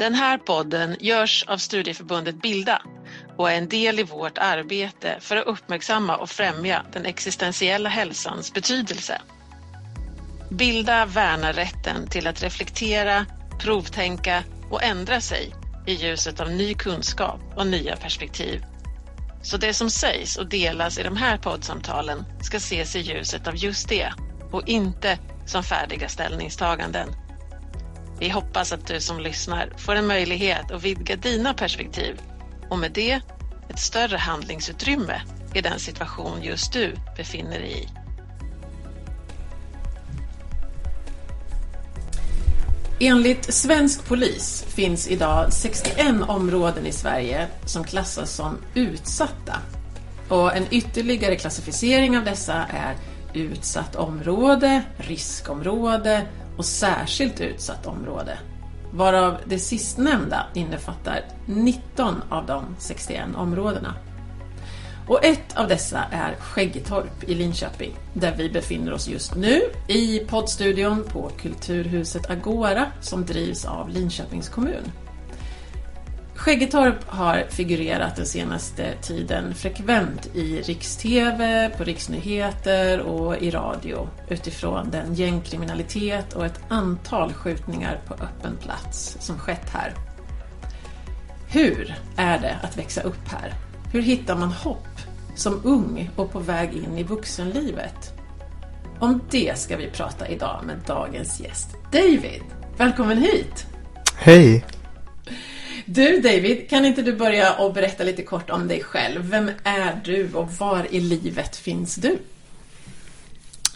Den 0.00 0.14
här 0.14 0.38
podden 0.38 0.96
görs 1.00 1.44
av 1.48 1.58
studieförbundet 1.58 2.42
Bilda 2.42 2.82
och 3.36 3.50
är 3.50 3.58
en 3.58 3.68
del 3.68 3.98
i 3.98 4.02
vårt 4.02 4.38
arbete 4.38 5.16
för 5.20 5.36
att 5.36 5.46
uppmärksamma 5.46 6.16
och 6.16 6.30
främja 6.30 6.84
den 6.92 7.06
existentiella 7.06 7.88
hälsans 7.88 8.52
betydelse. 8.52 9.20
Bilda 10.50 11.06
värnar 11.06 11.52
rätten 11.52 12.08
till 12.08 12.26
att 12.26 12.42
reflektera, 12.42 13.26
provtänka 13.60 14.44
och 14.70 14.82
ändra 14.82 15.20
sig 15.20 15.54
i 15.86 15.92
ljuset 15.94 16.40
av 16.40 16.50
ny 16.50 16.74
kunskap 16.74 17.40
och 17.56 17.66
nya 17.66 17.96
perspektiv. 17.96 18.64
Så 19.42 19.56
det 19.56 19.74
som 19.74 19.90
sägs 19.90 20.36
och 20.36 20.48
delas 20.48 20.98
i 20.98 21.02
de 21.02 21.16
här 21.16 21.36
poddsamtalen 21.36 22.24
ska 22.42 22.56
ses 22.56 22.96
i 22.96 23.00
ljuset 23.00 23.46
av 23.46 23.56
just 23.56 23.88
det 23.88 24.12
och 24.52 24.68
inte 24.68 25.18
som 25.46 25.64
färdiga 25.64 26.08
ställningstaganden. 26.08 27.29
Vi 28.20 28.28
hoppas 28.28 28.72
att 28.72 28.86
du 28.86 29.00
som 29.00 29.20
lyssnar 29.20 29.72
får 29.76 29.94
en 29.94 30.06
möjlighet 30.06 30.70
att 30.70 30.82
vidga 30.82 31.16
dina 31.16 31.54
perspektiv 31.54 32.20
och 32.68 32.78
med 32.78 32.92
det 32.92 33.20
ett 33.68 33.78
större 33.78 34.16
handlingsutrymme 34.16 35.22
i 35.54 35.60
den 35.60 35.78
situation 35.78 36.42
just 36.42 36.72
du 36.72 36.94
befinner 37.16 37.58
dig 37.58 37.72
i. 37.72 37.88
Enligt 43.06 43.54
svensk 43.54 44.08
polis 44.08 44.64
finns 44.68 45.08
idag 45.08 45.52
61 45.52 46.06
områden 46.28 46.86
i 46.86 46.92
Sverige 46.92 47.48
som 47.64 47.84
klassas 47.84 48.32
som 48.32 48.58
utsatta. 48.74 49.56
Och 50.28 50.56
en 50.56 50.66
ytterligare 50.70 51.36
klassificering 51.36 52.18
av 52.18 52.24
dessa 52.24 52.54
är 52.54 52.96
utsatt 53.34 53.96
område, 53.96 54.82
riskområde 54.96 56.26
och 56.60 56.66
särskilt 56.66 57.40
utsatt 57.40 57.86
område. 57.86 58.38
Varav 58.92 59.36
det 59.44 59.58
sistnämnda 59.58 60.46
innefattar 60.54 61.20
19 61.46 62.22
av 62.28 62.46
de 62.46 62.76
61 62.78 63.22
områdena. 63.36 63.94
Och 65.08 65.24
ett 65.24 65.56
av 65.56 65.68
dessa 65.68 66.04
är 66.10 66.34
Skäggetorp 66.34 67.24
i 67.28 67.34
Linköping, 67.34 67.96
där 68.14 68.34
vi 68.36 68.50
befinner 68.50 68.92
oss 68.92 69.08
just 69.08 69.34
nu 69.34 69.60
i 69.88 70.18
poddstudion 70.18 71.04
på 71.04 71.30
Kulturhuset 71.42 72.30
Agora 72.30 72.86
som 73.00 73.24
drivs 73.24 73.64
av 73.64 73.88
Linköpings 73.88 74.48
kommun. 74.48 74.92
Skäggetorp 76.40 77.04
har 77.06 77.44
figurerat 77.50 78.16
den 78.16 78.26
senaste 78.26 78.94
tiden 79.02 79.54
frekvent 79.54 80.26
i 80.34 80.62
Riks-TV, 80.62 81.70
på 81.76 81.84
riksnyheter 81.84 83.00
och 83.00 83.36
i 83.36 83.50
radio 83.50 84.08
utifrån 84.28 84.90
den 84.90 85.14
gängkriminalitet 85.14 86.32
och 86.32 86.46
ett 86.46 86.60
antal 86.68 87.32
skjutningar 87.32 88.00
på 88.06 88.14
öppen 88.14 88.56
plats 88.56 89.16
som 89.20 89.38
skett 89.38 89.70
här. 89.72 89.94
Hur 91.48 91.94
är 92.16 92.38
det 92.38 92.56
att 92.62 92.78
växa 92.78 93.00
upp 93.02 93.28
här? 93.28 93.54
Hur 93.92 94.02
hittar 94.02 94.36
man 94.36 94.52
hopp 94.52 94.98
som 95.34 95.60
ung 95.64 96.10
och 96.16 96.32
på 96.32 96.38
väg 96.38 96.72
in 96.72 96.98
i 96.98 97.02
vuxenlivet? 97.02 98.12
Om 98.98 99.20
det 99.30 99.58
ska 99.58 99.76
vi 99.76 99.90
prata 99.90 100.28
idag 100.28 100.62
med 100.66 100.76
dagens 100.86 101.40
gäst. 101.40 101.68
David, 101.92 102.42
välkommen 102.76 103.18
hit! 103.18 103.66
Hej! 104.16 104.64
Du 105.92 106.20
David, 106.20 106.70
kan 106.70 106.84
inte 106.84 107.02
du 107.02 107.16
börja 107.16 107.54
och 107.54 107.74
berätta 107.74 108.04
lite 108.04 108.22
kort 108.22 108.50
om 108.50 108.68
dig 108.68 108.82
själv? 108.82 109.30
Vem 109.30 109.50
är 109.64 110.00
du 110.04 110.28
och 110.34 110.52
var 110.58 110.86
i 110.90 111.00
livet 111.00 111.56
finns 111.56 111.94
du? 111.94 112.18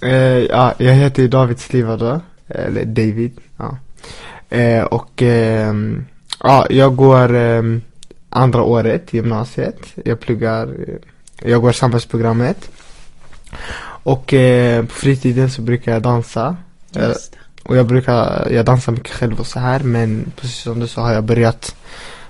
Eh, 0.02 0.38
ja, 0.38 0.74
jag 0.78 0.94
heter 0.94 1.28
David 1.28 1.58
Sliva 1.58 1.96
då, 1.96 2.20
eller 2.48 2.84
David. 2.84 3.40
Ja. 3.56 3.78
Eh, 4.56 4.84
och 4.84 5.22
eh, 5.22 5.74
ja, 6.40 6.66
jag 6.70 6.96
går 6.96 7.34
ehm, 7.34 7.82
andra 8.28 8.62
året 8.62 9.14
i 9.14 9.16
gymnasiet. 9.16 9.80
Jag 10.04 10.20
pluggar, 10.20 10.66
eh, 10.66 11.50
jag 11.50 11.62
går 11.62 11.72
samhällsprogrammet. 11.72 12.70
Och 14.02 14.34
eh, 14.34 14.84
på 14.84 14.94
fritiden 14.94 15.50
så 15.50 15.62
brukar 15.62 15.92
jag 15.92 16.02
dansa. 16.02 16.56
Just 16.92 17.32
det. 17.32 17.38
Och 17.64 17.76
jag 17.76 17.86
brukar, 17.86 18.48
jag 18.50 18.64
dansar 18.64 18.92
mycket 18.92 19.12
själv 19.12 19.40
och 19.40 19.46
så 19.46 19.58
här 19.58 19.80
men 19.80 20.32
precis 20.36 20.56
som 20.56 20.80
du 20.80 20.86
sa 20.86 21.02
har 21.02 21.12
jag 21.12 21.24
börjat 21.24 21.74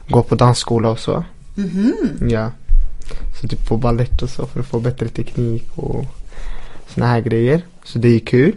gå 0.09 0.23
på 0.23 0.35
dansskola 0.35 0.89
och 0.89 0.99
så. 0.99 1.25
Mhm. 1.55 2.29
Ja. 2.31 2.51
Så 3.41 3.49
typ 3.49 3.69
på 3.69 3.77
ballett 3.77 4.23
och 4.23 4.31
så 4.31 4.47
för 4.47 4.61
att 4.61 4.67
få 4.67 4.81
bättre 4.81 5.09
teknik 5.09 5.65
och 5.75 6.05
såna 6.89 7.07
här 7.07 7.21
grejer. 7.21 7.63
Så 7.85 7.99
det 7.99 8.09
är 8.09 8.19
kul. 8.19 8.55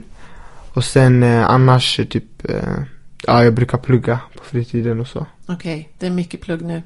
Och 0.74 0.84
sen 0.84 1.24
eh, 1.24 1.50
annars 1.50 1.96
typ, 2.10 2.50
eh, 2.50 2.80
ja 3.26 3.44
jag 3.44 3.54
brukar 3.54 3.78
plugga 3.78 4.20
på 4.38 4.44
fritiden 4.44 5.00
och 5.00 5.08
så. 5.08 5.26
Okej, 5.46 5.90
det 6.00 6.06
är 6.06 6.12
mycket 6.12 6.42
plugg 6.42 6.62
nu. 6.62 6.82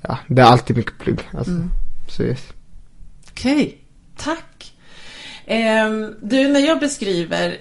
Ja, 0.00 0.18
det 0.26 0.42
är 0.42 0.46
alltid 0.46 0.76
mycket 0.76 0.98
plugg. 0.98 1.20
Alltså. 1.32 1.52
Mm. 1.52 1.70
Så 2.08 2.22
yes. 2.22 2.46
Okej, 3.30 3.78
tack. 4.16 4.72
Ehm, 5.46 6.14
du, 6.22 6.48
när 6.48 6.60
jag 6.60 6.80
beskriver 6.80 7.58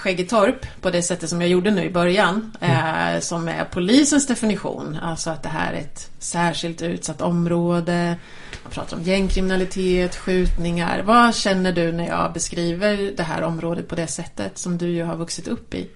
Skäggetorp 0.00 0.66
på 0.80 0.90
det 0.90 1.02
sättet 1.02 1.30
som 1.30 1.40
jag 1.40 1.50
gjorde 1.50 1.70
nu 1.70 1.84
i 1.84 1.90
början, 1.90 2.52
eh, 2.60 3.20
som 3.20 3.48
är 3.48 3.64
polisens 3.64 4.26
definition, 4.26 4.98
alltså 5.02 5.30
att 5.30 5.42
det 5.42 5.48
här 5.48 5.72
är 5.72 5.78
ett 5.78 6.10
särskilt 6.18 6.82
utsatt 6.82 7.20
område, 7.20 8.16
man 8.62 8.72
pratar 8.72 8.96
om 8.96 9.02
gängkriminalitet, 9.02 10.16
skjutningar. 10.16 11.02
Vad 11.02 11.34
känner 11.34 11.72
du 11.72 11.92
när 11.92 12.06
jag 12.06 12.32
beskriver 12.32 13.12
det 13.16 13.22
här 13.22 13.42
området 13.42 13.88
på 13.88 13.94
det 13.94 14.06
sättet 14.06 14.58
som 14.58 14.78
du 14.78 14.88
ju 14.88 15.04
har 15.04 15.16
vuxit 15.16 15.48
upp 15.48 15.74
i? 15.74 15.90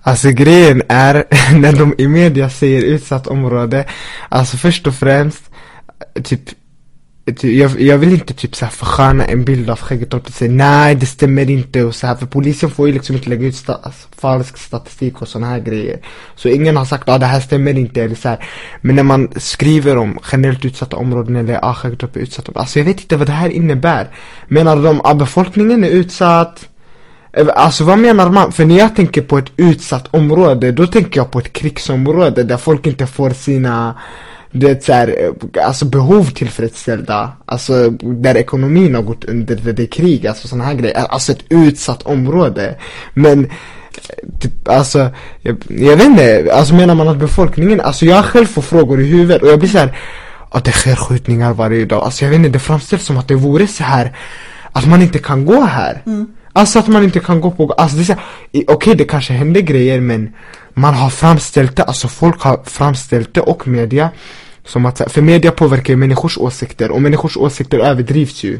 Alltså 0.00 0.30
grejen 0.30 0.82
är, 0.88 1.24
när 1.58 1.72
de 1.72 1.94
i 1.98 2.08
media 2.08 2.50
säger 2.50 2.82
utsatt 2.82 3.26
område, 3.26 3.88
alltså 4.28 4.56
först 4.56 4.86
och 4.86 4.94
främst, 4.94 5.50
typ 6.14 6.46
ty- 6.46 6.54
jag, 7.24 7.80
jag 7.80 7.98
vill 7.98 8.12
inte 8.12 8.34
typ 8.34 8.56
såhär 8.56 8.72
försköna 8.72 9.24
en 9.24 9.44
bild 9.44 9.70
av 9.70 9.80
Skäggetorp 9.80 10.26
och 10.26 10.32
säga 10.32 10.52
nej 10.52 10.94
det 10.94 11.06
stämmer 11.06 11.50
inte 11.50 11.84
och 11.84 11.94
så 11.94 12.06
här 12.06 12.14
för 12.14 12.26
polisen 12.26 12.70
får 12.70 12.86
ju 12.86 12.94
liksom 12.94 13.16
inte 13.16 13.28
lägga 13.30 13.46
ut 13.46 13.54
sta- 13.54 13.82
alltså, 13.82 14.08
falsk 14.16 14.58
statistik 14.58 15.22
och 15.22 15.28
såna 15.28 15.46
här 15.46 15.60
grejer. 15.60 15.98
Så 16.34 16.48
ingen 16.48 16.76
har 16.76 16.84
sagt 16.84 17.04
ja 17.06 17.14
ah, 17.14 17.18
det 17.18 17.26
här 17.26 17.40
stämmer 17.40 17.78
inte 17.78 18.02
eller 18.02 18.14
så 18.14 18.28
här. 18.28 18.44
Men 18.80 18.96
när 18.96 19.02
man 19.02 19.28
skriver 19.36 19.96
om 19.96 20.18
generellt 20.32 20.64
utsatta 20.64 20.96
områden 20.96 21.36
eller 21.36 21.64
ah 21.64 21.74
Skäggetorp 21.74 22.16
är 22.16 22.20
utsatt, 22.20 22.56
alltså 22.56 22.78
jag 22.78 22.86
vet 22.86 23.00
inte 23.00 23.16
vad 23.16 23.26
det 23.26 23.32
här 23.32 23.50
innebär. 23.50 24.08
Menar 24.48 24.76
de 24.76 25.00
att 25.00 25.18
befolkningen 25.18 25.84
är 25.84 25.90
utsatt? 25.90 26.66
Alltså 27.54 27.84
vad 27.84 27.98
menar 27.98 28.30
man? 28.30 28.52
För 28.52 28.64
när 28.64 28.78
jag 28.78 28.96
tänker 28.96 29.22
på 29.22 29.38
ett 29.38 29.52
utsatt 29.56 30.14
område, 30.14 30.72
då 30.72 30.86
tänker 30.86 31.20
jag 31.20 31.30
på 31.30 31.38
ett 31.38 31.52
krigsområde 31.52 32.42
där 32.42 32.56
folk 32.56 32.86
inte 32.86 33.06
får 33.06 33.30
sina 33.30 33.94
det 34.52 34.84
så 34.84 34.92
här, 34.92 35.16
eh, 35.18 35.64
alltså 35.66 35.84
behov 35.84 36.24
tillfredsställda, 36.24 37.32
alltså 37.46 37.90
där 38.00 38.36
ekonomin 38.36 38.94
har 38.94 39.02
gått 39.02 39.24
under, 39.24 39.56
där 39.56 39.72
det 39.72 39.82
är 39.82 39.86
krig, 39.86 40.26
alltså 40.26 40.48
sådana 40.48 40.64
här 40.64 40.74
grejer, 40.74 40.96
alltså 40.96 41.32
ett 41.32 41.44
utsatt 41.48 42.02
område. 42.02 42.74
Men, 43.14 43.44
eh, 43.44 43.50
typ, 44.40 44.68
alltså, 44.68 45.10
jag, 45.40 45.56
jag 45.68 45.96
vet 45.96 46.06
inte, 46.06 46.50
alltså 46.52 46.74
menar 46.74 46.94
man 46.94 47.08
att 47.08 47.18
befolkningen, 47.18 47.80
alltså 47.80 48.06
jag 48.06 48.24
själv 48.24 48.46
får 48.46 48.62
frågor 48.62 49.00
i 49.00 49.04
huvudet 49.04 49.42
och 49.42 49.48
jag 49.48 49.58
blir 49.58 49.68
så 49.68 49.78
här 49.78 49.98
att 50.50 50.64
det 50.64 50.72
sker 50.72 50.96
skjutningar 50.96 51.52
varje 51.52 51.84
dag, 51.84 52.02
alltså 52.04 52.24
jag 52.24 52.30
vet 52.30 52.38
inte, 52.38 52.48
det 52.48 52.58
framställs 52.58 53.04
som 53.04 53.16
att 53.16 53.28
det 53.28 53.34
vore 53.34 53.66
så 53.66 53.84
här 53.84 54.16
att 54.72 54.88
man 54.88 55.02
inte 55.02 55.18
kan 55.18 55.44
gå 55.46 55.60
här. 55.60 56.02
Alltså 56.52 56.78
att 56.78 56.88
man 56.88 57.04
inte 57.04 57.20
kan 57.20 57.40
gå 57.40 57.50
på, 57.50 57.72
alltså 57.72 57.96
det 57.96 58.02
är 58.02 58.04
så 58.04 58.12
här, 58.12 58.22
okej 58.66 58.94
det 58.94 59.04
kanske 59.04 59.32
händer 59.32 59.60
grejer 59.60 60.00
men 60.00 60.34
man 60.74 60.94
har 60.94 61.10
framställt 61.10 61.76
det, 61.76 61.82
alltså 61.82 62.08
folk 62.08 62.40
har 62.40 62.60
framställt 62.64 63.34
det 63.34 63.40
och 63.40 63.68
media 63.68 64.10
som 64.64 64.86
att, 64.86 65.12
för 65.12 65.22
media 65.22 65.50
påverkar 65.50 65.92
ju 65.92 65.96
människors 65.96 66.38
åsikter 66.38 66.90
och 66.90 67.02
människors 67.02 67.36
åsikter 67.36 67.78
överdrivs 67.78 68.44
ju. 68.44 68.58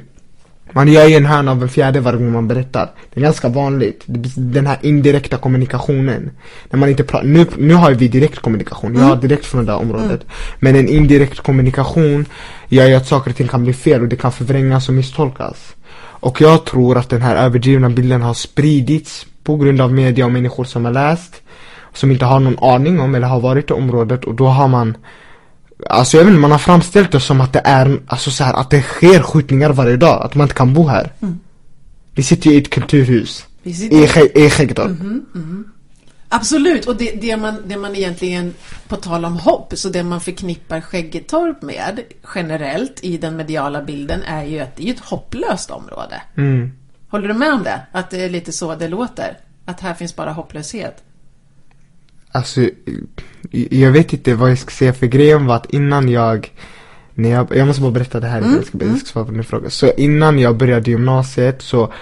Man 0.73 0.89
gör 0.89 1.07
ju 1.07 1.17
en 1.17 1.27
hörna 1.27 1.51
av 1.51 1.63
en 1.63 1.69
fjärde 1.69 2.01
varje 2.01 2.19
gång 2.19 2.33
man 2.33 2.49
berättar. 2.49 2.91
Det 3.15 3.21
är 3.21 3.25
ganska 3.25 3.49
vanligt. 3.49 4.03
Den 4.37 4.67
här 4.67 4.79
indirekta 4.83 5.37
kommunikationen. 5.37 6.31
När 6.71 6.79
man 6.79 6.89
inte 6.89 7.05
pratar, 7.05 7.27
nu, 7.27 7.47
nu 7.57 7.75
har 7.75 7.93
vi 7.93 8.09
direkt 8.09 8.39
kommunikation, 8.39 8.95
jag 8.95 9.03
har 9.03 9.17
direkt 9.17 9.47
från 9.47 9.67
det 9.67 9.73
här 9.73 9.79
området. 9.79 10.27
Men 10.59 10.77
en 10.77 10.89
indirekt 10.89 11.41
kommunikation 11.41 12.27
gör 12.69 12.87
ju 12.87 12.95
att 12.95 13.07
saker 13.07 13.31
och 13.31 13.37
ting 13.37 13.49
kan 13.49 13.63
bli 13.63 13.73
fel 13.73 14.03
och 14.03 14.09
det 14.09 14.17
kan 14.17 14.33
förvrängas 14.33 14.89
och 14.89 14.95
misstolkas. 14.95 15.75
Och 16.21 16.41
jag 16.41 16.65
tror 16.65 16.99
att 16.99 17.09
den 17.09 17.23
här 17.23 17.37
överdrivna 17.37 17.91
bilden 17.91 18.23
har 18.23 18.35
spridits 18.35 19.27
på 19.45 19.57
grund 19.57 19.81
av 19.81 19.93
media 19.93 20.25
och 20.25 20.33
människor 20.33 20.65
som 20.65 20.85
har 20.85 20.93
läst 20.93 21.43
som 21.95 22.11
inte 22.11 22.25
har 22.25 22.41
någon 22.41 22.59
aning 22.59 23.01
om 23.01 23.15
eller 23.15 23.27
har 23.27 23.41
varit 23.41 23.71
i 23.71 23.73
området 23.73 24.25
och 24.25 24.35
då 24.35 24.47
har 24.47 24.69
man 24.69 24.97
Alltså 25.87 26.17
jag 26.17 26.25
vet 26.25 26.31
inte, 26.31 26.41
man 26.41 26.51
har 26.51 26.59
framställt 26.59 27.13
det 27.13 27.21
som 27.21 27.41
att 27.41 27.53
det 27.53 27.63
är, 27.65 28.01
alltså 28.07 28.31
så 28.31 28.45
här, 28.45 28.55
att 28.55 28.71
det 28.71 28.83
sker 28.83 29.23
skjutningar 29.23 29.71
varje 29.71 29.97
dag, 29.97 30.23
att 30.23 30.35
man 30.35 30.45
inte 30.45 30.55
kan 30.55 30.75
bo 30.75 30.87
här. 30.87 31.13
Vi 32.15 32.23
sitter 32.23 32.51
ju 32.51 32.57
i 32.57 32.59
ett 32.59 32.71
kulturhus, 32.71 33.47
sitter- 33.65 33.97
i, 33.97 34.07
Skä- 34.07 34.37
i 34.39 34.51
Skäggetorp. 34.51 34.91
Absolut, 36.29 36.87
och 36.87 36.97
det, 36.97 37.11
det, 37.21 37.37
man, 37.37 37.57
det 37.67 37.77
man 37.77 37.97
egentligen, 37.97 38.55
på 38.89 38.97
tal 38.97 39.25
om 39.25 39.37
hopp, 39.37 39.73
så 39.77 39.89
det 39.89 40.03
man 40.03 40.21
förknippar 40.21 40.81
Skäggetorp 40.81 41.63
med 41.63 42.01
generellt 42.35 43.05
i 43.05 43.17
den 43.19 43.37
mediala 43.37 43.83
bilden 43.83 44.23
är 44.23 44.45
ju 44.45 44.61
att 44.61 44.77
det 44.77 44.89
är 44.89 44.95
ett 44.95 45.01
hopplöst 45.01 45.71
område. 45.71 46.23
Mm. 46.37 46.73
Håller 47.09 47.29
du 47.29 47.35
med 47.35 47.53
om 47.53 47.63
det? 47.63 47.81
Att 47.93 48.11
det 48.11 48.25
är 48.25 48.31
lite 48.31 48.53
så 48.53 48.75
det 48.75 48.89
låter? 48.89 49.39
Att 49.65 49.81
här 49.81 49.95
finns 49.95 50.17
bara 50.17 50.33
hopplöshet? 50.33 51.03
Alltså, 52.33 52.69
jag 53.71 53.91
vet 53.91 54.13
inte 54.13 54.35
vad 54.35 54.51
jag 54.51 54.59
ska 54.59 54.71
säga 54.71 54.93
för 54.93 55.07
grejen 55.07 55.47
var 55.47 55.57
att 55.57 55.73
innan 55.73 56.09
jag 56.09 56.51
när 57.15 57.31
jag, 57.31 57.57
jag 57.57 57.67
måste 57.67 57.83
bara 57.83 57.93
berätta 57.93 58.21
det 58.21 58.27
här, 58.27 58.39
Mm, 58.39 58.55
jag, 58.55 58.67
ska, 58.67 58.79
jag 58.81 58.97
ska 58.99 59.07
svara 59.07 59.25
på 59.25 59.33
din 59.33 59.45
fråga. 59.45 59.71
Så 59.71 59.93
innan 59.97 60.39
jag 60.39 60.57
började 60.57 60.91
gymnasiet 60.91 61.63
så 61.63 61.93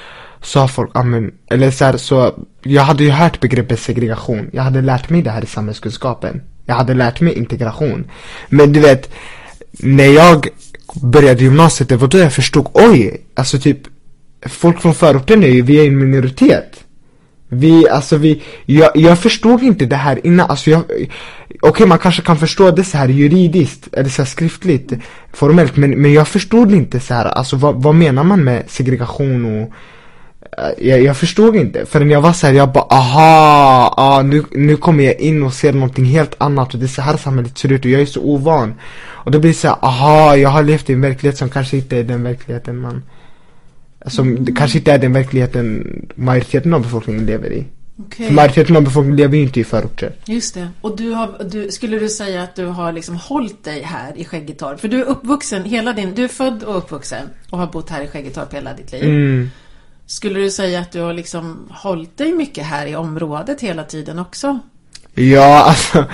sa 0.43 0.69
folk, 0.69 0.91
amen, 0.95 1.33
eller 1.51 1.71
så, 1.71 1.85
här, 1.85 1.97
så 1.97 2.45
jag 2.63 2.83
hade 2.83 3.05
ju 3.05 3.11
hört 3.11 3.41
begreppet 3.41 3.81
segregation. 3.81 4.51
Jag 4.53 4.63
hade 4.63 4.83
lärt 4.83 5.11
mig 5.11 5.23
det 5.23 5.31
här 5.31 5.43
i 5.43 5.47
samhällskunskapen. 5.47 6.43
Jag 6.65 6.75
hade 6.75 6.95
lärt 6.95 7.21
mig 7.21 7.35
integration. 7.35 8.11
Men 8.49 8.73
du 8.73 8.81
vet, 8.81 9.11
när 9.73 10.07
jag 10.07 10.49
började 11.03 11.43
gymnasiet, 11.45 11.89
det 11.89 11.97
var 11.97 12.09
då 12.09 12.19
jag 12.19 12.33
förstod, 12.33 12.67
oj, 12.73 13.21
alltså 13.35 13.59
typ 13.59 13.79
folk 14.47 14.81
från 14.81 14.95
förorten 14.95 15.43
är 15.43 15.49
ju, 15.49 15.63
vi 15.63 15.81
är 15.81 15.87
en 15.87 15.99
minoritet. 15.99 16.85
Vi, 17.49 17.89
alltså 17.89 18.17
vi, 18.17 18.43
jag, 18.67 18.91
jag 18.95 19.19
förstod 19.19 19.63
inte 19.63 19.87
det 19.87 19.97
här 19.97 20.27
innan, 20.27 20.51
alltså 20.51 20.71
jag, 20.71 20.83
okej 21.61 21.87
man 21.87 21.99
kanske 21.99 22.23
kan 22.23 22.37
förstå 22.37 22.71
det 22.71 22.85
så 22.85 22.99
här 22.99 23.09
juridiskt, 23.09 23.89
eller 23.93 24.09
så 24.09 24.23
här 24.23 24.27
skriftligt, 24.27 24.93
formellt, 25.33 25.77
men, 25.77 25.91
men 25.91 26.13
jag 26.13 26.29
förstod 26.29 26.73
inte 26.73 27.01
så 27.01 27.15
här, 27.15 27.25
alltså 27.25 27.57
vad, 27.57 27.83
vad 27.83 27.95
menar 27.95 28.25
man 28.25 28.45
med 28.45 28.65
segregation 28.69 29.45
och 29.45 29.73
eh, 30.59 30.89
jag, 30.89 31.03
jag 31.03 31.17
förstod 31.17 31.57
inte, 31.57 31.87
förrän 31.87 32.11
jag 32.11 32.21
var 32.21 32.33
så 32.33 32.47
här, 32.47 32.55
jag 32.55 32.73
bara 32.73 32.87
aha, 32.91 33.95
ah, 33.97 34.23
nu, 34.23 34.45
nu 34.51 34.77
kommer 34.77 35.05
jag 35.05 35.21
in 35.21 35.43
och 35.43 35.55
ser 35.55 35.73
någonting 35.73 36.05
helt 36.05 36.35
annat 36.39 36.75
och 36.75 36.81
det 36.81 36.87
är 36.87 36.89
så 36.89 37.03
här 37.03 37.17
samhället 37.17 37.59
ser 37.59 37.73
ut 37.73 37.85
och 37.85 37.91
jag 37.91 38.01
är 38.01 38.07
så 38.07 38.21
ovan. 38.21 38.75
Och 39.29 39.31
då 39.31 39.39
blir 39.39 39.51
det 39.51 39.57
så 39.57 39.69
här, 39.69 39.77
aha, 39.83 40.37
jag 40.37 40.49
har 40.49 40.63
levt 40.63 40.91
i 40.91 40.93
en 40.93 41.01
verklighet 41.01 41.39
som 41.39 41.49
kanske 41.49 41.77
inte 41.77 41.97
är 41.97 42.05
den 42.05 42.23
verkligheten 42.23 42.79
man 42.79 43.03
som 44.09 44.45
det 44.45 44.53
kanske 44.53 44.79
inte 44.79 44.93
är 44.93 44.99
den 44.99 45.13
verkligheten 45.13 46.07
majoriteten 46.15 46.75
av 46.75 46.83
befolkningen 46.83 47.27
lever 47.27 47.53
i 47.53 47.65
Okej. 48.01 48.27
För 48.27 48.35
majoriteten 48.35 48.77
av 48.77 48.83
befolkningen 48.83 49.17
lever 49.17 49.37
ju 49.37 49.43
inte 49.43 49.61
i 49.61 49.65
förorter 49.65 50.13
Just 50.27 50.55
det. 50.55 50.69
Och 50.81 50.97
du 50.97 51.11
har, 51.11 51.45
du, 51.51 51.71
skulle 51.71 51.99
du 51.99 52.09
säga 52.09 52.43
att 52.43 52.55
du 52.55 52.67
har 52.67 52.93
liksom 52.93 53.17
hållit 53.17 53.65
dig 53.65 53.83
här 53.83 54.19
i 54.19 54.25
Skäggetorp? 54.25 54.81
För 54.81 54.89
du 54.89 55.01
är 55.01 55.05
uppvuxen, 55.05 55.65
hela 55.65 55.93
din, 55.93 56.15
du 56.15 56.25
är 56.25 56.29
född 56.29 56.63
och 56.63 56.77
uppvuxen 56.77 57.29
och 57.51 57.59
har 57.59 57.67
bott 57.67 57.91
här 57.91 58.03
i 58.03 58.09
Skäggetorp 58.09 58.55
hela 58.55 58.75
ditt 58.75 58.93
liv. 58.93 59.05
mm. 59.05 59.51
Skulle 60.07 60.41
du 60.41 60.51
säga 60.51 60.81
att 60.81 60.93
du 60.93 61.01
har 61.01 61.13
liksom 61.13 61.69
hållit 61.71 62.17
dig 62.17 62.33
mycket 62.33 62.65
här 62.65 62.87
i 62.87 62.97
området 62.97 63.61
hela 63.61 63.85
tiden 63.85 64.19
också? 64.19 64.59
Ja, 65.19 65.65
alltså 65.65 66.05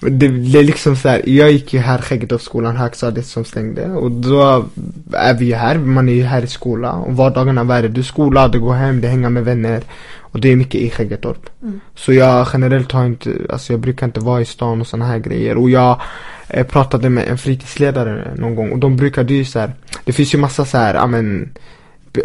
det, 0.00 0.28
det 0.28 0.58
är 0.58 0.62
liksom 0.62 0.96
så 0.96 1.08
här, 1.08 1.28
jag 1.28 1.52
gick 1.52 1.72
ju 1.72 1.80
här 1.80 1.98
Skäggetorpsskolan, 1.98 2.76
högstadiet 2.76 3.26
som 3.26 3.44
stängde 3.44 3.86
och 3.86 4.10
då 4.10 4.66
är 5.12 5.34
vi 5.34 5.44
ju 5.44 5.54
här, 5.54 5.78
man 5.78 6.08
är 6.08 6.12
ju 6.12 6.22
här 6.22 6.42
i 6.42 6.46
skola 6.46 6.92
och 6.92 7.16
vardagarna, 7.16 7.64
vad 7.64 7.78
är 7.78 7.82
det? 7.82 7.88
Du 7.88 8.02
skola, 8.02 8.48
du 8.48 8.60
går 8.60 8.74
hem, 8.74 9.00
du 9.00 9.08
hänger 9.08 9.28
med 9.28 9.44
vänner 9.44 9.82
och 10.20 10.40
det 10.40 10.52
är 10.52 10.56
mycket 10.56 10.80
i 10.80 10.90
Skäggetorp. 10.90 11.50
Så 11.94 12.12
jag 12.12 12.46
generellt 12.52 12.92
har 12.92 13.06
inte, 13.06 13.32
alltså 13.50 13.72
jag 13.72 13.80
brukar 13.80 14.06
inte 14.06 14.20
vara 14.20 14.40
i 14.40 14.44
stan 14.44 14.80
och 14.80 14.86
såna 14.86 15.06
här 15.06 15.18
grejer 15.18 15.56
och 15.56 15.70
jag 15.70 16.00
eh, 16.48 16.66
pratade 16.66 17.10
med 17.10 17.28
en 17.28 17.38
fritidsledare 17.38 18.34
någon 18.36 18.54
gång 18.54 18.72
och 18.72 18.78
de 18.78 18.96
brukade 18.96 19.34
ju 19.34 19.44
så 19.44 19.58
här, 19.58 19.72
det 20.04 20.12
finns 20.12 20.34
ju 20.34 20.38
massa 20.38 20.64
så 20.64 20.78
här, 20.78 20.94
ja 20.94 21.06
men 21.06 21.50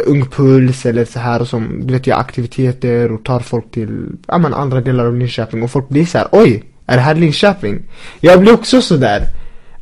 Ung 0.06 0.26
Puls 0.26 0.86
eller 0.86 1.04
så 1.04 1.18
här 1.18 1.40
och 1.40 1.48
som, 1.48 1.86
du 1.86 1.92
vet, 1.92 2.06
gör 2.06 2.16
aktiviteter 2.16 3.12
och 3.12 3.24
tar 3.24 3.40
folk 3.40 3.70
till, 3.70 4.06
ja 4.26 4.38
men 4.38 4.54
andra 4.54 4.80
delar 4.80 5.06
av 5.06 5.16
Linköping 5.16 5.62
och 5.62 5.70
folk 5.70 5.88
blir 5.88 6.06
så 6.06 6.18
här: 6.18 6.28
oj, 6.32 6.64
är 6.86 6.96
det 6.96 7.02
här 7.02 7.14
Linköping? 7.14 7.82
Jag 8.20 8.40
blir 8.40 8.54
också 8.54 8.82
sådär 8.82 9.28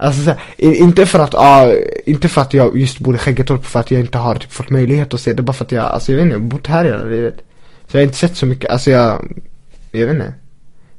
Alltså 0.02 0.22
så 0.22 0.30
här, 0.30 0.40
inte 0.58 1.06
för 1.06 1.18
att, 1.18 1.32
ja, 1.32 1.72
inte 2.04 2.28
för 2.28 2.40
att 2.40 2.54
jag 2.54 2.78
just 2.78 2.98
bor 2.98 3.14
i 3.14 3.18
Skäggetorp 3.18 3.64
för 3.64 3.80
att 3.80 3.90
jag 3.90 4.00
inte 4.00 4.18
har 4.18 4.34
typ 4.34 4.52
fått 4.52 4.70
möjlighet 4.70 5.14
att 5.14 5.20
se 5.20 5.32
det, 5.32 5.42
bara 5.42 5.52
för 5.52 5.64
att 5.64 5.72
jag, 5.72 5.84
alltså 5.84 6.12
jag 6.12 6.16
vet 6.16 6.24
inte, 6.24 6.34
jag 6.34 6.40
har 6.40 6.48
bott 6.48 6.66
här 6.66 6.84
hela 6.84 7.04
livet. 7.04 7.34
Så 7.86 7.96
jag 7.96 8.00
har 8.00 8.04
inte 8.04 8.16
sett 8.16 8.36
så 8.36 8.46
mycket, 8.46 8.70
alltså 8.70 8.90
jag, 8.90 9.32
jag 9.90 10.06
vet 10.06 10.14
inte. 10.14 10.34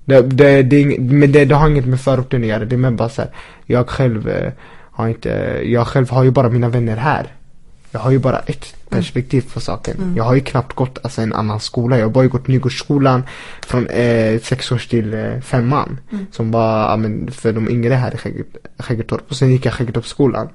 Det, 0.06 0.22
det, 0.22 0.64
det, 0.64 1.00
men 1.00 1.32
det, 1.32 1.46
det 1.46 1.56
har 1.56 1.70
inget 1.70 1.86
med 1.86 2.02
förorten 2.02 2.42
att 2.42 2.48
göra, 2.48 2.66
det 2.66 2.76
är 2.76 2.78
mer 2.78 2.92
bara 2.92 3.10
så 3.10 3.22
här, 3.22 3.32
jag 3.66 3.90
själv 3.90 4.30
eh, 4.30 4.52
har 4.92 5.08
inte, 5.08 5.30
jag 5.64 5.88
själv 5.88 6.10
har 6.10 6.24
ju 6.24 6.32
bara 6.32 6.50
mina 6.50 6.70
vänner 6.70 6.98
här 6.98 7.28
jag 7.94 8.00
har 8.00 8.12
ju 8.12 8.19
bara 8.19 8.40
ett 8.40 8.75
perspektiv 8.90 9.44
på 9.54 9.60
saken. 9.60 10.13
Jag 10.18 10.24
har 10.24 10.34
ju 10.36 10.42
knappt 10.42 10.74
gått 10.74 11.00
alltså, 11.04 11.22
en 11.22 11.34
annan 11.34 11.60
skola. 11.60 11.98
Jag 11.98 12.06
har 12.06 12.12
bara 12.12 12.28
gått 12.28 12.48
Nygårdsskolan 12.48 13.24
från 13.68 13.88
eh, 13.88 14.40
sex 14.42 14.72
års 14.72 14.88
till 14.88 15.13
eh, 15.13 15.40
femman. 15.42 16.00
Som 16.31 16.51
var 16.51 16.90
ja, 16.90 16.95
men, 16.98 17.31
för 17.31 17.54
de 17.54 17.69
yngre 17.69 17.94
här 17.94 18.13
i 18.13 18.18
Skägge- 18.18 18.57
Skäggetorp. 18.80 19.22
Och 19.30 19.36
sen 19.36 19.51
gick 19.51 19.66
jag 19.66 19.74
Skäggetorpsskolan. 19.74 20.50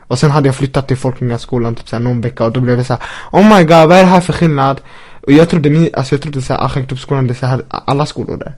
Och 0.00 0.18
sen 0.18 0.30
hade 0.30 0.48
jag 0.48 0.54
flyttat 0.56 0.88
till 0.88 0.96
Folkungaskolan 0.96 1.74
typ 1.74 1.88
såhär 1.88 2.02
någon 2.02 2.20
vecka 2.20 2.44
och 2.44 2.52
då 2.52 2.60
blev 2.60 2.76
det 2.76 2.84
såhär 2.84 3.02
Oh 3.32 3.56
my 3.56 3.62
god, 3.64 3.88
vad 3.88 3.92
är 3.92 4.02
det 4.02 4.10
här 4.10 4.20
för 4.20 4.32
skillnad? 4.32 4.80
Och 5.26 5.32
jag 5.32 5.48
trodde, 5.48 5.70
min, 5.70 5.88
alltså 5.92 6.14
jag 6.14 6.22
trodde 6.22 6.42
såhär, 6.42 6.64
ah, 6.64 6.68
Skäggetorpsskolan 6.68 7.26
det 7.26 7.32
är 7.32 7.34
såhär 7.34 7.62
alla 7.68 8.06
skolor 8.06 8.36
där 8.36 8.52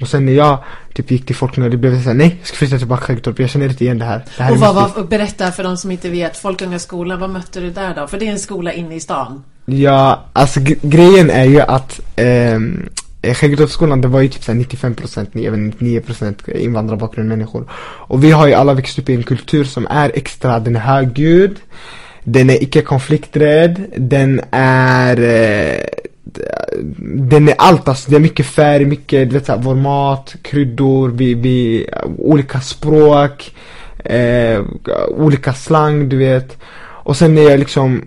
Och 0.00 0.08
sen 0.08 0.26
när 0.26 0.32
jag 0.32 0.58
typ 0.94 1.10
gick 1.10 1.26
till 1.26 1.36
Folkunga, 1.36 1.68
det 1.68 1.76
blev 1.76 2.02
såhär 2.02 2.14
nej, 2.14 2.36
jag 2.38 2.46
ska 2.48 2.56
flytta 2.56 2.78
tillbaka 2.78 3.00
till 3.00 3.06
Skäggetorp, 3.06 3.38
jag 3.40 3.50
känner 3.50 3.68
inte 3.68 3.84
igen 3.84 3.98
det 3.98 4.04
här, 4.04 4.24
det 4.36 4.42
här 4.42 4.52
Och 4.52 4.58
vad 4.58 4.74
mitt 4.74 4.84
liv." 4.86 4.94
var, 4.96 5.04
berätta 5.04 5.52
för 5.52 5.62
de 5.64 5.76
som 5.76 5.90
inte 5.90 6.08
vet, 6.10 6.36
Folkungaskolan, 6.36 7.20
vad 7.20 7.30
mötte 7.30 7.60
du 7.60 7.70
där 7.70 7.94
då? 7.94 8.06
För 8.06 8.18
det 8.18 8.26
är 8.26 8.32
en 8.32 8.38
skola 8.38 8.72
inne 8.72 8.94
i 8.94 9.00
stan. 9.00 9.44
Ja, 9.66 10.24
alltså 10.32 10.60
gre- 10.60 10.78
grejen 10.82 11.30
är 11.30 11.44
ju 11.44 11.60
att 11.60 12.00
ehm, 12.16 12.88
eh, 13.22 13.34
Skäggetorpsskolan 13.34 14.00
det 14.00 14.08
var 14.08 14.20
ju 14.20 14.28
typ 14.28 14.44
såhär 14.44 14.58
95% 14.58 15.26
ni- 15.32 15.44
även 15.46 15.72
99% 15.72 16.48
invandrarbakgrund 16.56 17.28
människor 17.28 17.68
Och 18.08 18.24
vi 18.24 18.30
har 18.30 18.46
ju 18.46 18.54
alla 18.54 18.74
växt 18.74 18.98
upp 18.98 19.08
i 19.08 19.14
en 19.14 19.22
kultur 19.22 19.64
som 19.64 19.86
är 19.90 20.12
extra, 20.14 20.58
den 20.60 20.76
är 20.76 20.80
högljudd 20.80 21.56
Den 22.24 22.50
är 22.50 22.62
icke 22.62 22.82
konflikträdd, 22.82 23.84
den 23.96 24.40
är 24.50 25.20
eh, 25.20 25.84
den 26.98 27.48
är 27.48 27.54
allt 27.58 27.88
alltså, 27.88 28.10
det 28.10 28.16
är 28.16 28.20
mycket 28.20 28.46
färg, 28.46 28.84
mycket, 28.84 29.30
du 29.30 29.34
vet 29.34 29.46
såhär, 29.46 29.62
vår 29.62 29.74
mat, 29.74 30.36
kryddor, 30.42 31.08
vi, 31.08 31.34
vi, 31.34 31.86
olika 32.18 32.60
språk, 32.60 33.54
eh, 34.04 34.60
olika 35.08 35.52
slang 35.52 36.08
du 36.08 36.16
vet 36.16 36.58
Och 36.82 37.16
sen 37.16 37.34
när 37.34 37.42
jag 37.42 37.58
liksom 37.58 38.02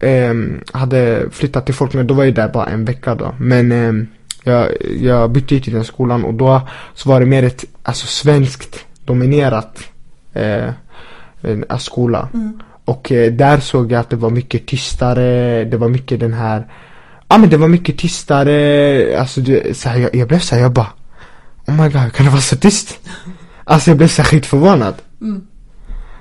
ehm, 0.00 0.60
hade 0.72 1.30
flyttat 1.30 1.66
till 1.66 1.74
Folkunga, 1.74 2.04
då 2.04 2.14
var 2.14 2.24
jag 2.24 2.34
där 2.34 2.48
bara 2.48 2.66
en 2.66 2.84
vecka 2.84 3.14
då. 3.14 3.34
Men 3.38 3.72
ehm, 3.72 4.06
jag, 4.44 4.68
jag 5.00 5.30
bytte 5.30 5.54
ju 5.54 5.60
till 5.60 5.74
den 5.74 5.84
skolan 5.84 6.24
och 6.24 6.34
då 6.34 6.68
så 6.94 7.08
var 7.08 7.20
det 7.20 7.26
mer 7.26 7.42
ett 7.42 7.64
alltså 7.82 8.06
svenskt 8.06 8.84
dominerat 9.04 9.78
eh, 10.32 10.68
en 11.42 11.64
skola. 11.78 12.28
Och 12.84 13.12
eh, 13.12 13.32
där 13.32 13.58
såg 13.58 13.92
jag 13.92 14.00
att 14.00 14.10
det 14.10 14.16
var 14.16 14.30
mycket 14.30 14.66
tystare, 14.66 15.64
det 15.64 15.76
var 15.76 15.88
mycket 15.88 16.20
den 16.20 16.32
här 16.32 16.66
Ja 17.28 17.38
men 17.38 17.50
det 17.50 17.56
var 17.56 17.68
mycket 17.68 17.98
tystare, 17.98 19.18
alltså 19.20 19.40
det, 19.40 19.76
så 19.76 19.88
här, 19.88 19.98
jag, 19.98 20.14
jag 20.14 20.28
blev 20.28 20.38
så 20.38 20.54
här, 20.54 20.62
jag 20.62 20.72
bara 20.72 20.92
Oh 21.66 21.74
my 21.82 21.88
god, 21.88 22.12
kan 22.12 22.26
det 22.26 22.30
vara 22.30 22.40
så 22.40 22.56
tyst? 22.56 22.98
Alltså 23.64 23.90
jag 23.90 23.96
blev 23.98 24.08
så 24.08 24.22
här 24.22 24.28
skitförvånad 24.28 24.94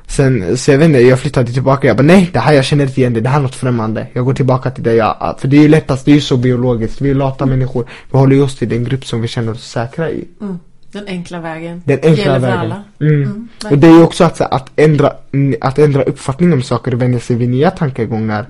Sen, 0.07 0.57
så 0.57 0.71
jag 0.71 0.77
vet 0.77 0.85
inte, 0.85 0.99
jag 0.99 1.19
flyttade 1.19 1.51
tillbaka, 1.51 1.87
jag 1.87 1.97
bara 1.97 2.03
nej, 2.03 2.29
det 2.33 2.39
här 2.39 2.53
jag 2.53 2.65
känner 2.65 2.85
inte 2.85 2.99
igen 2.99 3.13
det, 3.13 3.21
det 3.21 3.29
här 3.29 3.37
är 3.37 3.43
något 3.43 3.55
främmande 3.55 4.07
Jag 4.13 4.25
går 4.25 4.33
tillbaka 4.33 4.71
till 4.71 4.83
det 4.83 4.93
jag, 4.93 5.35
för 5.39 5.47
det 5.47 5.57
är 5.57 5.61
ju 5.61 5.67
lättast, 5.67 6.05
det 6.05 6.11
är 6.11 6.15
ju 6.15 6.21
så 6.21 6.37
biologiskt, 6.37 7.01
vi 7.01 7.09
är 7.09 7.15
lata 7.15 7.45
människor 7.45 7.87
Vi 8.11 8.17
håller 8.17 8.43
oss 8.43 8.55
till 8.55 8.69
den 8.69 8.83
grupp 8.83 9.05
som 9.05 9.21
vi 9.21 9.27
känner 9.27 9.51
oss 9.51 9.69
säkra 9.69 10.09
i 10.09 10.27
Mm. 10.41 10.59
Den 10.91 11.07
enkla 11.07 11.39
vägen. 11.39 11.81
Den 11.85 11.99
enkla 12.03 12.23
Gäller 12.23 12.39
vägen 12.39 12.59
alla. 12.59 12.83
Mm. 12.99 13.23
Mm, 13.23 13.47
Och 13.71 13.77
det 13.77 13.87
är 13.87 13.91
ju 13.91 14.03
också 14.03 14.23
att, 14.23 14.37
så, 14.37 14.43
att, 14.43 14.71
ändra, 14.75 15.13
mm, 15.31 15.55
att 15.61 15.79
ändra 15.79 16.03
uppfattning 16.03 16.53
om 16.53 16.61
saker 16.61 16.93
och 16.93 17.01
vänja 17.01 17.19
sig 17.19 17.35
vid 17.35 17.49
nya 17.49 17.71
tankegångar 17.71 18.45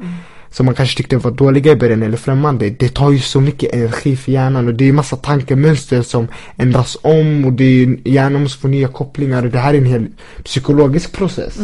Som 0.54 0.66
man 0.66 0.76
kanske 0.76 0.98
tyckte 0.98 1.18
var 1.18 1.32
dåliga 1.32 1.72
i 1.72 1.76
början 1.76 2.04
eller 2.04 2.18
främmande 2.18 2.70
Det 2.70 2.94
tar 2.94 3.12
ju 3.12 3.20
så 3.20 3.42
mycket 3.42 3.74
energi 3.74 4.16
för 4.16 4.32
hjärnan 4.32 4.68
och 4.68 4.74
det 4.74 4.90
är 4.90 4.94
massa 4.94 5.16
tankemönster 5.16 6.02
som 6.02 6.28
ändras 6.58 6.98
om 7.02 7.46
och 7.46 7.54
det 7.54 7.64
är 7.64 7.98
hjärnan 8.08 8.44
måste 8.44 8.62
få 8.62 8.68
nya 8.68 8.88
kopplingar 8.88 9.46
och 9.46 9.52
det 9.52 9.60
här 9.60 9.74
är 9.74 9.78
en 9.78 9.86
hel 9.86 10.08
psykologisk 10.44 11.12
process. 11.12 11.58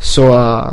Så 0.00 0.34
uh, 0.34 0.72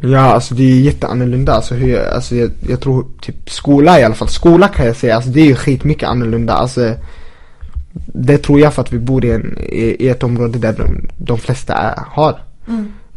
Ja 0.00 0.20
alltså 0.20 0.54
det 0.54 0.62
är 0.62 0.80
jätteannorlunda 0.80 1.52
alltså, 1.52 1.74
hur 1.74 1.88
jag, 1.88 2.06
alltså 2.08 2.36
jag, 2.36 2.50
jag 2.68 2.80
tror 2.80 3.06
typ 3.20 3.50
skola 3.50 4.00
i 4.00 4.04
alla 4.04 4.14
fall, 4.14 4.28
skola 4.28 4.68
kan 4.68 4.86
jag 4.86 4.96
säga, 4.96 5.16
alltså 5.16 5.30
det 5.30 5.40
är 5.40 5.44
ju 5.46 5.54
skitmycket 5.54 6.08
annorlunda 6.08 6.52
alltså 6.52 6.94
Det 8.06 8.38
tror 8.38 8.60
jag 8.60 8.74
för 8.74 8.82
att 8.82 8.92
vi 8.92 8.98
bor 8.98 9.24
i, 9.24 9.30
en, 9.30 9.58
i, 9.58 10.04
i 10.04 10.08
ett 10.08 10.22
område 10.22 10.58
där 10.58 10.72
de, 10.72 11.08
de 11.16 11.38
flesta 11.38 11.74
är, 11.74 11.94
har 12.06 12.40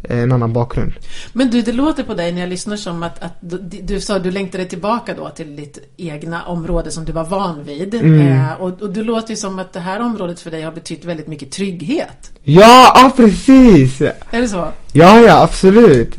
en 0.02 0.32
annan 0.32 0.52
bakgrund 0.52 0.92
Men 1.32 1.50
du, 1.50 1.62
det 1.62 1.72
låter 1.72 2.02
på 2.02 2.14
dig 2.14 2.32
när 2.32 2.40
jag 2.40 2.48
lyssnar 2.48 2.76
som 2.76 3.02
att, 3.02 3.22
att 3.22 3.36
du, 3.40 3.58
du 3.82 4.00
sa 4.00 4.18
du 4.18 4.30
längtade 4.30 4.64
tillbaka 4.64 5.14
då 5.14 5.28
till 5.28 5.56
ditt 5.56 5.78
egna 5.96 6.42
område 6.44 6.90
som 6.90 7.04
du 7.04 7.12
var 7.12 7.24
van 7.24 7.64
vid. 7.64 7.94
Eh, 7.94 8.52
och, 8.52 8.82
och 8.82 8.90
du 8.90 9.04
låter 9.04 9.30
ju 9.30 9.36
som 9.36 9.58
att 9.58 9.72
det 9.72 9.80
här 9.80 10.00
området 10.00 10.40
för 10.40 10.50
dig 10.50 10.62
har 10.62 10.72
betytt 10.72 11.04
väldigt 11.04 11.26
mycket 11.26 11.50
trygghet. 11.50 12.30
Ja, 12.42 12.92
ja 12.94 13.12
precis! 13.16 14.00
Är 14.00 14.40
det 14.40 14.48
så? 14.48 14.68
Ja, 14.92 15.20
ja 15.20 15.42
absolut 15.42 16.18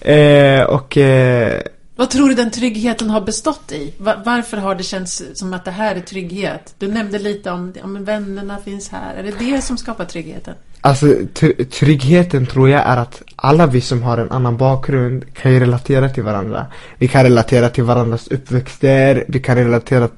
eh, 0.00 0.62
Och 0.62 0.96
eh, 0.96 1.62
Vad 1.96 2.10
tror 2.10 2.28
du 2.28 2.34
den 2.34 2.50
tryggheten 2.50 3.10
har 3.10 3.20
bestått 3.20 3.72
i? 3.72 3.94
Va- 3.98 4.22
varför 4.24 4.56
har 4.56 4.74
det 4.74 4.82
känts 4.82 5.22
som 5.34 5.52
att 5.54 5.64
det 5.64 5.70
här 5.70 5.96
är 5.96 6.00
trygghet? 6.00 6.74
Du 6.78 6.88
nämnde 6.88 7.18
lite 7.18 7.50
om, 7.50 7.72
om 7.82 8.04
vännerna 8.04 8.58
finns 8.64 8.88
här. 8.88 9.14
Är 9.14 9.22
det 9.22 9.34
det 9.38 9.62
som 9.62 9.78
skapar 9.78 10.04
tryggheten? 10.04 10.54
Alltså 10.86 11.06
tr- 11.06 11.64
tryggheten 11.64 12.46
tror 12.46 12.68
jag 12.68 12.80
är 12.80 12.96
att 12.96 13.22
alla 13.36 13.66
vi 13.66 13.80
som 13.80 14.02
har 14.02 14.18
en 14.18 14.30
annan 14.30 14.56
bakgrund 14.56 15.24
kan 15.34 15.52
ju 15.52 15.60
relatera 15.60 16.08
till 16.08 16.22
varandra 16.22 16.66
Vi 16.98 17.08
kan 17.08 17.22
relatera 17.22 17.68
till 17.68 17.84
varandras 17.84 18.28
uppväxter, 18.28 19.24
vi 19.28 19.40
kan 19.40 19.56
relatera 19.56 20.08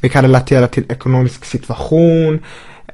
Vi 0.00 0.08
kan 0.08 0.22
relatera 0.22 0.66
till 0.66 0.84
ekonomisk 0.88 1.44
situation. 1.44 2.40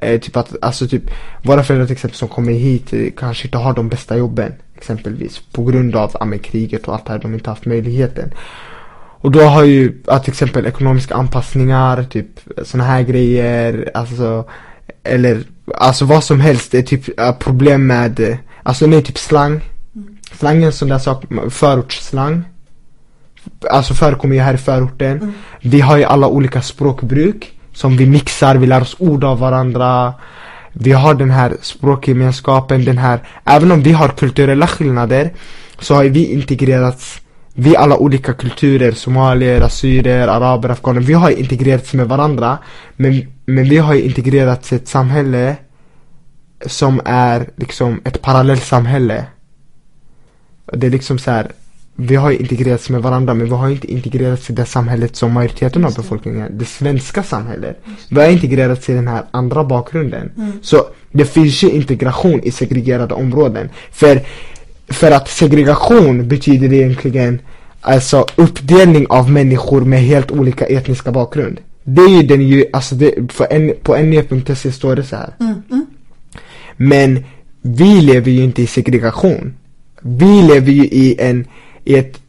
Eh, 0.01 0.21
typ 0.21 0.37
att, 0.37 0.57
alltså 0.63 0.89
typ, 0.89 1.03
våra 1.43 1.63
föräldrar 1.63 1.87
till 1.87 1.93
exempel 1.93 2.19
som 2.19 2.29
kommer 2.29 2.53
hit 2.53 2.93
eh, 2.93 3.07
kanske 3.17 3.47
inte 3.47 3.59
har 3.59 3.75
de 3.75 3.89
bästa 3.89 4.17
jobben. 4.17 4.53
Exempelvis 4.77 5.43
på 5.53 5.65
grund 5.65 5.97
av 5.97 6.11
ja, 6.21 6.39
kriget 6.43 6.89
och 6.89 6.95
allt 6.95 7.07
det 7.07 7.13
här, 7.13 7.19
de 7.19 7.35
inte 7.35 7.51
haft 7.51 7.67
möjligheten. 7.67 8.31
Och 9.21 9.31
då 9.31 9.41
har 9.41 9.65
ju, 9.65 10.03
att 10.07 10.25
till 10.25 10.33
exempel 10.33 10.67
ekonomiska 10.67 11.15
anpassningar, 11.15 12.05
typ 12.05 12.41
såna 12.63 12.85
här 12.85 13.03
grejer, 13.03 13.91
alltså 13.95 14.49
eller 15.03 15.45
alltså 15.75 16.05
vad 16.05 16.25
som 16.25 16.41
helst, 16.41 16.73
det 16.73 16.79
är 16.79 16.83
typ 16.83 17.21
uh, 17.21 17.33
problem 17.33 17.87
med, 17.87 18.21
uh, 18.21 18.37
alltså 18.63 18.87
nej 18.87 19.03
typ 19.03 19.19
slang. 19.19 19.61
Slang 20.39 20.63
är 20.63 20.67
en 20.67 20.73
sån 20.73 20.89
där 20.89 20.99
sak, 20.99 21.25
förortsslang. 21.51 22.45
Alltså 23.71 23.95
förekommer 23.95 24.35
ju 24.35 24.41
här 24.41 24.55
i 24.55 24.59
förorten. 24.59 25.19
Mm. 25.19 25.33
Vi 25.61 25.81
har 25.81 25.97
ju 25.97 26.05
alla 26.05 26.27
olika 26.27 26.63
språkbruk 26.63 27.53
som 27.73 27.97
vi 27.97 28.07
mixar, 28.07 28.57
vi 28.57 28.67
lär 28.67 28.83
oss 28.83 28.97
ord 28.99 29.25
av 29.25 29.39
varandra. 29.39 30.15
Vi 30.73 30.93
har 30.93 31.15
den 31.15 31.31
här 31.31 31.57
språkgemenskapen, 31.63 32.85
den 32.85 32.99
här, 32.99 33.21
även 33.45 33.73
om 33.73 33.83
vi 33.83 33.93
har 33.93 34.09
kulturella 34.09 34.67
skillnader 34.67 35.31
så 35.79 35.95
har 35.95 36.05
vi 36.05 36.33
integrerats 36.33 37.21
vi 37.61 37.77
alla 37.77 37.97
olika 37.97 38.33
kulturer, 38.33 38.93
somalier, 38.93 39.61
assyrier, 39.61 40.29
araber, 40.29 40.69
afghaner, 40.69 41.01
vi 41.01 41.13
har 41.13 41.31
integrerats 41.31 41.95
med 41.95 42.09
varandra 42.09 42.59
men, 42.97 43.27
men 43.47 43.69
vi 43.69 43.77
har 43.77 43.95
integrerats 43.95 44.73
i 44.73 44.77
ett 44.77 44.89
samhälle 44.89 45.57
som 46.67 47.01
är 47.05 47.51
liksom 47.57 48.01
ett 48.05 48.23
parallellt 48.23 48.63
samhälle 48.63 49.27
Det 50.73 50.87
är 50.87 50.91
liksom 50.91 51.19
så 51.19 51.31
här, 51.31 51.53
vi 51.97 52.17
har 52.17 52.31
integrerats 52.31 52.89
med 52.89 53.03
varandra 53.03 53.35
men 53.35 53.47
vi 53.47 53.53
har 53.53 53.71
inte 53.71 53.93
integrerats 53.93 54.51
i 54.51 54.53
det 54.53 54.67
samhället 54.67 55.17
som 55.17 55.33
majoriteten 55.33 55.85
av 55.85 55.95
befolkningen, 55.95 56.59
det 56.59 56.65
svenska 56.65 57.23
samhället. 57.23 57.81
Vi 58.11 58.21
har 58.21 58.29
integrerats 58.29 58.89
i 58.89 58.95
den 58.95 59.09
här 59.09 59.25
andra 59.31 59.65
bakgrunden. 59.65 60.33
Mm. 60.37 60.53
Så 60.63 60.87
det 61.13 61.25
finns 61.25 61.63
ju 61.63 61.71
integration 61.71 62.41
i 62.43 62.51
segregerade 62.51 63.15
områden. 63.15 63.69
För 63.91 64.21
för 64.89 65.11
att 65.11 65.29
segregation 65.29 66.29
betyder 66.29 66.73
egentligen 66.73 67.41
alltså 67.81 68.27
uppdelning 68.37 69.07
av 69.07 69.31
människor 69.31 69.81
med 69.81 70.01
helt 70.01 70.31
olika 70.31 70.67
etniska 70.67 71.13
bakgrund. 71.13 71.61
Det 71.85 72.03
är 72.03 72.09
ju 72.09 72.23
den 72.23 72.49
ju, 72.49 72.65
alltså 72.73 72.95
det, 72.95 73.33
för 73.33 73.47
en, 73.51 73.75
på 73.83 73.97
ne.se 73.97 74.73
står 74.73 74.97
det 74.97 75.03
så 75.03 75.17
här. 75.17 75.35
Mm, 75.41 75.63
mm. 75.71 75.87
Men 76.77 77.25
vi 77.63 78.01
lever 78.01 78.31
ju 78.31 78.45
inte 78.45 78.63
i 78.63 78.67
segregation. 78.67 79.55
Vi 80.01 80.43
lever 80.43 80.73
ju 80.73 80.85
i 80.85 81.17
en, 81.19 81.47
i 81.85 81.95
ett 81.95 82.21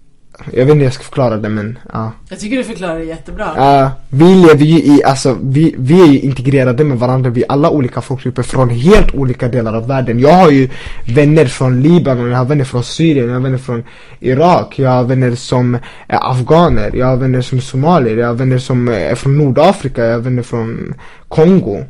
jag 0.46 0.66
vet 0.66 0.70
inte 0.70 0.74
hur 0.74 0.84
jag 0.84 0.94
ska 0.94 1.04
förklara 1.04 1.38
det 1.38 1.50
men 1.50 1.80
ja. 1.94 2.12
Jag 2.30 2.40
tycker 2.40 2.58
du 2.58 2.64
förklarar 2.64 3.00
det 3.00 3.06
jättebra. 3.06 3.54
Ja, 3.56 3.92
vi 4.10 4.36
lever 4.36 4.66
ju 4.66 4.78
i, 4.78 5.04
alltså 5.04 5.38
vi, 5.42 5.76
vi 5.78 6.02
är 6.02 6.08
ju 6.08 6.20
integrerade 6.20 6.84
med 6.84 7.00
varandra, 7.00 7.30
vi 7.30 7.44
är 7.44 7.52
alla 7.52 7.70
olika 7.70 8.02
folkgrupper 8.02 8.44
från 8.44 8.70
helt 8.70 9.16
olika 9.16 9.48
delar 9.48 9.74
av 9.74 9.88
världen. 9.88 10.20
Jag 10.20 10.34
har 10.34 10.52
ju 10.52 10.70
vänner 11.16 11.46
från 11.46 11.82
Libanon, 11.82 12.32
jag 12.32 12.38
har 12.38 12.46
vänner 12.46 12.66
från 12.66 12.84
Syrien, 12.84 13.28
jag 13.28 13.34
har 13.34 13.42
vänner 13.42 13.58
från 13.58 13.84
Irak, 14.20 14.80
jag 14.80 14.90
har 14.90 15.04
vänner 15.04 15.36
som 15.36 15.76
är 16.08 16.32
afghaner, 16.32 16.92
jag 16.94 17.06
har 17.06 17.18
vänner 17.18 17.42
som 17.42 17.58
är 17.58 17.62
somalier, 17.62 18.18
jag 18.18 18.28
har 18.28 18.34
vänner 18.34 18.58
som 18.60 18.88
är 18.88 19.16
från 19.16 19.38
Nordafrika, 19.38 20.06
jag 20.06 20.14
har 20.14 20.20
vänner 20.20 20.44
från 20.44 20.94
Kongo. 21.28 21.84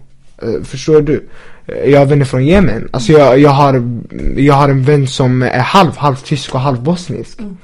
Uh, 0.43 0.63
förstår 0.63 1.01
du? 1.01 1.27
Jag 1.85 1.99
har 1.99 2.05
vänner 2.05 2.25
från 2.25 2.41
Yemen. 2.41 2.89
Alltså 2.91 3.11
jag, 3.11 3.39
jag, 3.39 3.49
har, 3.49 3.99
jag 4.35 4.53
har 4.53 4.69
en 4.69 4.83
vän 4.83 5.07
som 5.07 5.41
är 5.41 5.59
halv, 5.59 5.97
halv 5.97 6.15
tysk 6.15 6.55
och 6.55 6.59
halv 6.59 6.81
bosnisk. 6.81 7.39
Mm. 7.39 7.57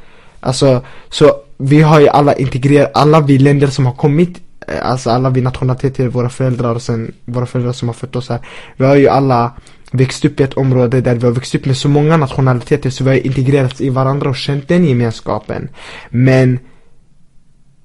Alltså, 0.46 0.82
så 1.10 1.34
vi 1.58 1.82
har 1.82 2.00
ju 2.00 2.08
alla 2.08 2.34
integrerat, 2.34 2.92
alla 2.94 3.22
vi 3.22 3.38
länder 3.38 3.68
som 3.68 3.86
har 3.86 3.94
kommit 3.94 4.42
eh, 4.68 4.90
Alltså 4.90 5.10
alla 5.10 5.30
vi 5.30 5.42
nationaliteter, 5.42 6.08
våra 6.08 6.30
föräldrar 6.30 6.76
och 6.76 6.82
sen 6.82 7.14
våra 7.26 7.46
föräldrar 7.46 7.74
som 7.74 7.90
har 7.90 7.94
fött 7.94 8.16
oss 8.16 8.30
här. 8.30 8.40
Vi 8.78 8.86
har 8.86 8.96
ju 8.96 9.08
alla 9.08 9.52
växt 9.92 10.26
upp 10.26 10.40
i 10.40 10.44
ett 10.44 10.54
område 10.54 11.02
där 11.02 11.16
vi 11.16 11.26
har 11.26 11.34
växt 11.34 11.56
upp 11.56 11.66
med 11.66 11.78
så 11.78 11.90
många 11.90 12.18
nationaliteter 12.18 12.90
så 12.90 13.04
vi 13.04 13.10
har 13.10 13.26
integrerats 13.26 13.82
i 13.82 13.90
varandra 13.90 14.30
och 14.30 14.36
känt 14.36 14.68
den 14.68 14.86
gemenskapen. 14.86 15.70
Men 16.10 16.60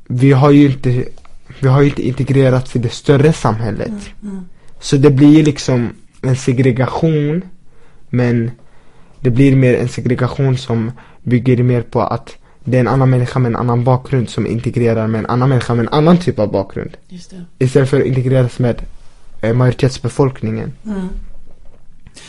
Vi 0.09 0.33
har 0.33 0.51
ju 0.51 0.67
inte 0.67 1.05
Vi 1.61 1.69
har 1.69 1.81
ju 1.81 1.89
inte 1.89 2.03
integrerats 2.03 2.77
i 2.77 2.79
det 2.79 2.93
större 2.93 3.33
samhället. 3.33 3.89
Mm, 3.89 4.33
mm. 4.35 4.45
Så 4.81 4.97
det 4.97 5.11
blir 5.11 5.37
ju 5.37 5.43
liksom 5.43 5.89
en 6.23 6.37
segregation 6.37 7.43
Men 8.11 8.51
Det 9.21 9.31
blir 9.31 9.57
mer 9.57 9.75
en 9.75 9.89
segregation 9.89 10.57
som 10.57 10.93
bygger 11.23 11.63
mer 11.63 11.83
på 11.83 12.01
att 12.01 12.40
det 12.65 12.77
är 12.77 12.81
en 12.81 12.89
annan 12.89 13.11
människa 13.11 13.39
med 13.39 13.51
en 13.51 13.57
annan 13.57 13.85
bakgrund 13.85 14.31
som 14.31 14.47
integrerar 14.47 15.07
med 15.07 15.19
en 15.19 15.27
annan 15.27 15.49
människa 15.49 15.75
med 15.75 15.87
en 15.87 15.93
annan 15.93 16.19
typ 16.19 16.39
av 16.39 16.53
bakgrund. 16.53 16.97
Just 17.09 17.31
det. 17.31 17.45
Istället 17.65 17.91
för 17.91 18.01
att 18.01 18.07
integreras 18.07 18.59
med 18.59 18.83
eh, 19.43 19.55
majoritetsbefolkningen. 19.55 20.73
Mm. 20.85 21.09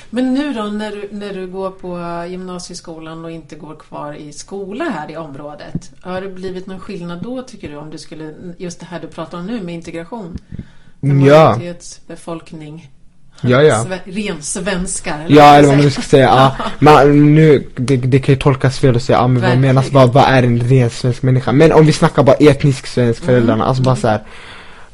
Men 0.10 0.34
nu 0.34 0.54
då 0.54 0.64
när 0.64 0.92
du, 0.92 1.10
när 1.12 1.34
du 1.34 1.48
går 1.48 1.72
på 1.72 2.26
gymnasieskolan 2.30 3.26
och 3.26 3.32
inte 3.32 3.56
går 3.56 3.76
kvar 3.76 4.14
i 4.14 4.34
skola 4.34 4.84
här 4.84 5.12
i 5.12 5.18
området. 5.18 5.92
Har 6.02 6.22
det 6.22 6.30
blivit 6.30 6.68
någon 6.68 6.80
skillnad 6.80 7.24
då 7.24 7.42
tycker 7.42 7.70
du 7.70 7.76
om 7.76 7.90
du 7.90 7.98
skulle, 7.98 8.34
just 8.58 8.80
det 8.80 8.86
här 8.86 9.00
du 9.00 9.08
pratar 9.08 9.38
om 9.38 9.46
nu 9.46 9.62
med 9.62 9.76
integration? 9.76 10.38
Med 11.00 11.16
majoritetsbefolkning. 11.16 12.90
Ja, 13.42 13.64
ja. 13.64 13.86
ren 14.06 14.42
svenskar. 14.42 15.20
Eller 15.26 15.38
ja, 15.38 15.56
eller 15.56 15.68
vad 15.68 15.78
man 15.78 15.86
nu 15.86 15.92
ska 15.92 16.02
säga. 16.02 16.26
ja. 16.26 16.56
Men 16.80 17.36
nu, 17.36 17.68
det, 17.76 17.98
det 17.98 18.20
kan 18.20 18.36
ju 18.36 18.42
tolkas 18.42 18.80
fel 18.80 18.96
att 18.96 19.04
säga, 19.04 19.18
ja, 19.18 19.28
men 19.28 19.42
vad 19.42 19.58
menas, 19.58 19.92
vad, 19.92 20.14
vad 20.14 20.24
är 20.24 20.44
en 20.44 20.60
ren 20.60 20.90
svensk 20.90 21.24
människa? 21.24 21.52
Men 21.52 21.72
om 21.72 21.86
vi 21.86 21.94
snackar 21.94 22.24
bara 22.24 22.36
etnisk 22.36 22.88
svensk, 22.88 23.24
föräldrarna, 23.24 23.54
mm. 23.54 23.68
alltså 23.68 23.84
bara 23.84 23.96
så 23.96 24.08
här, 24.08 24.24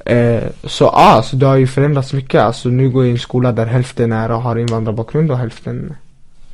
eh, 0.05 0.43
Så 0.63 0.83
ja, 0.83 1.23
så 1.25 1.35
det 1.35 1.45
har 1.45 1.55
ju 1.55 1.67
förändrats 1.67 2.13
mycket. 2.13 2.41
Alltså 2.41 2.69
nu 2.69 2.89
går 2.89 3.03
jag 3.03 3.09
i 3.09 3.11
en 3.11 3.19
skola 3.19 3.51
där 3.51 3.65
hälften 3.65 4.11
är 4.11 4.31
och 4.31 4.41
har 4.41 4.55
invandrarbakgrund 4.55 5.31
och 5.31 5.37
hälften 5.37 5.95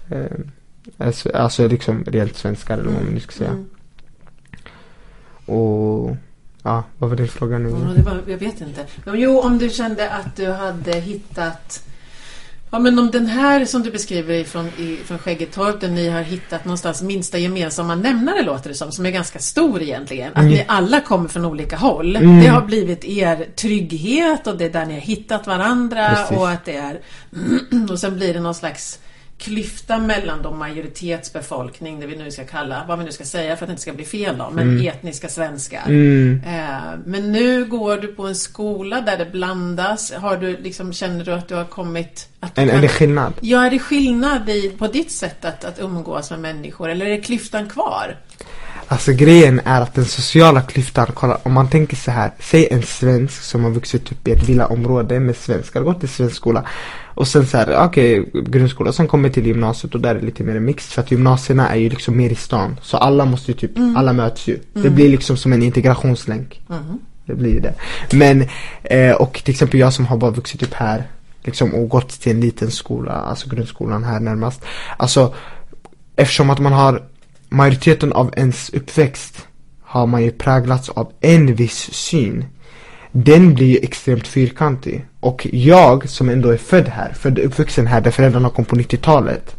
eh, 0.10 0.38
Alltså 1.34 1.68
liksom 1.68 2.04
rent 2.08 2.36
svenskar 2.36 2.74
eller 2.78 2.92
vad 2.92 3.04
man 3.04 3.14
nu 3.14 3.20
ska 3.20 3.32
säga. 3.32 3.50
Mm. 3.50 3.66
Och 5.46 6.16
Ja, 6.64 6.84
vad 6.98 7.10
var 7.10 7.18
din 7.18 7.28
fråga 7.28 7.58
nu? 7.58 7.70
Ja, 7.70 7.94
det 7.96 8.02
var, 8.02 8.22
jag 8.28 8.38
vet 8.38 8.62
inte. 8.62 8.86
Jo, 9.06 9.40
om 9.40 9.58
du 9.58 9.70
kände 9.70 10.10
att 10.10 10.36
du 10.36 10.52
hade 10.52 11.00
hittat 11.00 11.84
Ja, 12.74 12.80
men 12.80 13.00
om 13.00 13.12
den 13.12 13.26
här 13.26 13.66
som 13.66 13.84
du 13.84 13.92
beskriver 13.92 14.44
från, 14.44 14.70
från 15.06 15.20
Skäggetorp, 15.20 15.82
där 15.82 15.88
ni 15.88 16.10
har 16.10 16.22
hittat 16.22 16.66
någonstans 16.66 17.02
minsta 17.02 17.38
gemensamma 17.38 17.96
nämnare 17.96 18.44
låter 18.44 18.70
det 18.70 18.76
som, 18.76 18.92
som 18.92 19.06
är 19.06 19.12
ganska 19.12 19.40
stor 19.40 19.82
egentligen. 19.82 20.32
Att 20.32 20.38
mm. 20.38 20.52
ni 20.52 20.66
alla 20.68 21.02
kommer 21.02 21.30
från 21.30 21.46
olika 21.46 21.78
håll. 21.78 22.16
Mm. 22.16 22.40
Det 22.40 22.48
har 22.48 22.62
blivit 22.62 23.06
er 23.06 23.48
trygghet 23.56 24.48
och 24.48 24.58
det 24.58 24.66
är 24.66 24.70
där 24.70 24.86
ni 24.86 24.94
har 24.94 25.02
hittat 25.02 25.48
varandra 25.48 26.10
Precis. 26.10 26.38
och 26.38 26.50
att 26.50 26.66
det 26.66 26.76
är 26.76 27.00
och 27.92 28.00
sen 28.00 28.16
blir 28.16 28.34
det 28.34 28.40
någon 28.40 28.56
slags 28.56 29.00
klyfta 29.38 30.00
mellan 30.00 30.42
då 30.42 30.52
majoritetsbefolkning, 30.52 32.00
det 32.00 32.08
vi 32.08 32.16
nu 32.16 32.32
ska 32.32 32.44
kalla, 32.44 32.86
vad 32.88 33.00
vi 33.00 33.06
nu 33.06 33.12
ska 33.12 33.24
säga 33.24 33.58
för 33.58 33.66
att 33.66 33.68
det 33.68 33.72
inte 33.72 33.82
ska 33.82 33.94
bli 33.94 34.06
fel 34.06 34.38
då, 34.38 34.50
men 34.54 34.70
mm. 34.70 34.88
etniska 34.88 35.30
svenskar. 35.30 35.84
Mm. 35.86 36.42
Eh, 36.46 37.00
men 37.06 37.32
nu 37.32 37.66
går 37.66 37.98
du 37.98 38.08
på 38.08 38.28
en 38.28 38.36
skola 38.36 39.02
där 39.02 39.18
det 39.18 39.26
blandas. 39.26 40.14
Har 40.14 40.38
du 40.38 40.58
liksom, 40.58 40.94
känner 40.94 41.26
du 41.26 41.34
att 41.34 41.48
du 41.48 41.56
har 41.56 41.66
kommit... 41.66 42.28
Att 42.40 42.58
en, 42.58 42.68
kan, 42.68 42.78
är 42.78 42.82
det 42.82 42.88
skillnad? 42.88 43.34
Ja, 43.40 43.66
är 43.66 43.72
det 43.72 43.80
skillnad 43.80 44.50
i, 44.50 44.70
på 44.78 44.88
ditt 44.88 45.12
sätt 45.12 45.46
att, 45.46 45.66
att 45.66 45.80
umgås 45.80 46.30
med 46.30 46.40
människor 46.40 46.90
eller 46.90 47.06
är 47.06 47.22
klyftan 47.22 47.70
kvar? 47.70 48.18
Alltså 48.88 49.12
grejen 49.12 49.62
är 49.66 49.82
att 49.82 49.94
den 49.94 50.06
sociala 50.06 50.62
klyftan, 50.62 51.08
kolla 51.14 51.40
om 51.44 51.54
man 51.54 51.70
tänker 51.70 51.96
så 51.96 52.12
här, 52.12 52.32
säg 52.40 52.68
en 52.72 52.84
svensk 52.84 53.44
som 53.44 53.64
har 53.64 53.72
vuxit 53.72 54.12
upp 54.12 54.28
i 54.28 54.32
ett 54.32 54.50
villaområde 54.50 55.20
med 55.20 55.36
svenskar, 55.36 55.82
gått 55.82 56.04
i 56.04 56.08
svensk 56.08 56.36
skola 56.36 56.66
och 57.16 57.28
sen 57.28 57.46
så 57.46 57.58
här, 57.58 57.86
okej, 57.86 58.22
okay, 58.22 58.42
grundskola, 58.42 58.94
sen 58.94 59.08
kommer 59.08 59.30
till 59.30 59.48
gymnasiet 59.48 59.96
och 59.96 60.02
där 60.02 60.16
är 60.16 60.20
det 60.20 60.26
lite 60.26 60.44
mer 60.44 60.60
mixed 60.60 60.92
för 60.94 61.02
att 61.02 61.12
gymnasierna 61.12 61.70
är 61.70 61.76
ju 61.76 61.90
liksom 61.90 62.18
mer 62.18 62.30
i 62.30 62.36
stan 62.36 62.80
så 62.82 62.98
alla 62.98 63.26
måste 63.26 63.52
ju 63.52 63.58
typ, 63.58 63.78
mm. 63.78 63.98
alla 63.98 64.14
möts 64.14 64.48
ju. 64.48 64.54
Mm. 64.54 64.84
Det 64.84 64.90
blir 64.90 65.10
liksom 65.10 65.38
som 65.38 65.54
en 65.54 65.64
integrationslänk. 65.64 66.62
Mm. 66.70 67.00
Det 67.26 67.36
blir 67.36 67.62
det. 67.62 67.74
Men, 68.12 68.48
eh, 68.84 69.12
och 69.12 69.42
till 69.44 69.52
exempel 69.52 69.80
jag 69.80 69.94
som 69.94 70.06
har 70.06 70.18
bara 70.18 70.32
vuxit 70.32 70.64
upp 70.64 70.74
här 70.74 71.04
liksom 71.44 71.74
och 71.74 71.90
gått 71.90 72.10
till 72.10 72.32
en 72.32 72.42
liten 72.42 72.72
skola, 72.72 73.12
alltså 73.12 73.50
grundskolan 73.50 74.04
här 74.04 74.20
närmast. 74.20 74.66
Alltså, 74.98 75.34
eftersom 76.16 76.50
att 76.50 76.60
man 76.60 76.74
har 76.74 77.04
majoriteten 77.50 78.14
av 78.14 78.34
ens 78.38 78.70
uppväxt 78.70 79.48
har 79.82 80.08
man 80.08 80.24
ju 80.24 80.32
präglats 80.32 80.90
av 80.90 81.12
en 81.20 81.56
viss 81.56 81.94
syn. 81.94 82.46
Den 83.16 83.54
blir 83.54 83.68
ju 83.68 83.78
extremt 83.78 84.28
fyrkantig. 84.28 85.06
Och 85.20 85.48
jag 85.52 86.10
som 86.10 86.30
ändå 86.30 86.50
är 86.50 86.58
född 86.58 86.88
här, 86.88 87.14
född 87.14 87.40
och 87.40 87.46
uppvuxen 87.46 87.88
här 87.88 88.02
där 88.02 88.12
föräldrarna 88.12 88.50
kom 88.50 88.66
på 88.66 88.76
90-talet 88.76 89.56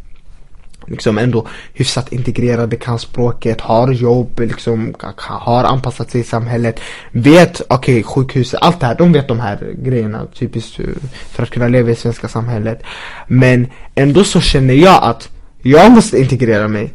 liksom 0.87 1.19
ändå 1.19 1.47
hyfsat 1.75 2.13
integrerade, 2.13 2.77
kan 2.77 2.99
språket, 2.99 3.61
har 3.61 3.93
jobb, 3.93 4.41
liksom 4.41 4.95
har 5.17 5.65
anpassat 5.65 6.11
sig 6.11 6.21
i 6.21 6.25
samhället 6.25 6.81
Vet, 7.11 7.61
okej 7.69 8.01
okay, 8.01 8.03
sjukhuset, 8.03 8.61
allt 8.63 8.81
det 8.81 8.87
här, 8.87 8.95
de 8.95 9.13
vet 9.13 9.29
de 9.29 9.41
här 9.41 9.75
grejerna 9.79 10.27
typiskt 10.35 10.81
eh, 10.81 10.87
för 11.31 11.43
att 11.43 11.51
kunna 11.51 11.69
leva 11.69 11.91
i 11.91 11.95
svenska 11.95 12.29
samhället 12.29 12.83
Men 13.27 13.67
ändå 13.95 14.25
så 14.25 14.41
känner 14.41 14.75
jag 14.75 15.03
att 15.03 15.29
jag 15.63 15.93
måste 15.93 16.19
integrera 16.19 16.69
mig 16.69 16.93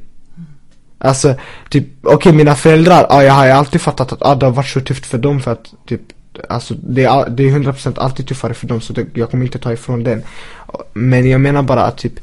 Alltså, 1.02 1.36
typ, 1.70 1.86
okej 2.02 2.16
okay, 2.16 2.34
mina 2.34 2.56
föräldrar, 2.56 3.06
ja, 3.10 3.24
jag 3.24 3.34
har 3.34 3.46
ju 3.46 3.52
alltid 3.52 3.82
fattat 3.82 4.12
att 4.12 4.22
ah, 4.22 4.36
det 4.36 4.46
har 4.46 4.54
varit 4.54 4.68
så 4.68 4.82
tufft 4.82 5.06
för 5.06 5.18
dem 5.18 5.40
för 5.42 5.52
att 5.52 5.74
typ 5.88 6.02
alltså 6.50 6.74
det 6.74 7.04
är, 7.04 7.30
det 7.30 7.44
är 7.44 7.52
100% 7.52 8.00
alltid 8.00 8.28
tuffare 8.28 8.54
för 8.54 8.68
dem 8.68 8.82
så 8.82 8.94
det, 8.94 9.06
jag 9.14 9.32
kommer 9.32 9.46
inte 9.46 9.60
ta 9.60 9.74
ifrån 9.74 10.04
den. 10.04 10.24
Men 10.94 11.30
jag 11.30 11.42
menar 11.42 11.64
bara 11.64 11.84
att 11.86 11.98
typ, 11.98 12.14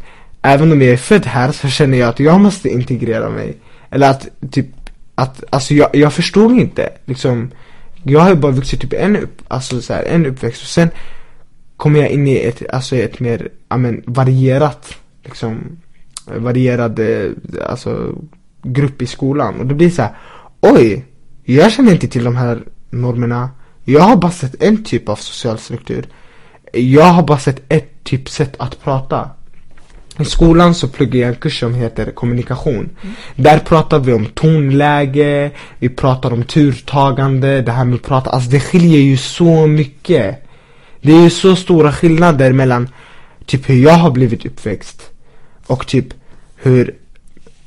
även 0.42 0.72
om 0.72 0.82
jag 0.82 0.90
är 0.90 0.96
född 0.96 1.26
här 1.26 1.52
så 1.52 1.68
känner 1.68 1.98
jag 1.98 2.08
att 2.08 2.20
jag 2.20 2.40
måste 2.40 2.68
integrera 2.68 3.30
mig. 3.30 3.56
Eller 3.90 4.10
att 4.10 4.28
typ, 4.50 4.66
att, 5.14 5.44
alltså 5.50 5.74
jag, 5.74 5.96
jag 5.96 6.12
förstod 6.12 6.52
inte 6.52 6.88
liksom, 7.04 7.50
jag 8.02 8.20
har 8.20 8.28
ju 8.28 8.34
bara 8.34 8.52
vuxit 8.52 8.80
typ 8.80 8.92
en 8.92 9.16
upp, 9.16 9.42
alltså 9.48 9.80
så 9.80 9.92
här, 9.92 10.02
en 10.02 10.26
uppväxt 10.26 10.62
och 10.62 10.68
sen 10.68 10.90
kommer 11.76 12.00
jag 12.00 12.10
in 12.10 12.26
i 12.26 12.36
ett, 12.36 12.62
alltså 12.72 12.96
ett 12.96 13.20
mer, 13.20 13.48
ja 13.68 13.76
men 13.76 14.02
varierat, 14.06 14.96
liksom, 15.24 15.78
varierad, 16.36 16.98
eh, 16.98 17.30
alltså 17.68 18.14
grupp 18.62 19.02
i 19.02 19.06
skolan 19.06 19.60
och 19.60 19.66
det 19.66 19.74
blir 19.74 19.90
så 19.90 20.02
här, 20.02 20.16
oj, 20.60 21.04
jag 21.44 21.72
känner 21.72 21.92
inte 21.92 22.08
till 22.08 22.24
de 22.24 22.36
här 22.36 22.62
normerna. 22.90 23.50
Jag 23.88 24.00
har 24.00 24.16
bara 24.16 24.32
sett 24.32 24.62
en 24.62 24.84
typ 24.84 25.08
av 25.08 25.16
social 25.16 25.58
struktur. 25.58 26.06
Jag 26.72 27.04
har 27.04 27.22
bara 27.22 27.38
sett 27.38 27.62
ett 27.68 28.04
typ 28.04 28.28
sätt 28.28 28.54
att 28.58 28.82
prata. 28.82 29.30
I 30.18 30.24
skolan 30.24 30.74
så 30.74 30.88
pluggar 30.88 31.20
jag 31.20 31.28
en 31.28 31.34
kurs 31.34 31.60
som 31.60 31.74
heter 31.74 32.10
kommunikation. 32.10 32.90
Mm. 33.02 33.14
Där 33.36 33.58
pratar 33.58 33.98
vi 33.98 34.12
om 34.12 34.26
tonläge, 34.26 35.50
vi 35.78 35.88
pratar 35.88 36.32
om 36.32 36.44
turtagande, 36.44 37.62
det 37.62 37.72
här 37.72 37.84
med 37.84 37.94
att 37.94 38.02
prata. 38.02 38.30
Alltså 38.30 38.50
det 38.50 38.60
skiljer 38.60 39.00
ju 39.00 39.16
så 39.16 39.66
mycket. 39.66 40.46
Det 41.00 41.12
är 41.12 41.22
ju 41.22 41.30
så 41.30 41.56
stora 41.56 41.92
skillnader 41.92 42.52
mellan 42.52 42.88
typ 43.46 43.68
hur 43.68 43.74
jag 43.74 43.94
har 43.94 44.10
blivit 44.10 44.46
uppväxt 44.46 45.10
och 45.66 45.86
typ 45.86 46.06
hur, 46.56 46.94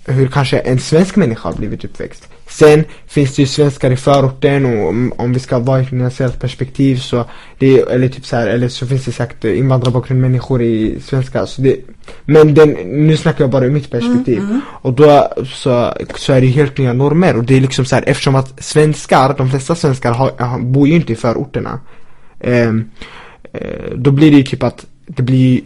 hur 0.05 0.27
kanske 0.27 0.59
en 0.59 0.79
svensk 0.79 1.15
människa 1.15 1.49
har 1.49 1.55
blivit 1.55 1.85
uppväxt. 1.85 2.27
Sen 2.49 2.83
finns 3.07 3.35
det 3.35 3.41
ju 3.41 3.47
svenskar 3.47 3.91
i 3.91 3.95
förorten 3.95 4.65
och 4.65 4.89
om, 4.89 5.13
om 5.17 5.33
vi 5.33 5.39
ska 5.39 5.59
vara 5.59 5.79
i 5.79 5.83
ett 5.83 5.91
nyanserat 5.91 6.39
perspektiv 6.39 6.97
så 6.97 7.25
det, 7.57 7.79
eller 7.79 8.07
typ 8.07 8.25
så 8.25 8.35
här, 8.35 8.47
eller 8.47 8.67
så 8.67 8.87
finns 8.87 9.05
det 9.05 9.11
säkert 9.11 9.43
invandrarbakgrund 9.43 10.21
människor 10.21 10.61
i 10.61 10.99
svenska 11.01 11.45
så 11.45 11.61
det, 11.61 11.75
Men 12.25 12.53
den, 12.53 12.69
nu 12.83 13.17
snackar 13.17 13.43
jag 13.43 13.51
bara 13.51 13.65
ur 13.65 13.71
mitt 13.71 13.91
perspektiv 13.91 14.37
mm, 14.37 14.49
mm. 14.49 14.61
Och 14.67 14.93
då 14.93 15.33
så, 15.45 15.93
så 16.15 16.33
är 16.33 16.41
det 16.41 16.47
helt 16.47 16.77
nya 16.77 16.93
normer 16.93 17.37
och 17.37 17.43
det 17.43 17.57
är 17.57 17.61
liksom 17.61 17.85
så 17.85 17.95
här, 17.95 18.03
eftersom 18.07 18.35
att 18.35 18.63
svenskar, 18.63 19.35
de 19.37 19.49
flesta 19.49 19.75
svenskar 19.75 20.11
har, 20.11 20.59
bor 20.59 20.87
ju 20.87 20.93
inte 20.93 21.13
i 21.13 21.15
förorterna 21.15 21.79
eh, 22.39 22.67
eh, 23.53 23.91
Då 23.95 24.11
blir 24.11 24.31
det 24.31 24.37
ju 24.37 24.43
typ 24.43 24.63
att 24.63 24.85
det 25.07 25.23
blir 25.23 25.61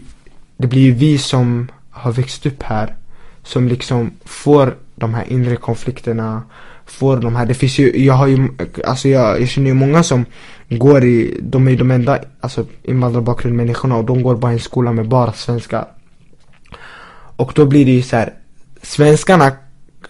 det 0.57 0.67
blir 0.67 0.81
ju 0.81 0.91
vi 0.91 1.17
som 1.17 1.71
har 1.89 2.11
växt 2.11 2.45
upp 2.45 2.63
här 2.63 2.95
som 3.43 3.67
liksom 3.67 4.11
får 4.25 4.75
de 4.95 5.13
här 5.13 5.25
inre 5.29 5.55
konflikterna 5.55 6.43
får 6.85 7.17
de 7.17 7.35
här, 7.35 7.45
det 7.45 7.53
finns 7.53 7.79
ju, 7.79 8.05
jag 8.05 8.13
har 8.13 8.27
ju, 8.27 8.47
alltså 8.85 9.09
jag, 9.09 9.41
jag 9.41 9.49
känner 9.49 9.67
ju 9.67 9.73
många 9.73 10.03
som 10.03 10.25
går 10.69 11.03
i, 11.03 11.37
de 11.41 11.67
är 11.67 11.71
ju 11.71 11.77
de 11.77 11.91
enda, 11.91 12.19
alltså 12.39 12.65
invandrarbakgrund 12.83 13.55
människorna 13.55 13.95
och 13.95 14.05
de 14.05 14.23
går 14.23 14.35
bara 14.35 14.51
i 14.51 14.55
en 14.55 14.59
skola 14.59 14.91
med 14.91 15.07
bara 15.07 15.33
svenskar. 15.33 15.85
Och 17.35 17.51
då 17.55 17.65
blir 17.65 17.85
det 17.85 17.91
ju 17.91 18.01
så 18.01 18.15
här, 18.15 18.33
svenskarna 18.81 19.51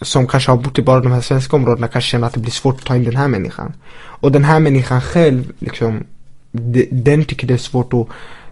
som 0.02 0.28
kanske 0.28 0.52
har 0.52 0.58
bott 0.58 0.80
i 0.80 0.82
bara 0.82 1.00
de 1.00 1.12
här 1.12 1.22
svenska 1.22 1.56
områdena 1.56 1.88
kanske 1.88 2.10
känner 2.10 2.28
att 2.28 2.34
det 2.34 2.40
blir 2.40 2.52
svårt 2.52 2.76
att 2.76 2.86
ta 2.86 2.96
in 2.96 3.04
den 3.04 3.16
här 3.16 3.28
människan. 3.28 3.74
Och 3.96 4.32
den 4.32 4.44
här 4.44 4.60
människan 4.60 5.02
själv, 5.02 5.52
liksom, 5.60 6.04
de, 6.52 6.88
den 6.92 7.26
tycker 7.26 7.48
det 7.48 7.54
är 7.54 7.58
svårt 7.58 7.94
att 7.94 8.08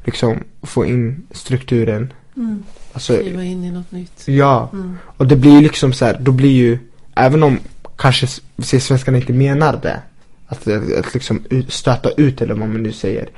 liksom 0.05 0.43
få 0.61 0.85
in 0.85 1.23
strukturen. 1.31 2.13
Mm. 2.37 2.63
Alltså, 2.93 3.13
Skriva 3.13 3.43
in 3.43 3.63
i 3.63 3.71
något 3.71 3.91
nytt. 3.91 4.27
Ja, 4.27 4.69
mm. 4.73 4.97
och 5.17 5.27
det 5.27 5.35
blir 5.35 5.51
ju 5.51 5.61
liksom 5.61 5.93
så 5.93 6.05
här, 6.05 6.17
då 6.19 6.31
blir 6.31 6.51
ju, 6.51 6.77
även 7.15 7.43
om 7.43 7.59
kanske 8.01 8.27
se 8.57 8.79
svenskarna 8.79 9.17
inte 9.17 9.33
menar 9.33 9.79
det. 9.81 9.99
Att, 10.47 10.67
att 10.99 11.13
liksom 11.13 11.43
stöta 11.67 12.09
ut 12.09 12.41
eller 12.41 12.53
vad 12.53 12.69
man 12.69 12.83
nu 12.83 12.91
säger. 12.91 13.29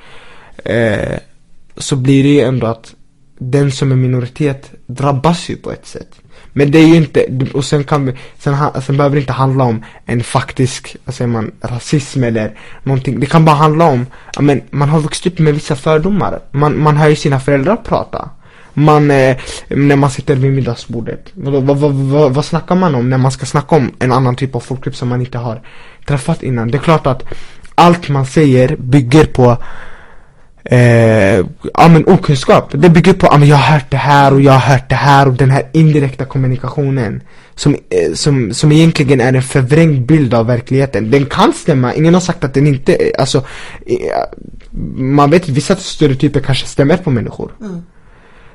Eh, 0.64 1.18
så 1.76 1.96
blir 1.96 2.22
det 2.22 2.28
ju 2.28 2.40
ändå 2.40 2.66
att 2.66 2.94
den 3.38 3.72
som 3.72 3.92
är 3.92 3.96
minoritet 3.96 4.70
drabbas 4.86 5.48
ju 5.48 5.56
på 5.56 5.72
ett 5.72 5.86
sätt. 5.86 6.20
Men 6.52 6.70
det 6.70 6.78
är 6.78 6.86
ju 6.86 6.96
inte, 6.96 7.26
och 7.54 7.64
sen 7.64 7.84
kan 7.84 8.06
vi, 8.06 8.12
sen, 8.38 8.56
sen 8.82 8.96
behöver 8.96 9.16
det 9.16 9.20
inte 9.20 9.32
handla 9.32 9.64
om 9.64 9.84
en 10.06 10.22
faktisk, 10.22 10.96
vad 11.04 11.14
säger 11.14 11.28
man, 11.28 11.52
rasism 11.60 12.24
eller 12.24 12.58
någonting. 12.82 13.20
Det 13.20 13.26
kan 13.26 13.44
bara 13.44 13.56
handla 13.56 13.84
om, 13.84 14.06
men 14.40 14.62
man 14.70 14.88
har 14.88 15.00
vuxit 15.00 15.32
upp 15.32 15.38
med 15.38 15.54
vissa 15.54 15.76
fördomar. 15.76 16.40
Man, 16.50 16.82
man 16.82 16.96
hör 16.96 17.08
ju 17.08 17.16
sina 17.16 17.40
föräldrar 17.40 17.76
prata 17.76 18.30
man, 18.74 19.10
eh, 19.10 19.36
när 19.68 19.96
man 19.96 20.10
sitter 20.10 20.34
vid 20.34 20.52
middagsbordet. 20.52 21.30
Vad, 21.34 21.62
vad, 21.62 21.78
vad, 21.78 21.92
vad, 21.92 22.34
vad 22.34 22.44
snackar 22.44 22.74
man 22.74 22.94
om 22.94 23.10
när 23.10 23.18
man 23.18 23.32
ska 23.32 23.46
snacka 23.46 23.76
om 23.76 23.92
en 23.98 24.12
annan 24.12 24.36
typ 24.36 24.54
av 24.54 24.60
folkgrupp 24.60 24.96
som 24.96 25.08
man 25.08 25.20
inte 25.20 25.38
har 25.38 25.62
träffat 26.06 26.42
innan? 26.42 26.70
Det 26.70 26.78
är 26.78 26.82
klart 26.82 27.06
att 27.06 27.22
allt 27.74 28.08
man 28.08 28.26
säger 28.26 28.76
bygger 28.76 29.24
på 29.24 29.56
eh, 30.64 31.46
ja 31.74 31.88
men 31.88 32.04
okunskap. 32.06 32.70
Det 32.72 32.88
bygger 32.88 33.12
på, 33.12 33.26
ja 33.26 33.38
men 33.38 33.48
jag 33.48 33.56
har 33.56 33.72
hört 33.72 33.90
det 33.90 33.96
här 33.96 34.32
och 34.32 34.40
jag 34.40 34.52
har 34.52 34.74
hört 34.74 34.88
det 34.88 34.94
här 34.94 35.28
och 35.28 35.34
den 35.34 35.50
här 35.50 35.62
indirekta 35.72 36.24
kommunikationen 36.24 37.22
som, 37.54 37.74
eh, 37.74 38.12
som, 38.14 38.54
som 38.54 38.72
egentligen 38.72 39.20
är 39.20 39.32
en 39.32 39.42
förvrängd 39.42 40.06
bild 40.06 40.34
av 40.34 40.46
verkligheten. 40.46 41.10
Den 41.10 41.26
kan 41.26 41.52
stämma, 41.52 41.94
ingen 41.94 42.14
har 42.14 42.20
sagt 42.20 42.44
att 42.44 42.54
den 42.54 42.66
inte, 42.66 42.94
eh, 42.94 43.10
alltså 43.18 43.38
eh, 43.86 43.96
man 44.96 45.30
vet 45.30 45.48
vissa 45.48 45.76
stereotyper 45.76 46.40
kanske 46.40 46.66
stämmer 46.66 46.96
på 46.96 47.10
människor. 47.10 47.52
Mm. 47.60 47.82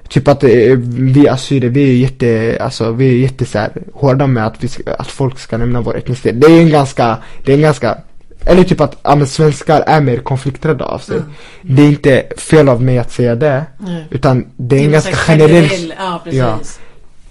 Typ 0.10 0.28
att 0.28 0.44
eh, 0.44 0.50
vi 0.88 1.28
assyrier, 1.30 1.70
vi 1.70 1.90
är 1.90 1.96
jätte, 1.96 2.58
alltså 2.64 2.92
vi 2.92 3.10
är 3.10 3.18
jätte 3.18 3.46
så 3.46 3.58
här, 3.58 3.72
hårda 3.94 4.28
med 4.28 4.46
att, 4.46 4.64
vi 4.64 4.68
ska, 4.68 4.94
att 4.94 5.08
folk 5.08 5.40
ska 5.40 5.58
nämna 5.58 5.82
vår 5.82 5.98
etnicitet. 5.98 6.42
Det 6.42 6.48
är 6.48 6.62
en 6.62 6.70
ganska, 6.70 7.18
det 7.46 7.52
är 7.52 7.56
en 7.56 7.62
ganska 7.62 7.98
eller 8.46 8.64
typ 8.64 8.82
att 8.82 9.00
ja, 9.04 9.16
men 9.16 9.28
svenskar 9.28 9.82
är 9.82 10.02
mer 10.02 10.18
konflikträdda 10.18 10.86
av 10.86 11.00
sig. 11.00 11.18
Mm. 11.18 11.32
Det 11.62 11.82
är 11.82 11.88
inte 11.88 12.28
fel 12.38 12.70
av 12.70 12.82
mig 12.82 12.98
att 12.98 13.12
säga 13.12 13.36
det. 13.36 13.66
Mm. 13.80 14.04
Utan 14.10 14.52
det 14.58 14.76
är 14.76 14.86
en 14.86 14.92
ganska 14.92 15.16
generell... 15.16 15.94
Ja, 15.98 16.22
precis. 16.24 16.40
Ja. 16.40 16.60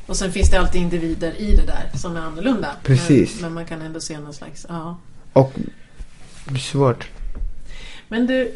Och 0.07 0.17
sen 0.17 0.33
finns 0.33 0.51
det 0.51 0.59
alltid 0.59 0.81
individer 0.83 1.41
i 1.41 1.57
det 1.57 1.67
där 1.67 1.99
som 1.99 2.17
är 2.17 2.21
annorlunda. 2.21 2.69
Precis. 2.83 3.35
Men, 3.35 3.43
men 3.43 3.55
man 3.55 3.65
kan 3.65 3.83
ändå 3.83 4.01
se 4.01 4.19
någon 4.19 4.35
slags, 4.35 4.67
ja. 4.69 4.99
Och 5.33 5.53
det 6.45 6.55
är 6.55 6.59
svårt. 6.59 7.09
Men 8.09 8.27
du, 8.27 8.53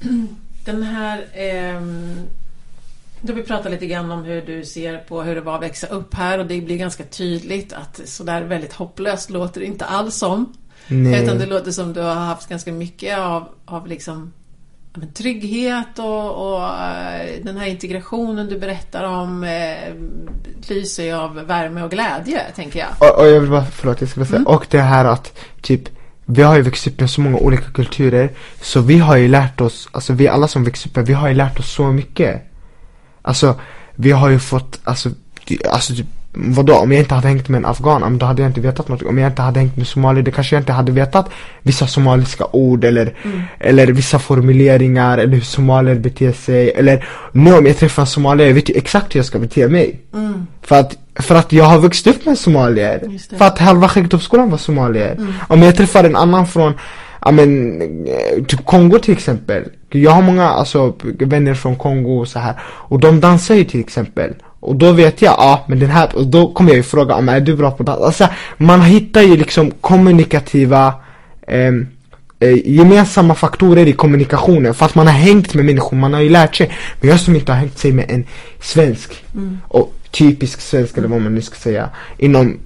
den 0.64 0.82
här 0.82 1.18
eh, 1.32 1.82
då 3.20 3.32
vi 3.32 3.42
pratat 3.42 3.72
lite 3.72 3.86
grann 3.86 4.10
om 4.10 4.24
hur 4.24 4.42
du 4.42 4.64
ser 4.64 4.98
på 4.98 5.22
hur 5.22 5.34
det 5.34 5.40
var 5.40 5.54
att 5.54 5.62
växa 5.62 5.86
upp 5.86 6.14
här 6.14 6.38
och 6.38 6.46
det 6.46 6.60
blir 6.60 6.76
ganska 6.76 7.04
tydligt 7.04 7.72
att 7.72 8.00
sådär 8.04 8.42
väldigt 8.42 8.72
hopplöst 8.72 9.30
låter 9.30 9.60
det 9.60 9.66
inte 9.66 9.84
alls 9.84 10.14
som. 10.14 10.52
Nej. 10.86 11.24
Utan 11.24 11.38
det 11.38 11.46
låter 11.46 11.70
som 11.70 11.92
du 11.92 12.00
har 12.00 12.14
haft 12.14 12.48
ganska 12.48 12.72
mycket 12.72 13.18
av, 13.18 13.48
av 13.64 13.86
liksom 13.86 14.32
men, 14.94 15.12
trygghet 15.12 15.98
och, 15.98 16.54
och 16.54 16.62
uh, 16.62 17.42
den 17.42 17.56
här 17.56 17.66
integrationen 17.66 18.48
du 18.48 18.58
berättar 18.58 19.04
om 19.04 19.42
uh, 19.42 20.68
lyser 20.68 21.04
ju 21.04 21.12
av 21.12 21.34
värme 21.34 21.82
och 21.82 21.90
glädje, 21.90 22.40
tänker 22.54 22.78
jag. 22.78 22.88
Och, 22.98 23.20
och 23.20 23.28
jag 23.28 23.40
vill 23.40 23.50
bara, 23.50 23.64
förlåt, 23.64 24.00
jag 24.00 24.10
ska 24.10 24.20
bara 24.20 24.26
säga, 24.26 24.36
mm. 24.36 24.46
och 24.46 24.66
det 24.70 24.80
här 24.80 25.04
att 25.04 25.38
typ 25.60 25.88
vi 26.24 26.42
har 26.42 26.56
ju 26.56 26.62
växt 26.62 26.86
upp 26.86 27.00
med 27.00 27.10
så 27.10 27.20
många 27.20 27.36
olika 27.36 27.70
kulturer 27.70 28.30
så 28.60 28.80
vi 28.80 28.98
har 28.98 29.16
ju 29.16 29.28
lärt 29.28 29.60
oss, 29.60 29.88
alltså 29.92 30.12
vi 30.12 30.28
alla 30.28 30.48
som 30.48 30.64
växt 30.64 30.86
upp 30.86 30.96
med, 30.96 31.06
vi 31.06 31.12
har 31.12 31.28
ju 31.28 31.34
lärt 31.34 31.58
oss 31.58 31.72
så 31.72 31.92
mycket 31.92 32.42
Alltså, 33.22 33.54
vi 33.94 34.10
har 34.10 34.28
ju 34.28 34.38
fått, 34.38 34.80
alltså, 34.84 35.10
alltså 35.70 35.94
typ, 35.94 36.06
vadå, 36.32 36.74
om 36.74 36.92
jag 36.92 37.00
inte 37.00 37.14
hade 37.14 37.28
hängt 37.28 37.48
med 37.48 37.58
en 37.58 37.66
afghan, 37.66 38.18
då 38.18 38.26
hade 38.26 38.42
jag 38.42 38.50
inte 38.50 38.60
vetat 38.60 38.88
något. 38.88 39.02
Om 39.02 39.18
jag 39.18 39.30
inte 39.30 39.42
hade 39.42 39.60
hängt 39.60 39.76
med 39.76 39.86
somalier, 39.86 40.22
då 40.22 40.30
kanske 40.30 40.56
jag 40.56 40.60
inte 40.60 40.72
hade 40.72 40.92
vetat 40.92 41.30
vissa 41.62 41.86
somaliska 41.86 42.46
ord 42.52 42.84
eller, 42.84 43.14
mm. 43.22 43.42
eller 43.60 43.86
vissa 43.86 44.18
formuleringar 44.18 45.18
eller 45.18 45.34
hur 45.34 45.40
somalier 45.40 45.94
beter 45.94 46.32
sig. 46.32 46.70
Eller 46.70 47.06
nu 47.32 47.54
om 47.54 47.66
jag 47.66 47.76
träffar 47.76 48.02
en 48.02 48.06
somalier, 48.06 48.46
jag 48.46 48.54
vet 48.54 48.70
ju 48.70 48.74
exakt 48.74 49.14
hur 49.14 49.18
jag 49.18 49.26
ska 49.26 49.38
bete 49.38 49.68
mig. 49.68 50.00
Mm. 50.14 50.46
För, 50.62 50.80
att, 50.80 50.96
för 51.14 51.34
att 51.34 51.52
jag 51.52 51.64
har 51.64 51.78
vuxit 51.78 52.06
upp 52.06 52.26
med 52.26 52.38
somalier. 52.38 53.18
För 53.38 53.44
att 53.44 53.58
halva 53.58 53.88
Skäggetorpsskolan 53.88 54.50
var 54.50 54.58
somalier. 54.58 55.12
Mm. 55.12 55.34
Om 55.48 55.62
jag 55.62 55.76
träffar 55.76 56.04
en 56.04 56.16
annan 56.16 56.46
från 56.46 56.74
ja 57.20 57.30
men, 57.30 57.80
eh, 58.06 58.44
typ 58.44 58.66
Kongo 58.66 58.98
till 58.98 59.12
exempel. 59.12 59.64
Jag 59.90 60.10
har 60.10 60.22
många 60.22 60.48
alltså, 60.48 60.94
vänner 61.02 61.54
från 61.54 61.76
Kongo 61.76 62.20
och 62.20 62.28
så 62.28 62.38
här. 62.38 62.54
Och 62.62 63.00
de 63.00 63.20
dansar 63.20 63.54
ju 63.54 63.64
till 63.64 63.80
exempel. 63.80 64.34
Och 64.60 64.76
då 64.76 64.92
vet 64.92 65.22
jag, 65.22 65.34
ja 65.38 65.64
men 65.68 65.78
den 65.78 65.90
här, 65.90 66.16
och 66.16 66.26
då 66.26 66.52
kommer 66.52 66.70
jag 66.70 66.76
ju 66.76 66.82
fråga, 66.82 67.20
men 67.20 67.34
är 67.34 67.40
du 67.40 67.56
bra 67.56 67.70
på 67.70 67.82
dans? 67.82 68.00
Alltså 68.00 68.28
man 68.56 68.82
hittar 68.82 69.22
ju 69.22 69.36
liksom 69.36 69.70
kommunikativa 69.70 70.94
eh, 71.46 71.72
gemensamma 72.64 73.34
faktorer 73.34 73.86
i 73.86 73.92
kommunikationen 73.92 74.74
för 74.74 74.86
att 74.86 74.94
man 74.94 75.06
har 75.06 75.14
hängt 75.14 75.54
med 75.54 75.64
människor, 75.64 75.96
man 75.96 76.14
har 76.14 76.20
ju 76.20 76.28
lärt 76.28 76.56
sig. 76.56 76.72
Men 77.00 77.10
jag 77.10 77.20
som 77.20 77.34
inte 77.34 77.52
har 77.52 77.58
hängt 77.58 77.78
sig 77.78 77.92
med 77.92 78.10
en 78.10 78.26
svensk, 78.60 79.24
mm. 79.34 79.58
och 79.68 79.94
typisk 80.10 80.60
svensk 80.60 80.98
eller 80.98 81.08
vad 81.08 81.20
man 81.20 81.34
nu 81.34 81.42
ska 81.42 81.56
säga, 81.56 81.90
inom, 82.18 82.58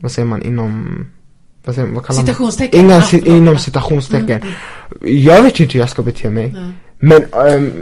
vad 0.00 0.12
säger 0.12 0.26
man, 0.26 0.42
inom 0.42 1.06
vad, 1.64 1.74
säger, 1.74 1.88
vad 1.88 2.06
kallar 2.06 2.20
Citationstecken. 2.20 2.80
Innan, 2.80 3.02
ja, 3.12 3.18
inom 3.18 3.58
citationstecken. 3.58 4.42
Mm. 4.42 5.24
Jag 5.24 5.42
vet 5.42 5.60
ju 5.60 5.64
inte 5.64 5.74
hur 5.74 5.80
jag 5.80 5.90
ska 5.90 6.02
bete 6.02 6.30
mig. 6.30 6.44
Mm. 6.44 6.72
Men 6.98 7.24
um, 7.32 7.72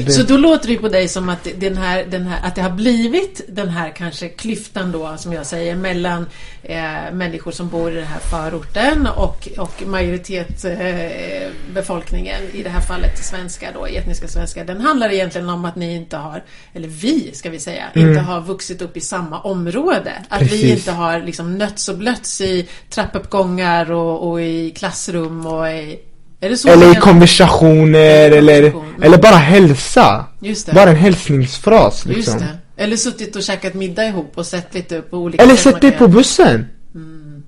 det- 0.00 0.12
Så 0.12 0.22
då 0.22 0.36
låter 0.36 0.68
det 0.68 0.76
på 0.76 0.88
dig 0.88 1.08
som 1.08 1.28
att 1.28 1.48
den 1.56 1.76
här, 1.76 2.04
den 2.10 2.26
här, 2.26 2.48
att 2.48 2.54
det 2.54 2.62
har 2.62 2.70
blivit 2.70 3.40
den 3.48 3.68
här 3.68 3.90
kanske 3.90 4.28
klyftan 4.28 4.92
då, 4.92 5.16
som 5.16 5.32
jag 5.32 5.46
säger, 5.46 5.76
mellan 5.76 6.26
eh, 6.62 7.12
människor 7.12 7.50
som 7.52 7.68
bor 7.68 7.92
i 7.92 7.94
den 7.94 8.06
här 8.06 8.18
förorten 8.20 9.06
och, 9.06 9.48
och 9.58 9.82
majoritetsbefolkningen, 9.86 12.42
eh, 12.52 12.56
i 12.60 12.62
det 12.62 12.70
här 12.70 12.80
fallet 12.80 13.18
svenskar 13.24 13.70
då, 13.74 13.86
etniska 13.86 14.28
svenskar. 14.28 14.64
Den 14.64 14.80
handlar 14.80 15.12
egentligen 15.12 15.48
om 15.48 15.64
att 15.64 15.76
ni 15.76 15.94
inte 15.94 16.16
har, 16.16 16.42
eller 16.72 16.88
vi 16.88 17.30
ska 17.34 17.50
vi 17.50 17.60
säga, 17.60 17.84
inte 17.94 18.20
har 18.20 18.40
vuxit 18.40 18.82
upp 18.82 18.96
i 18.96 19.00
samma 19.00 19.40
område. 19.40 20.12
Att 20.28 20.42
vi 20.42 20.48
Precis. 20.48 20.78
inte 20.78 20.92
har 20.92 21.20
liksom 21.20 21.58
nötts 21.58 21.88
och 21.88 21.98
blötts 21.98 22.40
i 22.40 22.68
trappuppgångar 22.90 23.92
och, 23.92 24.30
och 24.30 24.42
i 24.42 24.70
klassrum 24.70 25.46
och 25.46 25.68
i... 25.70 25.98
Det 26.40 26.64
Eller 26.64 26.92
i 26.92 26.94
konversationer 26.94 28.30
eller, 28.30 28.62
mm. 28.62 29.02
eller 29.02 29.18
bara 29.18 29.36
hälsa. 29.36 30.24
Det. 30.40 30.72
Bara 30.74 30.90
en 30.90 30.96
hälsningsfras 30.96 32.06
liksom. 32.06 32.34
Just 32.34 32.46
det. 32.76 32.82
Eller 32.82 32.96
suttit 32.96 33.36
och 33.36 33.42
käkat 33.42 33.74
middag 33.74 34.04
ihop 34.04 34.32
och 34.34 34.46
sett 34.46 34.74
lite 34.74 35.00
på 35.00 35.16
olika 35.16 35.42
Eller 35.42 35.56
sätt 35.56 35.80
dig 35.80 35.92
på 35.92 36.08
bussen. 36.08 36.66
Mm. 36.94 37.42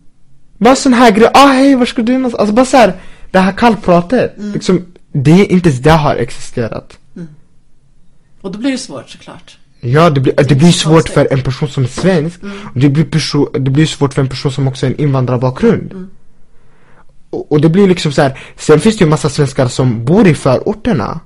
Bara 0.59 0.77
sån 0.77 0.93
här 0.93 1.11
grej, 1.11 1.31
ah 1.35 1.47
hej 1.47 1.75
var 1.75 1.87
ska 1.87 2.03
du 2.03 2.13
någonstans? 2.13 2.41
Alltså 2.41 2.55
bara 2.55 2.67
så 2.67 2.77
här, 2.77 2.93
det 3.31 3.39
här 3.39 3.53
kallpratet. 3.53 4.39
Mm. 4.39 4.53
Liksom, 4.53 4.85
det 5.13 5.31
är 5.31 5.53
inte 5.53 5.69
ens 5.69 5.81
det 5.81 5.91
har 5.91 6.17
existerat. 6.17 6.99
Och 8.47 8.53
då 8.53 8.59
blir 8.59 8.73
det 8.73 8.79
svårt 8.79 9.11
såklart. 9.11 9.59
Ja, 9.81 10.11
det 10.11 10.21
blir, 10.21 10.35
det 10.49 10.55
blir 10.55 10.73
så 10.73 10.79
svårt 10.79 11.09
för 11.09 11.29
en 11.33 11.43
person 11.43 11.69
som 11.69 11.85
är 11.85 11.89
svensk. 11.89 12.43
Mm. 12.43 12.57
Och 12.75 12.81
det, 12.81 12.89
blir 12.89 13.05
perso- 13.05 13.59
det 13.59 13.71
blir 13.71 13.87
svårt 13.87 14.15
för 14.15 14.23
en 14.23 14.29
person 14.29 14.53
som 14.53 14.69
också 14.69 14.87
har 14.87 14.91
en 14.91 15.01
invandrarbakgrund. 15.01 15.93
Mm. 15.93 16.11
Och, 17.37 17.53
och 17.53 17.61
det 17.61 17.69
blir 17.69 17.89
liksom 17.89 18.13
så 18.13 18.23
här. 18.23 18.39
sen 18.57 18.81
finns 18.81 18.97
det 18.97 19.05
ju 19.05 19.11
massa 19.11 19.29
svenskar 19.29 19.69
som 19.69 20.05
bor 20.05 20.27
i 20.27 20.35
förorterna. 20.35 21.21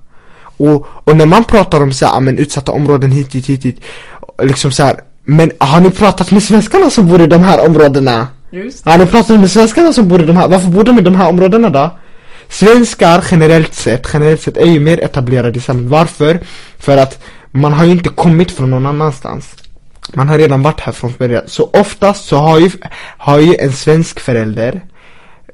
Och, 0.57 0.87
och 1.05 1.17
när 1.17 1.27
man 1.27 1.45
pratar 1.45 1.83
om 1.83 1.93
så 1.93 2.07
här, 2.07 2.13
ja, 2.13 2.21
men 2.21 2.39
utsatta 2.39 2.73
områden 2.73 3.11
hit, 3.13 3.35
hit, 3.35 3.47
hit, 3.47 3.65
hit. 3.65 3.81
Liksom 4.43 4.73
så 4.73 4.83
här, 4.83 5.01
men 5.25 5.51
har 5.59 5.81
ni 5.81 5.91
pratat 5.91 6.31
med 6.31 6.43
svenskarna 6.43 6.91
som 6.91 7.09
bor 7.09 7.21
i 7.21 7.27
de 7.27 7.43
här 7.43 7.67
områdena? 7.67 8.29
Just 8.51 8.85
Har 8.85 8.99
ni 8.99 9.07
pratat 9.07 9.41
med 9.41 9.51
svenskarna 9.51 9.93
som 9.93 10.09
bor 10.09 10.23
i 10.23 10.27
de 10.27 10.37
här, 10.37 10.49
varför 10.49 10.69
bor 10.69 10.85
de 10.85 10.99
i 10.99 11.03
de 11.03 11.15
här 11.15 11.29
områdena 11.29 11.71
då? 11.71 11.99
Svenskar 12.49 13.25
generellt 13.31 13.75
sett, 13.75 14.11
generellt 14.13 14.41
sett 14.41 14.57
är 14.57 14.67
ju 14.67 14.81
mer 14.81 15.05
etablerade 15.05 15.59
i 15.59 15.61
samhället. 15.61 15.91
Varför? 15.91 16.41
För 16.79 16.97
att 16.97 17.23
man 17.51 17.73
har 17.73 17.85
ju 17.85 17.91
inte 17.91 18.09
kommit 18.09 18.51
från 18.51 18.71
någon 18.71 18.87
annanstans. 18.87 19.55
Man 20.15 20.29
har 20.29 20.39
redan 20.39 20.63
varit 20.63 20.81
här 20.81 20.93
från 20.93 21.15
början. 21.19 21.43
Så 21.47 21.71
oftast 21.73 22.25
så 22.25 22.37
har 22.37 22.59
ju, 22.59 22.71
har 23.19 23.39
ju 23.39 23.55
en 23.59 23.73
svensk 23.73 24.21
förälder 24.21 24.81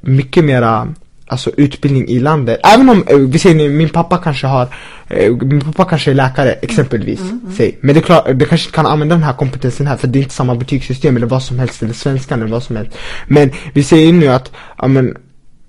mycket 0.06 0.44
mera 0.44 0.94
Alltså 1.28 1.50
utbildning 1.56 2.08
i 2.08 2.20
landet. 2.20 2.60
Även 2.74 2.88
om, 2.88 3.04
eh, 3.06 3.16
vi 3.16 3.38
säger 3.38 3.56
nu, 3.56 3.68
min 3.68 3.88
pappa 3.88 4.18
kanske 4.18 4.46
har 4.46 4.68
eh, 5.08 5.32
Min 5.32 5.60
pappa 5.60 5.84
kanske 5.84 6.10
är 6.10 6.14
läkare 6.14 6.52
exempelvis, 6.52 7.20
säg. 7.56 7.78
Men 7.80 7.94
det 7.94 8.00
är 8.00 8.02
klart, 8.02 8.24
det 8.34 8.44
kanske 8.44 8.66
inte 8.66 8.76
kan 8.76 8.86
använda 8.86 9.14
den 9.14 9.24
här 9.24 9.32
kompetensen 9.32 9.86
här 9.86 9.96
för 9.96 10.08
det 10.08 10.18
är 10.18 10.22
inte 10.22 10.34
samma 10.34 10.54
betygssystem 10.54 11.16
eller 11.16 11.26
vad 11.26 11.42
som 11.42 11.58
helst 11.58 11.82
eller 11.82 11.94
svenskan 11.94 12.40
eller 12.40 12.50
vad 12.50 12.62
som 12.62 12.76
helst. 12.76 12.96
Men 13.26 13.50
vi 13.72 13.82
säger 13.82 14.12
nu 14.12 14.28
att, 14.28 14.52
ja 14.78 14.88
men 14.88 15.16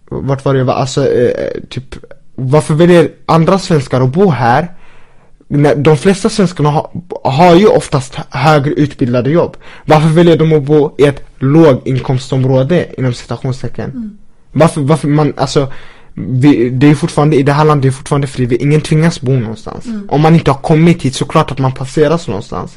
Vart 0.09 0.45
var 0.45 0.53
det 0.53 0.59
jag 0.59 0.65
var, 0.65 0.73
alltså 0.73 1.11
eh, 1.11 1.61
typ 1.69 1.95
Varför 2.35 2.73
väljer 2.73 3.09
andra 3.25 3.59
svenskar 3.59 4.01
att 4.01 4.13
bo 4.13 4.29
här? 4.29 4.67
De 5.75 5.97
flesta 5.97 6.29
svenskarna 6.29 6.69
har, 6.69 6.89
har 7.23 7.55
ju 7.55 7.67
oftast 7.67 8.15
högre 8.29 8.71
utbildade 8.71 9.29
jobb 9.29 9.57
Varför 9.85 10.09
väljer 10.09 10.37
de 10.37 10.53
att 10.53 10.63
bo 10.63 10.95
i 10.97 11.03
ett 11.03 11.23
låginkomstområde 11.39 12.85
inom 12.97 13.13
citationstecken? 13.13 14.17
Varför, 14.51 14.81
varför 14.81 15.07
man, 15.07 15.33
alltså 15.37 15.73
vi, 16.13 16.69
det 16.69 16.87
är 16.87 16.95
fortfarande, 16.95 17.35
i 17.35 17.43
det 17.43 17.53
här 17.53 17.65
landet 17.65 17.85
är 17.85 17.91
fortfarande 17.91 18.27
frivilligt, 18.27 18.61
ingen 18.61 18.81
tvingas 18.81 19.21
bo 19.21 19.31
någonstans 19.31 19.85
Om 20.09 20.21
man 20.21 20.35
inte 20.35 20.51
har 20.51 20.61
kommit 20.61 21.01
hit 21.01 21.15
så 21.15 21.25
klart 21.25 21.51
att 21.51 21.59
man 21.59 21.71
passeras 21.71 22.27
någonstans 22.27 22.75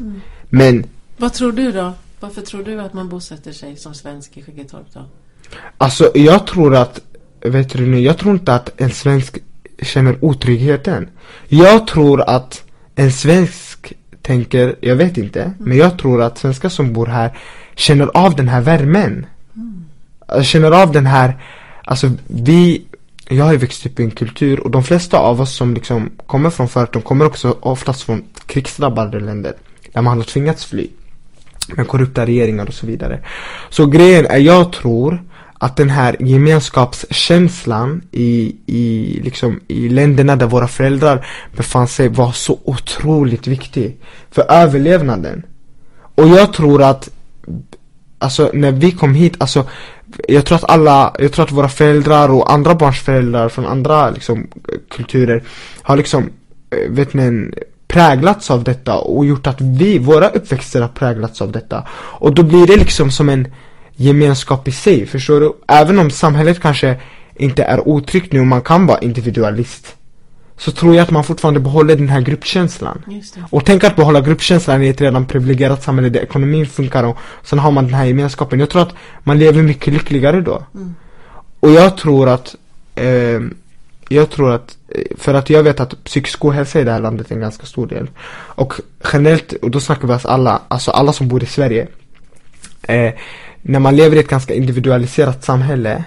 Men 0.48 0.84
Vad 1.16 1.32
tror 1.32 1.52
du 1.52 1.72
då? 1.72 1.92
Varför 2.20 2.40
tror 2.40 2.62
du 2.62 2.80
att 2.80 2.94
man 2.94 3.08
bosätter 3.08 3.52
sig 3.52 3.76
som 3.76 3.94
svensk 3.94 4.36
i 4.36 4.42
Skäggetorp 4.42 4.86
då? 4.92 5.00
Alltså 5.78 6.10
jag 6.14 6.46
tror 6.46 6.76
att, 6.76 7.00
vet 7.40 7.70
du 7.70 7.86
nu, 7.86 8.00
jag 8.00 8.18
tror 8.18 8.34
inte 8.34 8.54
att 8.54 8.80
en 8.80 8.90
svensk 8.90 9.38
känner 9.82 10.24
otryggheten. 10.24 11.08
Jag 11.48 11.86
tror 11.86 12.20
att 12.20 12.64
en 12.94 13.12
svensk 13.12 13.92
tänker, 14.22 14.76
jag 14.80 14.96
vet 14.96 15.18
inte, 15.18 15.52
men 15.58 15.76
jag 15.76 15.98
tror 15.98 16.22
att 16.22 16.38
svenskar 16.38 16.68
som 16.68 16.92
bor 16.92 17.06
här 17.06 17.38
känner 17.74 18.06
av 18.14 18.36
den 18.36 18.48
här 18.48 18.60
värmen. 18.60 19.26
Alltså, 20.26 20.44
Känner 20.44 20.70
av 20.70 20.92
den 20.92 21.06
här, 21.06 21.42
alltså 21.90 22.10
vi, 22.26 22.82
jag 23.28 23.44
har 23.44 23.52
ju 23.52 23.58
växt 23.58 23.86
upp 23.86 24.00
i 24.00 24.02
en 24.02 24.10
kultur 24.10 24.60
och 24.60 24.70
de 24.70 24.84
flesta 24.84 25.18
av 25.18 25.40
oss 25.40 25.56
som 25.56 25.74
liksom 25.74 26.10
kommer 26.26 26.50
från 26.50 26.68
förorten 26.68 27.02
kommer 27.02 27.26
också 27.26 27.56
oftast 27.60 28.02
från 28.02 28.24
krigsdrabbade 28.46 29.20
länder. 29.20 29.54
Där 29.92 30.02
man 30.02 30.16
har 30.16 30.24
tvingats 30.24 30.64
fly 30.64 30.88
med 31.76 31.88
korrupta 31.88 32.26
regeringar 32.26 32.66
och 32.66 32.74
så 32.74 32.86
vidare. 32.86 33.20
Så 33.70 33.86
grejen 33.86 34.26
är, 34.26 34.38
jag 34.38 34.72
tror 34.72 35.22
att 35.52 35.76
den 35.76 35.90
här 35.90 36.16
gemenskapskänslan 36.20 38.02
i, 38.10 38.56
i, 38.66 39.20
liksom, 39.24 39.60
i 39.68 39.88
länderna 39.88 40.36
där 40.36 40.46
våra 40.46 40.68
föräldrar 40.68 41.26
befann 41.56 41.88
sig 41.88 42.08
var 42.08 42.32
så 42.32 42.58
otroligt 42.64 43.46
viktig 43.46 43.96
för 44.30 44.52
överlevnaden. 44.52 45.42
Och 46.14 46.28
jag 46.28 46.52
tror 46.52 46.82
att, 46.82 47.08
alltså 48.18 48.50
när 48.54 48.72
vi 48.72 48.90
kom 48.90 49.14
hit, 49.14 49.34
alltså 49.38 49.66
jag 50.28 50.46
tror 50.46 50.56
att 50.56 50.70
alla, 50.70 51.14
jag 51.18 51.32
tror 51.32 51.44
att 51.44 51.52
våra 51.52 51.68
föräldrar 51.68 52.28
och 52.28 52.52
andra 52.52 52.74
barns 52.74 53.00
föräldrar 53.00 53.48
från 53.48 53.66
andra 53.66 54.10
liksom, 54.10 54.46
kulturer 54.90 55.42
har 55.82 55.96
liksom, 55.96 56.30
eh, 56.70 56.90
vet 56.90 57.14
ni, 57.14 57.50
präglats 57.88 58.50
av 58.50 58.64
detta 58.64 58.98
och 58.98 59.26
gjort 59.26 59.46
att 59.46 59.60
vi, 59.60 59.98
våra 59.98 60.28
uppväxter 60.28 60.80
har 60.80 60.88
präglats 60.88 61.42
av 61.42 61.52
detta. 61.52 61.86
Och 61.92 62.34
då 62.34 62.42
blir 62.42 62.66
det 62.66 62.76
liksom 62.76 63.10
som 63.10 63.28
en 63.28 63.52
gemenskap 63.96 64.68
i 64.68 64.72
sig, 64.72 65.06
förstår 65.06 65.40
du? 65.40 65.52
Även 65.68 65.98
om 65.98 66.10
samhället 66.10 66.60
kanske 66.60 66.96
inte 67.34 67.62
är 67.62 67.88
otryggt 67.88 68.32
nu 68.32 68.40
och 68.40 68.46
man 68.46 68.62
kan 68.62 68.86
vara 68.86 68.98
individualist 68.98 69.96
så 70.60 70.70
tror 70.72 70.94
jag 70.94 71.02
att 71.02 71.10
man 71.10 71.24
fortfarande 71.24 71.60
behåller 71.60 71.96
den 71.96 72.08
här 72.08 72.20
gruppkänslan. 72.20 73.02
Och 73.50 73.64
tänk 73.64 73.84
att 73.84 73.96
behålla 73.96 74.20
gruppkänslan 74.20 74.82
i 74.82 74.88
ett 74.88 75.00
redan 75.00 75.26
privilegierat 75.26 75.82
samhälle 75.82 76.08
där 76.08 76.20
ekonomin 76.20 76.66
funkar 76.66 77.04
och 77.04 77.16
sen 77.42 77.58
har 77.58 77.70
man 77.70 77.84
den 77.84 77.94
här 77.94 78.04
gemenskapen. 78.04 78.60
Jag 78.60 78.70
tror 78.70 78.82
att 78.82 78.94
man 79.24 79.38
lever 79.38 79.62
mycket 79.62 79.92
lyckligare 79.92 80.40
då. 80.40 80.64
Och 81.60 81.70
jag 81.70 81.96
tror 81.96 82.28
att 82.28 82.54
eh, 82.94 83.40
Jag 84.08 84.30
tror 84.30 84.52
att 84.52 84.76
eh, 84.88 85.16
För 85.16 85.34
att 85.34 85.50
jag 85.50 85.62
vet 85.62 85.80
att 85.80 86.04
psykisk 86.04 86.44
ohälsa 86.44 86.80
i 86.80 86.84
det 86.84 86.92
här 86.92 87.00
landet 87.00 87.30
är 87.30 87.34
en 87.34 87.40
ganska 87.40 87.66
stor 87.66 87.86
del 87.86 88.10
Och 88.54 88.74
generellt, 89.12 89.52
och 89.52 89.70
då 89.70 89.80
snackar 89.80 90.06
vi 90.06 90.12
alltså 90.12 90.28
alla 90.28 90.62
Alltså 90.68 90.90
alla 90.90 91.12
som 91.12 91.28
bor 91.28 91.42
i 91.42 91.46
Sverige 91.46 91.88
eh, 92.82 93.12
När 93.62 93.78
man 93.78 93.96
lever 93.96 94.16
i 94.16 94.20
ett 94.20 94.28
ganska 94.28 94.54
individualiserat 94.54 95.44
samhälle 95.44 96.04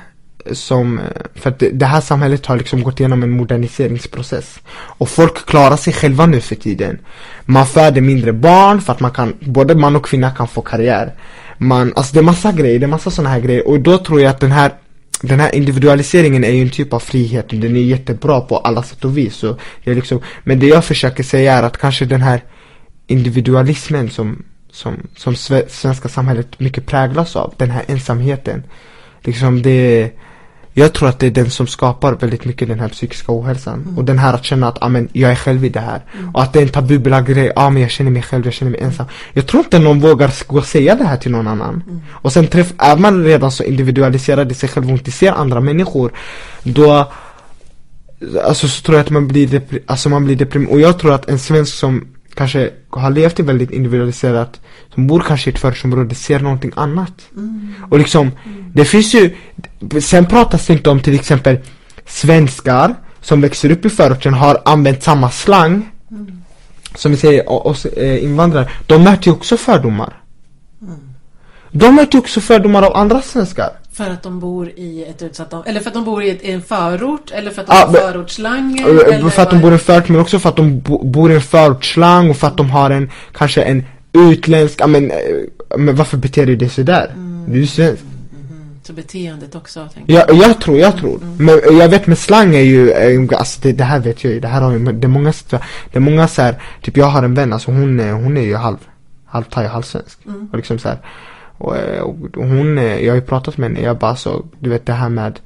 som, 0.52 1.02
för 1.36 1.50
att 1.50 1.64
det, 1.72 1.86
här 1.86 2.02
samhället 2.02 2.46
har 2.46 2.58
liksom 2.58 2.84
gått 2.84 3.00
igenom 3.00 3.24
en 3.24 3.32
moderniseringsprocess. 3.32 4.60
Och 4.72 5.10
folk 5.10 5.46
klarar 5.46 5.78
sig 5.78 5.94
själva 5.94 6.26
nu 6.26 6.42
för 6.42 6.56
tiden. 6.56 7.00
Man 7.46 7.66
föder 7.66 8.02
mindre 8.02 8.34
barn 8.34 8.82
för 8.82 8.94
att 8.94 9.00
man 9.00 9.12
kan, 9.12 9.34
både 9.40 9.76
man 9.76 9.96
och 9.96 10.06
kvinna 10.06 10.32
kan 10.32 10.48
få 10.48 10.62
karriär. 10.62 11.14
Man, 11.58 11.94
alltså 11.96 12.14
det 12.14 12.20
är 12.20 12.24
massa 12.24 12.52
grejer, 12.52 12.80
det 12.80 12.86
är 12.86 12.88
massa 12.88 13.12
sådana 13.12 13.30
här 13.30 13.40
grejer. 13.40 13.68
Och 13.68 13.80
då 13.80 13.98
tror 13.98 14.22
jag 14.22 14.30
att 14.30 14.40
den 14.40 14.52
här 14.52 14.72
den 15.22 15.40
här 15.40 15.56
individualiseringen 15.56 16.44
är 16.44 16.52
ju 16.52 16.62
en 16.62 16.70
typ 16.70 16.94
av 16.94 17.00
frihet. 17.00 17.54
Och 17.54 17.60
den 17.60 17.76
är 17.76 17.82
jättebra 17.82 18.42
på 18.42 18.58
alla 18.58 18.84
sätt 18.84 19.06
och 19.06 19.18
vis. 19.18 19.36
Så 19.36 19.58
jag 19.82 19.96
liksom, 19.96 20.20
Men 20.44 20.60
det 20.60 20.68
jag 20.68 20.86
försöker 20.86 21.24
säga 21.24 21.54
är 21.54 21.64
att 21.64 21.78
kanske 21.78 22.06
den 22.06 22.22
här 22.22 22.44
individualismen 23.08 24.10
som, 24.10 24.44
som, 24.72 25.08
som 25.16 25.34
sve- 25.34 25.68
svenska 25.68 26.10
samhället 26.10 26.60
mycket 26.60 26.86
präglas 26.86 27.36
av, 27.36 27.54
den 27.58 27.72
här 27.72 27.84
ensamheten. 27.88 28.64
Liksom 29.22 29.62
det 29.62 30.12
jag 30.74 30.94
tror 30.94 31.10
att 31.10 31.20
det 31.20 31.28
är 31.28 31.32
den 31.32 31.50
som 31.50 31.68
skapar 31.68 32.14
väldigt 32.14 32.46
mycket 32.46 32.68
den 32.68 32.80
här 32.80 32.90
psykiska 32.90 33.32
ohälsan. 33.32 33.94
Och 33.98 34.06
den 34.06 34.20
här 34.20 34.34
att 34.34 34.46
känna 34.46 34.68
att, 34.68 34.78
ah, 34.82 34.90
men 34.90 35.10
jag 35.14 35.32
är 35.32 35.36
själv 35.36 35.66
i 35.66 35.70
det 35.70 35.80
här. 35.80 36.02
Och 36.34 36.44
att 36.44 36.54
det 36.54 36.60
är 36.60 36.64
en 36.64 36.70
tabubelagd 36.70 37.28
grej, 37.28 37.46
ja 37.46 37.52
ah, 37.56 37.70
men 37.70 37.82
jag 37.82 37.92
känner 37.92 38.12
mig 38.12 38.22
själv, 38.22 38.46
jag 38.46 38.54
känner 38.54 38.72
mig 38.72 38.82
ensam. 38.82 39.06
Jag 39.34 39.48
tror 39.48 39.64
inte 39.64 39.80
någon 39.80 40.00
vågar 40.00 40.34
gå 40.48 40.58
och 40.58 40.66
säga 40.66 40.96
det 40.96 41.06
här 41.06 41.18
till 41.18 41.32
någon 41.32 41.48
annan. 41.48 42.02
Och 42.10 42.34
sen 42.34 42.48
träff, 42.48 42.74
är 42.78 42.98
man 42.98 43.24
redan 43.24 43.52
så 43.52 43.64
individualiserad 43.64 44.52
i 44.52 44.56
sig 44.56 44.70
själv 44.70 44.86
och 44.86 44.92
inte 44.92 45.12
ser 45.12 45.32
andra 45.32 45.60
människor 45.60 46.12
Då 46.64 47.12
Alltså 48.46 48.68
så 48.68 48.82
tror 48.82 48.98
jag 48.98 49.04
att 49.04 49.10
man 49.10 49.28
blir, 49.28 49.48
depri- 49.48 49.82
alltså 49.86 50.10
man 50.10 50.26
blir 50.26 50.36
deprimerad 50.36 50.74
Och 50.74 50.80
jag 50.80 51.00
tror 51.00 51.14
att 51.14 51.30
en 51.30 51.40
svensk 51.40 51.74
som 51.74 52.08
kanske 52.34 52.70
har 52.90 53.10
levt 53.10 53.40
i 53.40 53.44
väldigt 53.44 53.72
individualiserat 53.72 54.62
Som 54.94 55.08
bor 55.08 55.24
kanske 55.28 55.50
i 55.50 55.54
ett 55.54 55.60
förortsområde 55.60 56.16
ser 56.16 56.40
någonting 56.40 56.72
annat. 56.76 57.14
Och 57.90 58.00
liksom, 58.00 58.32
det 58.74 58.86
finns 58.86 59.14
ju 59.14 59.36
Sen 60.02 60.26
pratas 60.26 60.68
det 60.68 60.74
inte 60.74 60.90
om 60.90 61.00
till 61.00 61.16
exempel 61.16 61.58
Svenskar 62.06 62.96
som 63.22 63.42
växer 63.42 63.72
upp 63.72 63.86
i 63.86 63.90
förorten 63.90 64.34
har 64.34 64.62
använt 64.66 65.04
samma 65.04 65.32
slang 65.32 65.92
Som 66.96 67.12
vi 67.12 67.18
säger, 67.18 67.68
oss 67.68 67.86
eh, 67.86 68.24
invandrare 68.24 68.70
De 68.88 69.04
möter 69.04 69.28
ju 69.28 69.32
också 69.32 69.58
fördomar 69.58 70.22
De 71.72 71.96
möter 71.96 72.14
ju 72.14 72.20
också 72.20 72.42
fördomar 72.42 72.84
av 72.84 72.98
andra 72.98 73.22
svenskar 73.22 73.70
För 73.92 74.10
att 74.10 74.24
de 74.24 74.40
bor 74.40 74.70
i 74.70 75.06
ett 75.10 75.22
utsatt 75.22 75.68
Eller 75.68 75.80
för 75.80 75.88
att 75.88 75.94
de 75.94 76.06
bor 76.06 76.24
i, 76.24 76.30
ett, 76.30 76.44
i 76.44 76.52
en 76.52 76.62
förort? 76.62 77.32
Eller 77.32 77.52
för 77.52 77.62
att 77.62 77.68
de 77.68 77.94
förortslanger? 77.94 78.82
Eh, 78.82 79.16
eller 79.16 79.30
För 79.30 79.42
att 79.42 79.50
de 79.50 79.62
bor 79.62 79.72
i 79.72 79.74
en 79.74 79.80
förort 79.80 80.10
men 80.10 80.22
också 80.22 80.40
för 80.40 80.50
att 80.50 80.56
de 80.56 80.80
bo, 80.80 81.04
bor 81.04 81.32
i 81.32 81.36
en 81.36 81.42
förortsslang 81.42 82.30
och 82.30 82.38
för 82.38 82.48
att 82.48 82.58
de 82.58 82.70
har 82.70 82.90
en, 82.90 83.12
kanske 83.34 83.62
en 83.62 83.84
utländsk, 84.14 84.88
men, 84.88 85.12
eh, 85.12 85.18
men 85.78 85.96
varför 85.96 86.18
beter 86.18 86.46
du 86.46 86.56
dig 86.56 86.70
sådär? 86.70 87.12
Mm. 87.16 87.54
Du 87.54 87.62
är 87.62 87.66
svensk. 87.66 88.04
Så 88.84 88.94
beteendet 88.94 89.56
också, 89.56 89.88
tänker 89.94 90.14
jag. 90.14 90.30
Jag, 90.30 90.38
jag 90.38 90.62
tror, 90.62 90.78
jag 90.78 90.98
tror. 90.98 91.20
Men 91.38 91.80
jag 91.80 91.90
vet 91.90 92.08
med 92.08 92.18
slang 92.18 92.56
är 92.56 92.62
ju, 92.62 92.94
alltså 93.36 93.60
det, 93.62 93.72
det 93.72 93.84
här 93.84 94.00
vet 94.00 94.24
jag 94.24 94.34
ju, 94.34 94.40
det 94.40 94.48
här 94.48 94.62
har 94.62 94.72
ju, 94.72 94.80
det 94.80 95.08
är 95.08 95.10
många, 95.10 95.34
det 95.50 95.98
är 95.98 96.00
många 96.00 96.28
så 96.28 96.42
här, 96.42 96.62
typ 96.82 96.98
jag 96.98 97.06
har 97.06 97.24
en 97.24 97.34
vän, 97.34 97.54
alltså 97.54 97.72
hon, 97.72 98.00
hon 98.00 98.38
är 98.38 98.42
ju 98.42 98.56
halv, 98.56 98.78
halv 99.26 99.44
thai, 99.44 99.68
halv 99.68 99.84
svensk. 99.84 100.20
Och 100.52 100.58
liksom 100.58 100.80
så 100.80 100.90
här, 100.90 100.98
och, 101.58 101.78
eh, 101.78 102.02
och 102.02 102.48
hon, 102.48 102.78
jag 102.78 103.12
har 103.12 103.16
ju 103.16 103.22
pratat 103.22 103.58
med 103.58 103.70
henne, 103.70 103.82
jag 103.82 103.98
bara 103.98 104.16
så, 104.16 104.46
du 104.60 104.70
vet 104.70 104.86
det 104.86 104.94
här 104.94 105.10
med, 105.10 105.40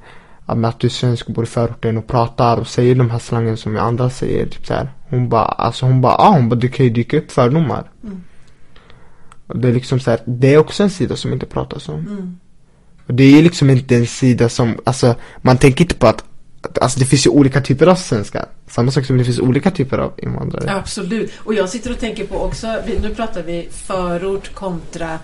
ja, 0.46 0.54
med 0.54 0.68
att 0.68 0.80
du 0.80 0.86
är 0.86 0.90
svensk 0.90 1.28
och 1.28 1.34
bor 1.34 1.44
i 1.44 1.46
förorten 1.46 1.98
och 1.98 2.06
pratar 2.06 2.56
och 2.56 2.68
säger 2.68 2.94
de 2.94 3.10
här 3.10 3.18
slangen 3.18 3.56
som 3.56 3.76
andra 3.76 4.10
säger, 4.10 4.46
typ 4.46 4.66
så 4.66 4.74
här. 4.74 4.88
Hon 5.10 5.28
bara, 5.28 5.44
alltså 5.44 5.86
hon 5.86 6.00
bara, 6.00 6.14
ah, 6.14 6.30
hon 6.30 6.48
bara, 6.48 6.56
det 6.56 6.68
kan 6.68 6.86
ju 6.86 6.92
dyka 6.92 7.18
upp 7.18 7.32
fördomar. 7.32 7.90
Och 9.46 9.58
det 9.58 9.68
är 9.68 9.72
liksom 9.72 10.00
så 10.00 10.10
här, 10.10 10.20
det 10.24 10.54
är 10.54 10.58
också 10.58 10.82
en 10.82 10.90
sida 10.90 11.16
som 11.16 11.32
inte 11.32 11.46
pratas 11.46 11.88
om. 11.88 12.38
Och 13.08 13.14
det 13.14 13.24
är 13.24 13.30
ju 13.30 13.42
liksom 13.42 13.70
inte 13.70 13.96
en 13.96 14.06
sida 14.06 14.48
som, 14.48 14.78
alltså 14.84 15.14
man 15.42 15.58
tänker 15.58 15.84
inte 15.84 15.94
på 15.94 16.06
att, 16.06 16.24
alltså 16.80 16.98
det 16.98 17.04
finns 17.04 17.26
ju 17.26 17.30
olika 17.30 17.60
typer 17.60 17.86
av 17.86 17.94
svenskar. 17.94 18.46
Samma 18.66 18.90
sak 18.90 19.04
som 19.04 19.18
det 19.18 19.24
finns 19.24 19.38
olika 19.38 19.70
typer 19.70 19.98
av 19.98 20.12
invandrare. 20.16 20.74
Absolut. 20.74 21.32
Och 21.36 21.54
jag 21.54 21.68
sitter 21.68 21.90
och 21.90 21.98
tänker 21.98 22.26
på 22.26 22.36
också, 22.36 22.66
nu 23.02 23.14
pratar 23.14 23.42
vi 23.42 23.68
förort 23.70 24.54
kontra 24.54 25.18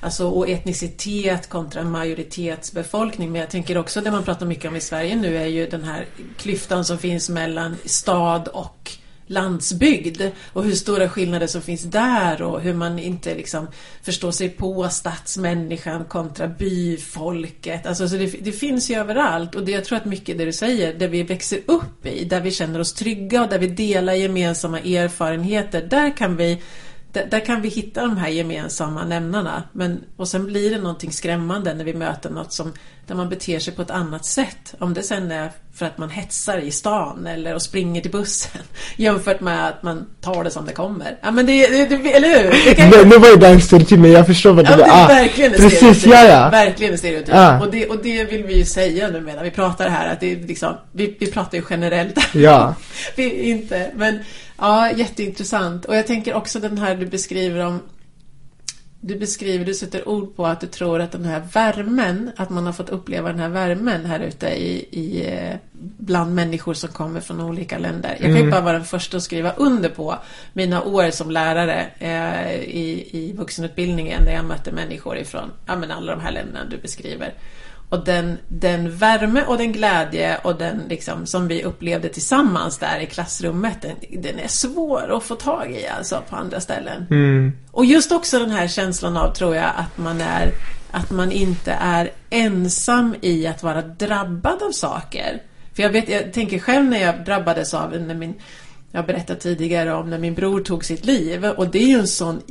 Alltså, 0.00 0.28
och 0.28 0.48
etnicitet 0.48 1.48
kontra 1.48 1.84
majoritetsbefolkning. 1.84 3.32
Men 3.32 3.40
jag 3.40 3.50
tänker 3.50 3.78
också, 3.78 4.00
det 4.00 4.10
man 4.10 4.22
pratar 4.22 4.46
mycket 4.46 4.70
om 4.70 4.76
i 4.76 4.80
Sverige 4.80 5.16
nu 5.16 5.36
är 5.36 5.46
ju 5.46 5.66
den 5.66 5.84
här 5.84 6.06
klyftan 6.36 6.84
som 6.84 6.98
finns 6.98 7.28
mellan 7.28 7.76
stad 7.84 8.48
och 8.48 8.92
landsbygd. 9.26 10.22
Och 10.52 10.64
hur 10.64 10.72
stora 10.72 11.08
skillnader 11.08 11.46
som 11.46 11.62
finns 11.62 11.82
där 11.82 12.42
och 12.42 12.60
hur 12.60 12.74
man 12.74 12.98
inte 12.98 13.34
liksom 13.34 13.68
förstår 14.02 14.30
sig 14.30 14.48
på 14.48 14.88
stadsmänniskan 14.88 16.04
kontra 16.04 16.48
byfolket. 16.48 17.86
Alltså, 17.86 18.08
så 18.08 18.16
det, 18.16 18.26
det 18.26 18.52
finns 18.52 18.90
ju 18.90 18.94
överallt. 18.94 19.54
Och 19.54 19.64
det, 19.64 19.72
jag 19.72 19.84
tror 19.84 19.98
att 19.98 20.04
mycket 20.04 20.38
det 20.38 20.44
du 20.44 20.52
säger, 20.52 20.94
det 20.94 21.06
vi 21.06 21.22
växer 21.22 21.60
upp 21.66 22.06
i, 22.06 22.24
där 22.24 22.40
vi 22.40 22.50
känner 22.50 22.80
oss 22.80 22.92
trygga 22.92 23.42
och 23.42 23.48
där 23.48 23.58
vi 23.58 23.66
delar 23.66 24.12
gemensamma 24.12 24.80
erfarenheter, 24.80 25.82
där 25.82 26.16
kan 26.16 26.36
vi 26.36 26.62
där, 27.16 27.26
där 27.30 27.40
kan 27.40 27.62
vi 27.62 27.68
hitta 27.68 28.00
de 28.00 28.16
här 28.16 28.28
gemensamma 28.28 29.04
nämnarna. 29.04 29.62
Men, 29.72 30.04
och 30.16 30.28
sen 30.28 30.46
blir 30.46 30.70
det 30.70 30.78
någonting 30.78 31.12
skrämmande 31.12 31.74
när 31.74 31.84
vi 31.84 31.94
möter 31.94 32.30
något 32.30 32.52
som, 32.52 32.72
där 33.06 33.14
man 33.14 33.28
beter 33.28 33.58
sig 33.58 33.74
på 33.74 33.82
ett 33.82 33.90
annat 33.90 34.24
sätt. 34.24 34.74
Om 34.78 34.94
det 34.94 35.02
sen 35.02 35.30
är 35.30 35.50
för 35.74 35.86
att 35.86 35.98
man 35.98 36.10
hetsar 36.10 36.58
i 36.58 36.70
stan 36.70 37.26
eller 37.26 37.54
och 37.54 37.62
springer 37.62 38.00
till 38.00 38.10
bussen 38.10 38.60
jämfört 38.96 39.40
med 39.40 39.68
att 39.68 39.82
man 39.82 40.06
tar 40.20 40.44
det 40.44 40.50
som 40.50 40.66
det 40.66 40.72
kommer. 40.72 41.18
Ja 41.22 41.30
men 41.30 41.46
det, 41.46 41.66
det, 41.66 41.96
det 41.96 42.12
eller 42.12 42.28
hur? 42.28 42.50
Det 42.64 42.74
kan, 42.74 42.90
Nu, 42.90 43.04
nu 43.04 43.18
var 43.18 43.36
det 43.36 43.48
en 43.48 43.60
stereotyp 43.60 43.98
men 43.98 44.12
jag 44.12 44.26
förstår 44.26 44.52
vad 44.52 44.64
du 44.64 44.70
Ja, 44.70 44.76
det 44.76 44.84
är 44.84 45.04
ah, 45.04 45.06
verkligen 45.06 45.54
en 45.54 45.58
Precis, 45.58 46.06
ja 46.06 46.24
ja. 46.24 46.50
Verkligen 46.50 46.92
en 46.92 46.98
stereotyp. 46.98 47.34
Ja. 47.34 47.60
Och, 47.60 47.70
det, 47.70 47.86
och 47.86 48.02
det 48.02 48.24
vill 48.24 48.44
vi 48.44 48.58
ju 48.58 48.64
säga 48.64 49.08
nu 49.08 49.20
medan 49.20 49.44
vi 49.44 49.50
pratar 49.50 49.88
här 49.88 50.12
att 50.12 50.20
det 50.20 50.32
är 50.32 50.36
liksom, 50.36 50.74
vi, 50.92 51.16
vi 51.20 51.32
pratar 51.32 51.58
ju 51.58 51.64
generellt. 51.70 52.18
Ja. 52.32 52.74
vi 53.16 53.50
inte, 53.50 53.90
men 53.94 54.18
ja, 54.58 54.90
jätteintressant. 54.90 55.84
Och 55.84 55.96
jag 55.96 56.06
tänker 56.06 56.34
också 56.34 56.60
den 56.60 56.78
här 56.78 56.96
du 56.96 57.06
beskriver 57.06 57.66
om 57.66 57.80
du 59.06 59.16
beskriver, 59.16 59.64
du 59.64 59.74
sätter 59.74 60.08
ord 60.08 60.36
på 60.36 60.46
att 60.46 60.60
du 60.60 60.66
tror 60.66 61.00
att 61.00 61.12
den 61.12 61.24
här 61.24 61.42
värmen, 61.52 62.30
att 62.36 62.50
man 62.50 62.66
har 62.66 62.72
fått 62.72 62.88
uppleva 62.88 63.28
den 63.28 63.38
här 63.38 63.48
värmen 63.48 64.04
här 64.04 64.20
ute 64.20 64.46
i, 64.46 64.88
i 64.90 65.26
eh, 65.26 65.56
bland 65.98 66.34
människor 66.34 66.74
som 66.74 66.88
kommer 66.88 67.20
från 67.20 67.40
olika 67.40 67.78
länder. 67.78 68.16
Jag 68.20 68.34
kan 68.34 68.44
ju 68.44 68.50
bara 68.50 68.60
vara 68.60 68.72
den 68.72 68.84
första 68.84 69.16
att 69.16 69.22
skriva 69.22 69.52
under 69.52 69.88
på 69.88 70.18
mina 70.52 70.82
år 70.82 71.10
som 71.10 71.30
lärare 71.30 71.86
eh, 71.98 72.54
i, 72.54 73.08
i 73.12 73.32
vuxenutbildningen 73.32 74.24
där 74.24 74.32
jag 74.32 74.44
mötte 74.44 74.72
människor 74.72 75.18
ifrån 75.18 75.50
ja, 75.66 75.76
men 75.76 75.90
alla 75.90 76.16
de 76.16 76.20
här 76.20 76.32
länderna 76.32 76.64
du 76.64 76.76
beskriver. 76.76 77.34
Och 77.88 78.04
den, 78.04 78.38
den 78.48 78.96
värme 78.96 79.42
och 79.42 79.58
den 79.58 79.72
glädje 79.72 80.38
och 80.44 80.56
den 80.56 80.82
liksom 80.88 81.26
som 81.26 81.48
vi 81.48 81.64
upplevde 81.64 82.08
tillsammans 82.08 82.78
där 82.78 82.98
i 83.00 83.06
klassrummet, 83.06 83.82
den, 83.82 84.22
den 84.22 84.38
är 84.38 84.48
svår 84.48 85.16
att 85.16 85.24
få 85.24 85.34
tag 85.34 85.72
i 85.72 85.86
alltså 85.86 86.22
på 86.30 86.36
andra 86.36 86.60
ställen. 86.60 87.06
Mm. 87.10 87.52
Och 87.70 87.84
just 87.84 88.12
också 88.12 88.38
den 88.38 88.50
här 88.50 88.68
känslan 88.68 89.16
av, 89.16 89.32
tror 89.32 89.56
jag, 89.56 89.70
att 89.76 89.98
man 89.98 90.20
är 90.20 90.52
att 90.90 91.10
man 91.10 91.32
inte 91.32 91.72
är 91.72 92.10
ensam 92.30 93.14
i 93.20 93.46
att 93.46 93.62
vara 93.62 93.82
drabbad 93.82 94.62
av 94.62 94.72
saker. 94.72 95.42
För 95.74 95.82
jag 95.82 95.90
vet, 95.90 96.08
jag 96.08 96.32
tänker 96.32 96.58
själv 96.58 96.84
när 96.84 97.02
jag 97.02 97.24
drabbades 97.24 97.74
av, 97.74 98.00
när 98.00 98.14
min, 98.14 98.34
jag 98.90 99.00
har 99.00 99.06
berättat 99.06 99.40
tidigare 99.40 99.94
om 99.94 100.10
när 100.10 100.18
min 100.18 100.34
bror 100.34 100.60
tog 100.60 100.84
sitt 100.84 101.04
liv 101.04 101.44
och 101.44 101.68
det 101.68 101.78
är 101.78 101.86
ju 101.86 101.98
en 101.98 102.08
sån 102.08 102.42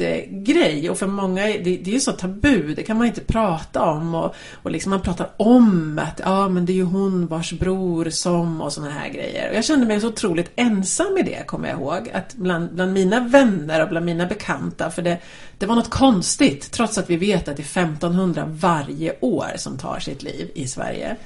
jättegrej 0.00 0.90
och 0.90 0.98
för 0.98 1.06
många, 1.06 1.42
det, 1.42 1.58
det 1.62 1.86
är 1.86 1.94
ju 1.94 2.00
så 2.00 2.12
tabu, 2.12 2.74
det 2.74 2.82
kan 2.82 2.98
man 2.98 3.06
inte 3.06 3.20
prata 3.20 3.82
om 3.82 4.14
och, 4.14 4.34
och 4.62 4.70
liksom 4.70 4.90
man 4.90 5.00
pratar 5.00 5.30
om 5.36 6.00
att 6.02 6.20
ja 6.24 6.48
men 6.48 6.66
det 6.66 6.72
är 6.72 6.74
ju 6.74 6.82
hon 6.82 7.26
vars 7.26 7.52
bror 7.52 8.10
som 8.10 8.60
och 8.60 8.72
såna 8.72 8.90
här 8.90 9.08
grejer. 9.08 9.50
Och 9.50 9.56
jag 9.56 9.64
kände 9.64 9.86
mig 9.86 10.00
så 10.00 10.08
otroligt 10.08 10.50
ensam 10.56 11.18
i 11.18 11.22
det, 11.22 11.46
kommer 11.46 11.68
jag 11.68 11.78
ihåg. 11.78 12.10
Att 12.14 12.34
bland, 12.34 12.74
bland 12.74 12.92
mina 12.92 13.20
vänner 13.20 13.82
och 13.82 13.88
bland 13.88 14.06
mina 14.06 14.26
bekanta, 14.26 14.90
för 14.90 15.02
det, 15.02 15.18
det 15.58 15.66
var 15.66 15.74
något 15.74 15.90
konstigt 15.90 16.70
trots 16.70 16.98
att 16.98 17.10
vi 17.10 17.16
vet 17.16 17.48
att 17.48 17.56
det 17.56 17.62
är 17.76 17.84
1500 17.84 18.44
varje 18.48 19.14
år 19.20 19.52
som 19.56 19.78
tar 19.78 19.98
sitt 19.98 20.22
liv 20.22 20.50
i 20.54 20.66
Sverige. 20.66 21.16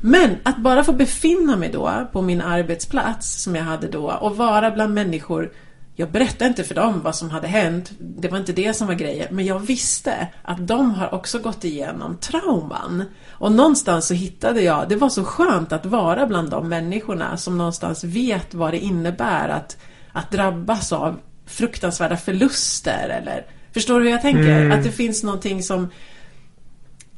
Men 0.00 0.36
att 0.42 0.58
bara 0.58 0.84
få 0.84 0.92
befinna 0.92 1.56
mig 1.56 1.70
då 1.72 2.08
på 2.12 2.22
min 2.22 2.40
arbetsplats 2.40 3.42
som 3.42 3.56
jag 3.56 3.64
hade 3.64 3.88
då 3.88 4.10
och 4.10 4.36
vara 4.36 4.70
bland 4.70 4.94
människor 4.94 5.50
jag 5.94 6.10
berättade 6.10 6.48
inte 6.48 6.64
för 6.64 6.74
dem 6.74 7.00
vad 7.02 7.16
som 7.16 7.30
hade 7.30 7.46
hänt, 7.46 7.92
det 7.98 8.28
var 8.28 8.38
inte 8.38 8.52
det 8.52 8.74
som 8.74 8.86
var 8.86 8.94
grejen, 8.94 9.28
men 9.30 9.46
jag 9.46 9.58
visste 9.58 10.28
att 10.42 10.66
de 10.66 10.94
har 10.94 11.14
också 11.14 11.38
gått 11.38 11.64
igenom 11.64 12.16
trauman. 12.16 13.04
Och 13.30 13.52
någonstans 13.52 14.06
så 14.06 14.14
hittade 14.14 14.60
jag, 14.60 14.88
det 14.88 14.96
var 14.96 15.08
så 15.08 15.24
skönt 15.24 15.72
att 15.72 15.86
vara 15.86 16.26
bland 16.26 16.50
de 16.50 16.68
människorna 16.68 17.36
som 17.36 17.58
någonstans 17.58 18.04
vet 18.04 18.54
vad 18.54 18.72
det 18.72 18.78
innebär 18.78 19.48
att, 19.48 19.76
att 20.12 20.30
drabbas 20.30 20.92
av 20.92 21.16
fruktansvärda 21.46 22.16
förluster 22.16 23.08
eller 23.08 23.46
Förstår 23.74 24.00
du 24.00 24.04
hur 24.04 24.12
jag 24.12 24.22
tänker? 24.22 24.70
Att 24.70 24.84
det 24.84 24.90
finns 24.90 25.22
någonting 25.22 25.62
som 25.62 25.88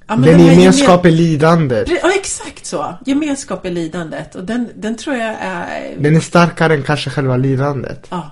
Ja, 0.07 0.17
men 0.17 0.31
Den 0.31 0.41
här 0.41 0.53
gemenskap 0.53 1.05
är 1.05 1.11
lidandet. 1.11 1.89
Ja, 2.03 2.11
exakt 2.15 2.67
så. 2.67 2.95
Gemenskap 3.07 3.67
är 3.67 3.71
lidandet 3.71 4.35
och 4.35 4.45
den, 4.45 4.69
den 4.77 4.97
tror 4.97 5.17
jag 5.17 5.37
är... 5.41 5.97
Den 5.99 6.17
är 6.17 6.21
starkare 6.21 6.75
än 6.75 6.83
kanske 6.83 7.11
själva 7.11 7.37
lidandet. 7.37 8.07
Ja. 8.11 8.31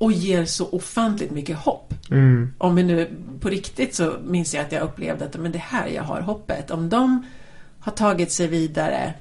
Och 0.00 0.12
ger 0.12 0.44
så 0.44 0.68
ofantligt 0.68 1.30
mycket 1.30 1.58
hopp. 1.58 1.94
Mm. 2.10 2.52
Om 2.58 2.76
vi 2.76 2.82
nu 2.82 3.10
på 3.40 3.48
riktigt 3.48 3.94
så 3.94 4.14
minns 4.24 4.54
jag 4.54 4.64
att 4.64 4.72
jag 4.72 4.82
upplevde 4.82 5.24
att 5.24 5.36
men 5.36 5.52
det 5.52 5.58
här 5.58 5.86
jag 5.86 6.02
har 6.02 6.20
hoppet. 6.20 6.70
Om 6.70 6.88
de 6.88 7.26
har 7.80 7.92
tagit 7.92 8.32
sig 8.32 8.46
vidare 8.46 9.14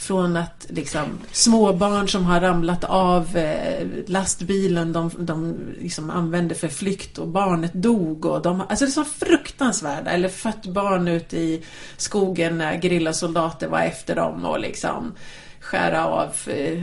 från 0.00 0.36
att 0.36 0.66
liksom 0.68 1.18
småbarn 1.32 2.08
som 2.08 2.24
har 2.24 2.40
ramlat 2.40 2.84
av 2.84 3.36
eh, 3.36 3.86
lastbilen 4.06 4.92
de, 4.92 5.10
de 5.18 5.56
liksom 5.80 6.10
använde 6.10 6.54
för 6.54 6.68
flykt 6.68 7.18
och 7.18 7.28
barnet 7.28 7.72
dog 7.72 8.24
och 8.24 8.42
de, 8.42 8.60
alltså 8.60 8.84
det 8.84 8.90
är 8.90 8.92
så 8.92 9.04
fruktansvärda 9.04 10.10
eller 10.10 10.28
fött 10.28 10.66
barn 10.66 11.08
ute 11.08 11.36
i 11.36 11.62
skogen 11.96 12.58
när 12.58 12.80
gerillasoldater 12.80 13.68
var 13.68 13.80
efter 13.80 14.16
dem 14.16 14.44
och 14.44 14.60
liksom 14.60 15.12
skära 15.60 16.06
av 16.06 16.34
eh, 16.46 16.82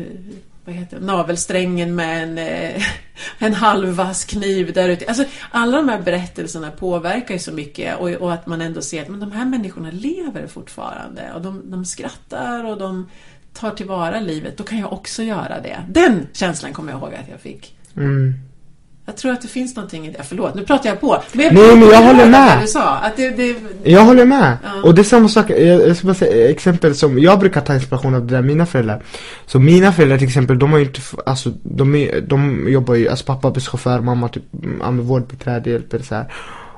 vad 0.67 0.75
heter 0.75 0.99
det, 0.99 1.05
navelsträngen 1.05 1.95
med 1.95 2.23
en, 2.23 2.37
eh, 2.37 2.83
en 3.39 3.53
halvvass 3.53 4.25
kniv 4.25 4.73
där 4.73 4.89
ute. 4.89 5.05
Alltså, 5.05 5.23
alla 5.51 5.77
de 5.77 5.89
här 5.89 6.01
berättelserna 6.01 6.71
påverkar 6.71 7.33
ju 7.33 7.39
så 7.39 7.51
mycket 7.51 7.99
och, 7.99 8.09
och 8.09 8.33
att 8.33 8.47
man 8.47 8.61
ändå 8.61 8.81
ser 8.81 9.01
att 9.01 9.09
men 9.09 9.19
de 9.19 9.31
här 9.31 9.45
människorna 9.45 9.91
lever 9.91 10.47
fortfarande 10.47 11.33
och 11.35 11.41
de, 11.41 11.71
de 11.71 11.85
skrattar 11.85 12.63
och 12.63 12.77
de 12.77 13.09
tar 13.53 13.71
tillvara 13.71 14.19
livet. 14.19 14.57
Då 14.57 14.63
kan 14.63 14.79
jag 14.79 14.93
också 14.93 15.23
göra 15.23 15.61
det. 15.61 15.77
Den 15.89 16.27
känslan 16.33 16.73
kommer 16.73 16.91
jag 16.91 17.01
ihåg 17.01 17.13
att 17.13 17.29
jag 17.29 17.39
fick. 17.39 17.77
Mm. 17.97 18.33
Jag 19.09 19.17
tror 19.17 19.31
att 19.31 19.41
det 19.41 19.47
finns 19.47 19.75
någonting 19.75 20.07
i 20.07 20.11
det. 20.11 20.23
Förlåt, 20.23 20.55
nu 20.55 20.63
pratar 20.63 20.89
jag 20.89 21.01
på. 21.01 21.23
Men 21.31 21.45
jag, 21.45 21.53
Nej, 21.53 21.75
men 21.75 21.89
jag 21.89 22.01
håller 22.01 22.25
med. 22.25 22.61
Du 22.61 22.67
sa, 22.67 22.97
att 22.97 23.17
det, 23.17 23.29
det, 23.29 23.55
Jag 23.83 24.01
håller 24.01 24.25
med. 24.25 24.57
Ja. 24.63 24.83
Och 24.83 24.95
det 24.95 25.01
är 25.01 25.03
samma 25.03 25.29
sak, 25.29 25.49
jag, 25.49 25.59
jag 25.61 25.97
ska 25.97 26.07
bara 26.07 26.13
säga 26.13 26.49
exempel 26.49 26.95
som, 26.95 27.19
jag 27.19 27.39
brukar 27.39 27.61
ta 27.61 27.73
inspiration 27.73 28.15
av 28.15 28.25
det 28.25 28.35
där 28.35 28.41
mina 28.41 28.65
föräldrar. 28.65 29.03
Så 29.45 29.59
mina 29.59 29.93
föräldrar 29.93 30.17
till 30.17 30.27
exempel, 30.27 30.59
de 30.59 30.71
har 30.71 30.79
ju 30.79 30.85
inte, 30.85 31.01
alltså 31.25 31.51
de, 31.63 32.11
de 32.27 32.69
jobbar 32.69 32.95
ju, 32.95 33.09
alltså 33.09 33.25
pappa 33.25 33.47
är 33.47 33.51
busschaufför, 33.51 33.99
mamma 33.99 34.29
typ, 34.29 34.43
vårdbiträde, 34.91 35.69
hjälper 35.69 35.99
så 35.99 36.15
här 36.15 36.33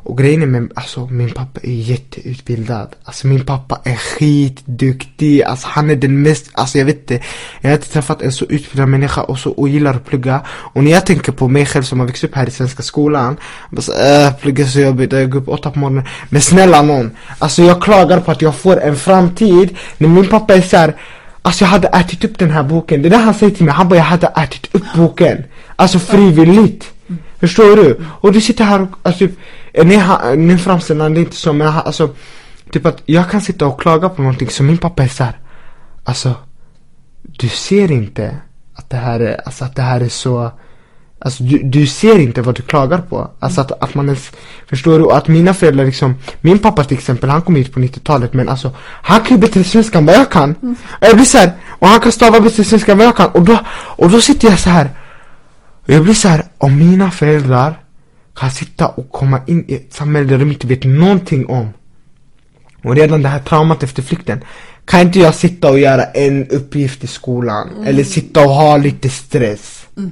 och 0.10 0.18
grejen 0.18 0.42
är 0.42 0.46
med, 0.46 0.72
alltså 0.76 1.06
min 1.06 1.32
pappa 1.32 1.60
är 1.64 1.72
jätteutbildad. 1.72 2.96
Alltså 3.04 3.28
min 3.28 3.46
pappa 3.46 3.80
är 3.84 3.96
skitduktig. 3.96 5.44
Alltså 5.44 5.68
han 5.72 5.90
är 5.90 5.96
den 5.96 6.22
mest, 6.22 6.50
alltså 6.54 6.78
jag 6.78 6.86
vet 6.86 6.98
inte. 6.98 7.26
Jag 7.62 7.70
har 7.70 7.76
inte 7.76 7.90
träffat 7.90 8.22
en 8.22 8.32
så 8.32 8.46
utbildad 8.46 8.90
människa 8.90 9.22
och 9.22 9.40
så 9.40 9.52
och 9.52 9.70
gillar 9.70 9.94
att 9.94 10.06
plugga. 10.06 10.42
Och 10.48 10.84
när 10.84 10.92
jag 10.92 11.06
tänker 11.06 11.32
på 11.32 11.48
mig 11.48 11.66
själv 11.66 11.84
som 11.84 12.00
har 12.00 12.08
växt 12.08 12.24
upp 12.24 12.36
här 12.36 12.48
i 12.48 12.52
svenska 12.52 12.84
skolan. 12.84 13.38
Bara 13.72 13.82
så, 13.82 13.92
äh, 13.92 14.34
plugga 14.34 14.68
så 14.68 14.80
jobbigt, 14.80 15.12
jag 15.12 15.30
går 15.30 15.40
upp 15.40 15.50
åtta 15.50 15.72
på 15.72 15.80
morgonen. 15.80 16.04
Men 16.30 16.42
snälla 16.42 16.82
någon. 16.82 17.12
Alltså 17.40 17.64
jag 17.64 17.82
klagar 17.82 18.20
på 18.20 18.32
att 18.32 18.42
jag 18.42 18.56
får 18.56 18.82
en 18.82 18.96
framtid 18.96 19.78
när 19.98 20.08
min 20.08 20.28
pappa 20.28 20.56
är 20.56 20.62
såhär 20.62 20.96
Alltså 21.42 21.64
jag 21.64 21.70
hade 21.70 21.88
ätit 21.88 22.24
upp 22.24 22.40
den 22.40 22.52
här 22.52 22.64
boken. 22.64 23.02
Det 23.02 23.08
är 23.08 23.10
det 23.10 23.18
han 23.18 23.34
säger 23.34 23.56
till 23.56 23.66
mig. 23.66 23.74
Han 23.74 23.90
bara 23.90 23.96
jag 23.96 24.04
hade 24.04 24.28
ätit 24.28 24.76
upp 24.76 24.84
boken. 24.96 25.44
Alltså 25.76 26.00
frivilligt. 26.00 26.92
Förstår 27.40 27.76
du? 27.76 28.00
Och 28.22 28.32
du 28.32 28.42
sitter 28.42 28.64
här 28.64 28.82
och, 28.82 28.90
alltså 29.04 29.20
typ, 29.20 29.40
han, 30.00 30.48
nu 30.48 30.58
framställer 30.58 31.04
han 31.04 31.14
det 31.14 31.20
inte 31.20 31.36
så 31.36 31.54
men 31.54 31.68
alltså 31.68 32.10
Typ 32.72 32.86
att 32.86 33.04
jag 33.06 33.30
kan 33.30 33.42
sitta 33.42 33.68
och 33.68 33.82
klaga 33.82 34.10
på 34.10 34.22
någonting 34.22 34.50
som 34.50 34.66
min 34.66 34.78
pappa 34.78 35.04
är 35.04 35.08
såhär 35.08 35.40
Alltså 36.04 36.36
Du 37.22 37.50
ser 37.50 37.92
inte 37.92 38.38
att 38.76 38.90
det 38.90 38.98
här 38.98 39.20
är, 39.20 39.42
alltså 39.46 39.66
att 39.66 39.76
det 39.76 39.82
här 39.82 40.02
är 40.02 40.10
så 40.10 40.52
Alltså 41.22 41.44
du, 41.44 41.58
du 41.64 41.88
ser 41.88 42.20
inte 42.20 42.42
vad 42.42 42.56
du 42.56 42.62
klagar 42.62 42.98
på. 42.98 43.32
Alltså 43.40 43.62
att, 43.62 43.72
att 43.84 43.96
man 43.96 44.06
ens, 44.06 44.32
förstår 44.68 45.00
du? 45.00 45.12
Att 45.12 45.28
mina 45.28 45.54
föräldrar 45.54 45.86
liksom, 45.86 46.16
min 46.42 46.60
pappa 46.60 46.84
till 46.84 46.98
exempel, 46.98 47.30
han 47.30 47.42
kom 47.42 47.56
hit 47.56 47.74
på 47.74 47.80
90-talet 47.80 48.34
men 48.34 48.50
alltså 48.50 48.72
Han 48.80 49.22
kan 49.22 49.38
ju 49.38 49.42
bättre 49.42 49.64
svenska 49.64 49.98
än 49.98 50.06
vad 50.06 50.16
jag 50.16 50.32
kan. 50.32 50.56
Mm. 50.62 50.76
Jag 51.02 51.16
blir 51.16 51.26
såhär, 51.26 51.52
och 51.80 51.88
han 51.88 52.00
kan 52.00 52.12
stava 52.12 52.40
bättre 52.40 52.64
svenska 52.64 52.92
än 52.92 52.98
vad 52.98 53.08
jag 53.08 53.16
kan. 53.16 53.30
Och 53.30 53.42
då, 53.42 53.60
och 53.72 54.10
då 54.10 54.22
sitter 54.22 54.50
jag 54.50 54.60
så 54.60 54.70
här 54.70 54.90
och 55.84 55.90
jag 55.90 56.04
blir 56.04 56.14
så 56.14 56.28
här, 56.28 56.46
om 56.58 56.78
mina 56.78 57.12
föräldrar 57.12 57.80
kan 58.36 58.52
sitta 58.52 58.88
och 58.88 59.12
komma 59.12 59.42
in 59.48 59.66
i 59.68 59.76
ett 59.76 59.94
samhälle 59.94 60.28
där 60.28 60.38
de 60.38 60.52
inte 60.52 60.68
vet 60.68 60.84
någonting 60.84 61.46
om 61.46 61.70
och 62.84 62.96
redan 62.96 63.22
det 63.22 63.30
här 63.30 63.40
traumat 63.40 63.84
efter 63.84 64.02
flykten 64.02 64.44
kan 64.86 65.02
inte 65.02 65.20
jag 65.20 65.36
sitta 65.36 65.70
och 65.70 65.80
göra 65.80 66.04
en 66.04 66.48
uppgift 66.48 67.04
i 67.04 67.08
skolan 67.08 67.70
mm. 67.70 67.88
eller 67.88 68.04
sitta 68.04 68.46
och 68.46 68.52
ha 68.52 68.78
lite 68.78 69.10
stress 69.10 69.88
mm. 69.98 70.12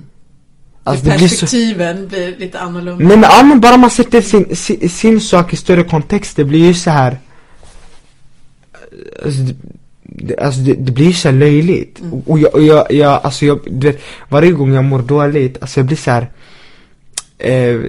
alltså, 0.84 1.06
Perspektiven 1.06 2.08
blir, 2.08 2.20
så... 2.20 2.32
blir, 2.32 2.46
lite 2.46 2.60
annorlunda 2.60 3.06
men, 3.06 3.22
ja, 3.22 3.44
men 3.44 3.60
bara 3.60 3.78
man 3.78 3.90
sätter 3.90 4.22
sin, 4.22 4.56
sin, 4.56 4.90
sin, 4.90 5.22
sak 5.22 5.54
i 5.54 5.56
större 5.56 5.84
kontext 5.84 6.36
det 6.36 6.44
blir 6.44 6.68
ju 6.68 6.74
så 6.74 6.90
här 6.90 7.18
alltså, 9.26 9.42
det, 10.04 10.40
alltså 10.40 10.62
det, 10.62 10.74
det 10.74 10.92
blir 10.92 11.14
så 11.14 11.32
löjligt. 11.32 12.00
Mm. 12.00 12.22
Och 12.26 12.40
jag, 12.40 12.54
och 12.54 12.64
jag, 12.64 12.92
jag, 12.92 13.20
alltså 13.24 13.46
jag, 13.46 13.60
du 13.66 13.88
vet, 13.88 14.02
varje 14.30 14.52
gång 14.52 14.74
jag 14.74 14.84
mår 14.84 15.00
dåligt, 15.00 15.58
alltså 15.62 15.80
jag 15.80 15.88
blir 15.88 15.98
så 15.98 16.12
här. 16.12 16.28
Eh, 17.40 17.80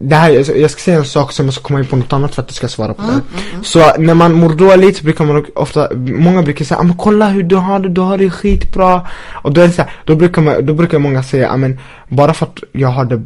det 0.00 0.14
här, 0.14 0.58
jag 0.60 0.70
ska 0.70 0.80
säga 0.80 0.98
en 0.98 1.04
sak 1.04 1.32
som 1.32 1.46
jag 1.46 1.54
ska 1.54 1.62
komma 1.62 1.78
in 1.78 1.86
på 1.86 1.96
något 1.96 2.12
annat 2.12 2.34
för 2.34 2.42
att 2.42 2.48
du 2.48 2.54
ska 2.54 2.68
svara 2.68 2.94
på 2.94 3.02
mm, 3.02 3.14
det. 3.14 3.38
Mm, 3.38 3.50
mm. 3.52 3.64
Så 3.64 3.92
när 3.98 4.14
man 4.14 4.32
mår 4.32 4.54
dåligt 4.54 4.96
så 4.96 5.04
brukar 5.04 5.24
man 5.24 5.46
ofta, 5.54 5.88
många 5.96 6.42
brukar 6.42 6.64
säga 6.64 6.80
ah, 6.80 6.82
men 6.82 6.96
kolla 6.96 7.28
hur 7.28 7.42
du 7.42 7.56
har 7.56 7.78
det, 7.78 7.88
du 7.88 8.00
har 8.00 8.18
det 8.18 8.30
skitbra. 8.30 9.06
Och 9.32 9.52
då 9.52 9.60
är 9.60 9.66
det 9.66 9.72
så 9.72 9.82
här, 9.82 9.90
då 10.04 10.14
brukar 10.14 10.42
man, 10.42 10.66
då 10.66 10.74
brukar 10.74 10.98
många 10.98 11.22
säga, 11.22 11.50
ah, 11.50 11.56
men 11.56 11.78
bara 12.08 12.34
för 12.34 12.46
att 12.46 12.58
jag 12.72 12.88
har 12.88 13.04
det, 13.04 13.22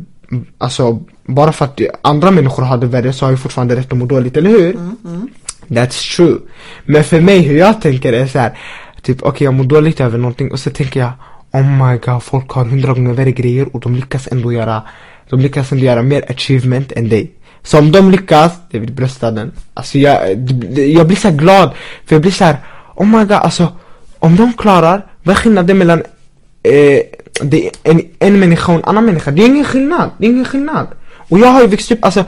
alltså 0.58 1.00
bara 1.26 1.52
för 1.52 1.64
att 1.64 1.80
andra 2.02 2.30
människor 2.30 2.62
har 2.62 2.76
det 2.76 2.86
värre 2.86 3.12
så 3.12 3.24
har 3.24 3.32
jag 3.32 3.40
fortfarande 3.40 3.76
rätt 3.76 3.92
att 3.92 3.98
må 3.98 4.06
dåligt, 4.06 4.36
eller 4.36 4.50
hur? 4.50 4.74
Mm, 4.74 4.96
mm. 5.04 5.28
That's 5.68 6.16
true. 6.16 6.38
Men 6.84 7.04
för 7.04 7.20
mig 7.20 7.38
hur 7.38 7.58
jag 7.58 7.80
tänker 7.80 8.12
är 8.12 8.26
så 8.26 8.38
här, 8.38 8.58
typ 9.02 9.16
okej 9.22 9.28
okay, 9.28 9.44
jag 9.44 9.54
mår 9.54 9.64
dåligt 9.64 10.00
över 10.00 10.18
någonting 10.18 10.52
och 10.52 10.60
så 10.60 10.70
tänker 10.70 11.00
jag 11.00 11.12
Oh 11.52 11.90
my 11.90 11.98
god, 11.98 12.22
folk 12.22 12.50
har 12.50 12.64
hundra 12.64 12.92
gånger 12.92 13.12
värre 13.12 13.32
grejer 13.32 13.68
och 13.72 13.80
de 13.80 13.94
lyckas 13.94 14.28
ändå 14.32 14.52
göra 14.52 14.82
de 15.30 15.40
lyckas 15.40 15.72
ändå 15.72 15.84
göra 15.84 16.02
mer 16.02 16.24
achievement 16.30 16.92
än 16.92 17.08
dig. 17.08 17.30
Så 17.62 17.78
om 17.78 17.92
de 17.92 18.10
lyckas, 18.10 18.52
det 18.70 18.78
vill 18.78 18.92
brösta 18.92 19.30
den 19.30 19.52
Alltså 19.74 19.98
jag, 19.98 20.30
jag 20.76 21.06
blir 21.06 21.16
så 21.16 21.30
glad 21.30 21.70
För 22.06 22.14
jag 22.14 22.22
blir 22.22 22.32
så 22.32 22.44
här, 22.44 22.56
Oh 22.94 23.06
my 23.06 23.18
god, 23.18 23.32
alltså 23.32 23.72
Om 24.18 24.36
de 24.36 24.52
klarar, 24.52 25.06
vad 25.22 25.36
är 25.36 25.40
skillnaden 25.40 25.78
mellan 25.78 26.02
eh, 26.62 27.00
det, 27.42 27.70
en, 27.82 28.00
en 28.18 28.40
människa 28.40 28.72
och 28.72 28.78
en 28.78 28.84
annan 28.84 29.04
människa? 29.04 29.30
Det 29.30 29.42
är 29.42 29.46
ingen 29.46 29.64
skillnad, 29.64 30.10
det 30.18 30.26
är 30.26 30.30
ingen 30.30 30.44
skillnad. 30.44 30.86
Och 31.28 31.38
jag 31.38 31.48
har 31.48 31.60
ju 31.60 31.66
växt 31.66 31.92
upp, 31.92 32.04
alltså 32.04 32.24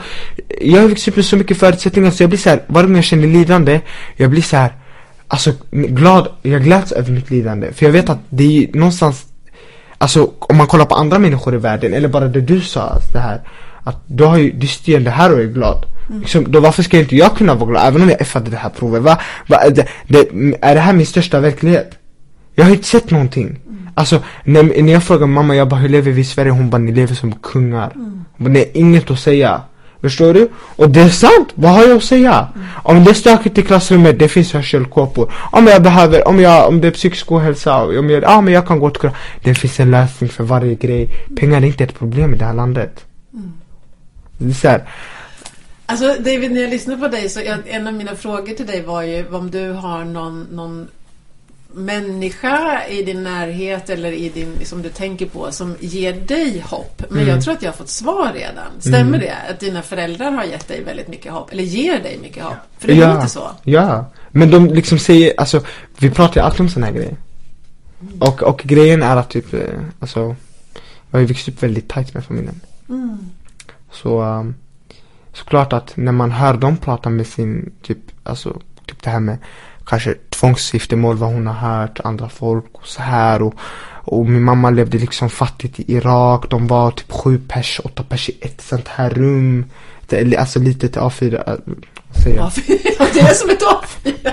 Jag 0.61 0.81
har 0.81 0.89
växt 0.89 1.09
upp 1.09 1.17
med 1.17 1.25
så 1.25 1.37
mycket 1.37 1.59
förutsättningar 1.59 2.11
så 2.11 2.23
jag 2.23 2.31
blir 2.31 2.39
så 2.39 2.51
här, 2.51 2.63
varje 2.67 2.87
gång 2.87 2.97
jag 2.97 3.05
känner 3.05 3.29
lidande? 3.29 3.81
Jag 4.17 4.31
blir 4.31 4.43
så 4.43 4.57
här, 4.57 4.73
Alltså 5.29 5.53
glad, 5.71 6.29
jag 6.43 6.63
gläds 6.63 6.93
över 6.93 7.13
mitt 7.13 7.31
lidande. 7.31 7.73
För 7.73 7.87
jag 7.87 7.93
vet 7.93 8.09
att 8.09 8.19
det 8.29 8.45
är 8.45 8.77
någonstans 8.77 9.27
Alltså 9.99 10.31
om 10.39 10.57
man 10.57 10.67
kollar 10.67 10.85
på 10.85 10.95
andra 10.95 11.19
människor 11.19 11.55
i 11.55 11.59
världen 11.59 11.95
eller 11.95 12.09
bara 12.09 12.29
det 12.29 12.41
du 12.41 12.61
sa, 12.61 12.99
det 13.13 13.19
här 13.19 13.41
Att 13.85 14.03
du 14.07 14.25
har 14.25 14.37
ju, 14.37 14.51
du 14.51 14.67
sitter 14.67 15.01
det 15.01 15.11
här 15.11 15.33
och 15.33 15.41
är 15.41 15.45
glad 15.45 15.87
mm. 16.09 16.21
liksom, 16.21 16.53
då 16.53 16.61
varför 16.61 16.83
ska 16.83 16.99
inte 16.99 17.17
jag 17.17 17.37
kunna 17.37 17.55
vara 17.55 17.71
glad 17.71 17.89
även 17.89 18.03
om 18.03 18.09
jag 18.09 18.21
effade 18.21 18.51
det 18.51 18.57
här 18.57 18.71
provet? 18.71 19.03
Va? 19.03 19.19
Va? 19.47 19.59
Det, 19.71 19.87
det, 20.09 20.29
är 20.61 20.75
det 20.75 20.81
här 20.81 20.93
min 20.93 21.07
största 21.07 21.41
verklighet? 21.41 21.99
Jag 22.55 22.65
har 22.65 22.71
inte 22.71 22.89
sett 22.89 23.11
någonting 23.11 23.59
Alltså 23.99 24.23
när, 24.45 24.83
när 24.83 24.93
jag 24.93 25.05
frågar 25.05 25.27
mamma, 25.27 25.57
jag 25.57 25.69
bara 25.69 25.81
hur 25.81 25.89
lever 25.89 26.13
vi 26.13 26.21
i 26.21 26.25
Sverige? 26.25 26.51
Hon 26.51 26.71
bara 26.71 26.79
ni 26.79 26.93
lever 26.93 27.15
som 27.15 27.33
kungar 27.33 27.93
mm. 27.95 28.25
Men 28.37 28.53
det 28.53 28.61
är 28.61 28.77
inget 28.77 29.11
att 29.11 29.19
säga 29.19 29.61
Förstår 30.01 30.35
du? 30.35 30.49
Och 30.77 30.91
det 30.91 31.01
är 31.01 31.09
sant, 31.09 31.49
vad 31.55 31.71
har 31.71 31.85
jag 31.85 31.97
att 31.97 32.05
säga? 32.05 32.49
Mm. 32.55 32.67
Om 32.83 33.05
det 33.05 33.11
är 33.11 33.15
stökigt 33.15 33.59
i 33.59 33.63
klassrummet, 33.63 34.19
det 34.19 34.29
finns 34.29 34.53
hörselkåpor 34.53 35.33
Om 35.53 35.67
jag 35.67 35.83
behöver, 35.83 36.29
om 36.29 36.41
jag, 36.41 36.69
om 36.69 36.81
det 36.81 36.89
är 36.89 36.93
psykisk 36.93 37.33
ohälsa, 37.33 37.85
om 37.85 38.11
jag, 38.11 38.23
ja 38.23 38.41
men 38.41 38.55
jag 38.55 38.67
kan 38.67 38.79
gå 38.79 38.91
till 38.91 39.11
Det 39.43 39.55
finns 39.55 39.81
en 39.81 39.91
lösning 39.91 40.31
för 40.31 40.45
varje 40.45 40.75
grej 40.75 41.09
Pengar 41.37 41.63
är 41.63 41.67
inte 41.67 41.85
ett 41.85 41.99
problem 41.99 42.35
i 42.35 42.37
det 42.37 42.45
här 42.45 42.55
landet 42.55 43.05
mm. 43.33 43.53
Det 44.39 44.51
är 44.51 44.55
så 44.55 44.69
här. 44.69 44.83
Alltså 45.87 46.15
David, 46.19 46.53
när 46.53 46.61
jag 46.61 46.71
lyssnar 46.71 46.97
på 46.97 47.09
dig 47.09 47.29
så 47.29 47.41
jag, 47.41 47.59
en 47.67 47.87
av 47.87 47.95
mina 47.95 48.15
frågor 48.15 48.55
till 48.55 48.67
dig 48.67 48.83
var 48.83 49.03
ju 49.03 49.29
om 49.29 49.51
du 49.51 49.73
har 49.73 50.05
någon, 50.05 50.47
någon 50.51 50.89
människa 51.77 52.87
i 52.87 53.03
din 53.03 53.23
närhet 53.23 53.91
eller 53.91 54.13
i 54.13 54.29
din, 54.29 54.57
som 54.65 54.83
du 54.83 54.89
tänker 54.89 55.27
på 55.27 55.53
som 55.53 55.77
ger 55.81 56.13
dig 56.13 56.65
hopp. 56.67 57.03
Men 57.09 57.19
mm. 57.19 57.29
jag 57.29 57.45
tror 57.45 57.55
att 57.55 57.63
jag 57.63 57.71
har 57.71 57.77
fått 57.77 57.89
svar 57.89 58.33
redan. 58.35 58.81
Stämmer 58.81 59.01
mm. 59.01 59.21
det? 59.21 59.35
Att 59.51 59.61
dina 59.61 59.83
föräldrar 59.83 60.31
har 60.31 60.45
gett 60.45 60.69
dig 60.69 60.83
väldigt 60.85 61.09
mycket 61.09 61.33
hopp? 61.33 61.53
Eller 61.53 61.63
ger 61.63 62.03
dig 62.03 62.19
mycket 62.23 62.45
hopp? 62.45 62.55
För 62.79 62.89
det 62.89 62.95
ja. 62.95 63.15
låter 63.15 63.29
så. 63.29 63.51
Ja. 63.63 64.11
Men 64.31 64.51
de 64.51 64.67
liksom 64.67 64.99
säger, 64.99 65.41
alltså 65.41 65.65
vi 65.99 66.11
pratar 66.11 66.41
ju 66.41 66.45
alltid 66.45 66.61
om 66.61 66.69
sådana 66.69 66.87
här 66.87 66.95
grejer. 66.95 67.17
Mm. 68.01 68.23
Och, 68.23 68.43
och 68.43 68.63
grejen 68.65 69.03
är 69.03 69.17
att 69.17 69.31
typ, 69.31 69.55
eh, 69.55 69.61
alltså 69.99 70.21
jag 71.11 71.19
har 71.19 71.21
ju 71.21 71.27
växt 71.27 71.49
upp 71.49 71.63
väldigt 71.63 71.89
tajt 71.89 72.15
med 72.15 72.25
familjen. 72.25 72.61
Mm. 72.89 73.19
Så 73.93 74.23
um, 74.23 74.55
såklart 75.33 75.73
att 75.73 75.97
när 75.97 76.13
man 76.13 76.31
hör 76.31 76.55
dem 76.55 76.77
prata 76.77 77.11
med 77.11 77.27
sin, 77.27 77.73
typ, 77.83 77.99
alltså 78.23 78.61
typ 78.87 79.03
det 79.03 79.11
här 79.11 79.21
med 79.21 79.39
kanske 79.87 80.15
tvångsgiftermål 80.41 81.17
vad 81.17 81.33
hon 81.33 81.47
har 81.47 81.71
hört, 81.71 82.01
andra 82.05 82.29
folk 82.29 82.65
och 82.73 82.87
så 82.87 83.03
här 83.03 83.43
och, 83.43 83.55
och 83.89 84.27
min 84.27 84.43
mamma 84.43 84.71
levde 84.71 84.99
liksom 84.99 85.31
fattigt 85.31 85.81
i 85.81 85.95
Irak, 85.95 86.51
de 86.51 86.67
var 86.67 86.91
typ 86.91 87.13
sju 87.13 87.41
pers, 87.49 87.81
åtta 87.85 88.03
pers 88.03 88.29
i 88.29 88.39
ett 88.41 88.61
sånt 88.61 88.89
här 88.89 89.11
rum 89.11 89.65
det, 90.07 90.37
Alltså 90.37 90.59
lite 90.59 90.89
till 90.89 91.01
A4, 91.01 91.49
äh, 91.49 91.55
säger 92.23 92.37
jag? 92.37 92.49
A4, 92.49 93.09
det 93.15 93.21
är 93.21 93.35
som 93.35 93.51
ett 93.51 93.63
A4 93.63 94.13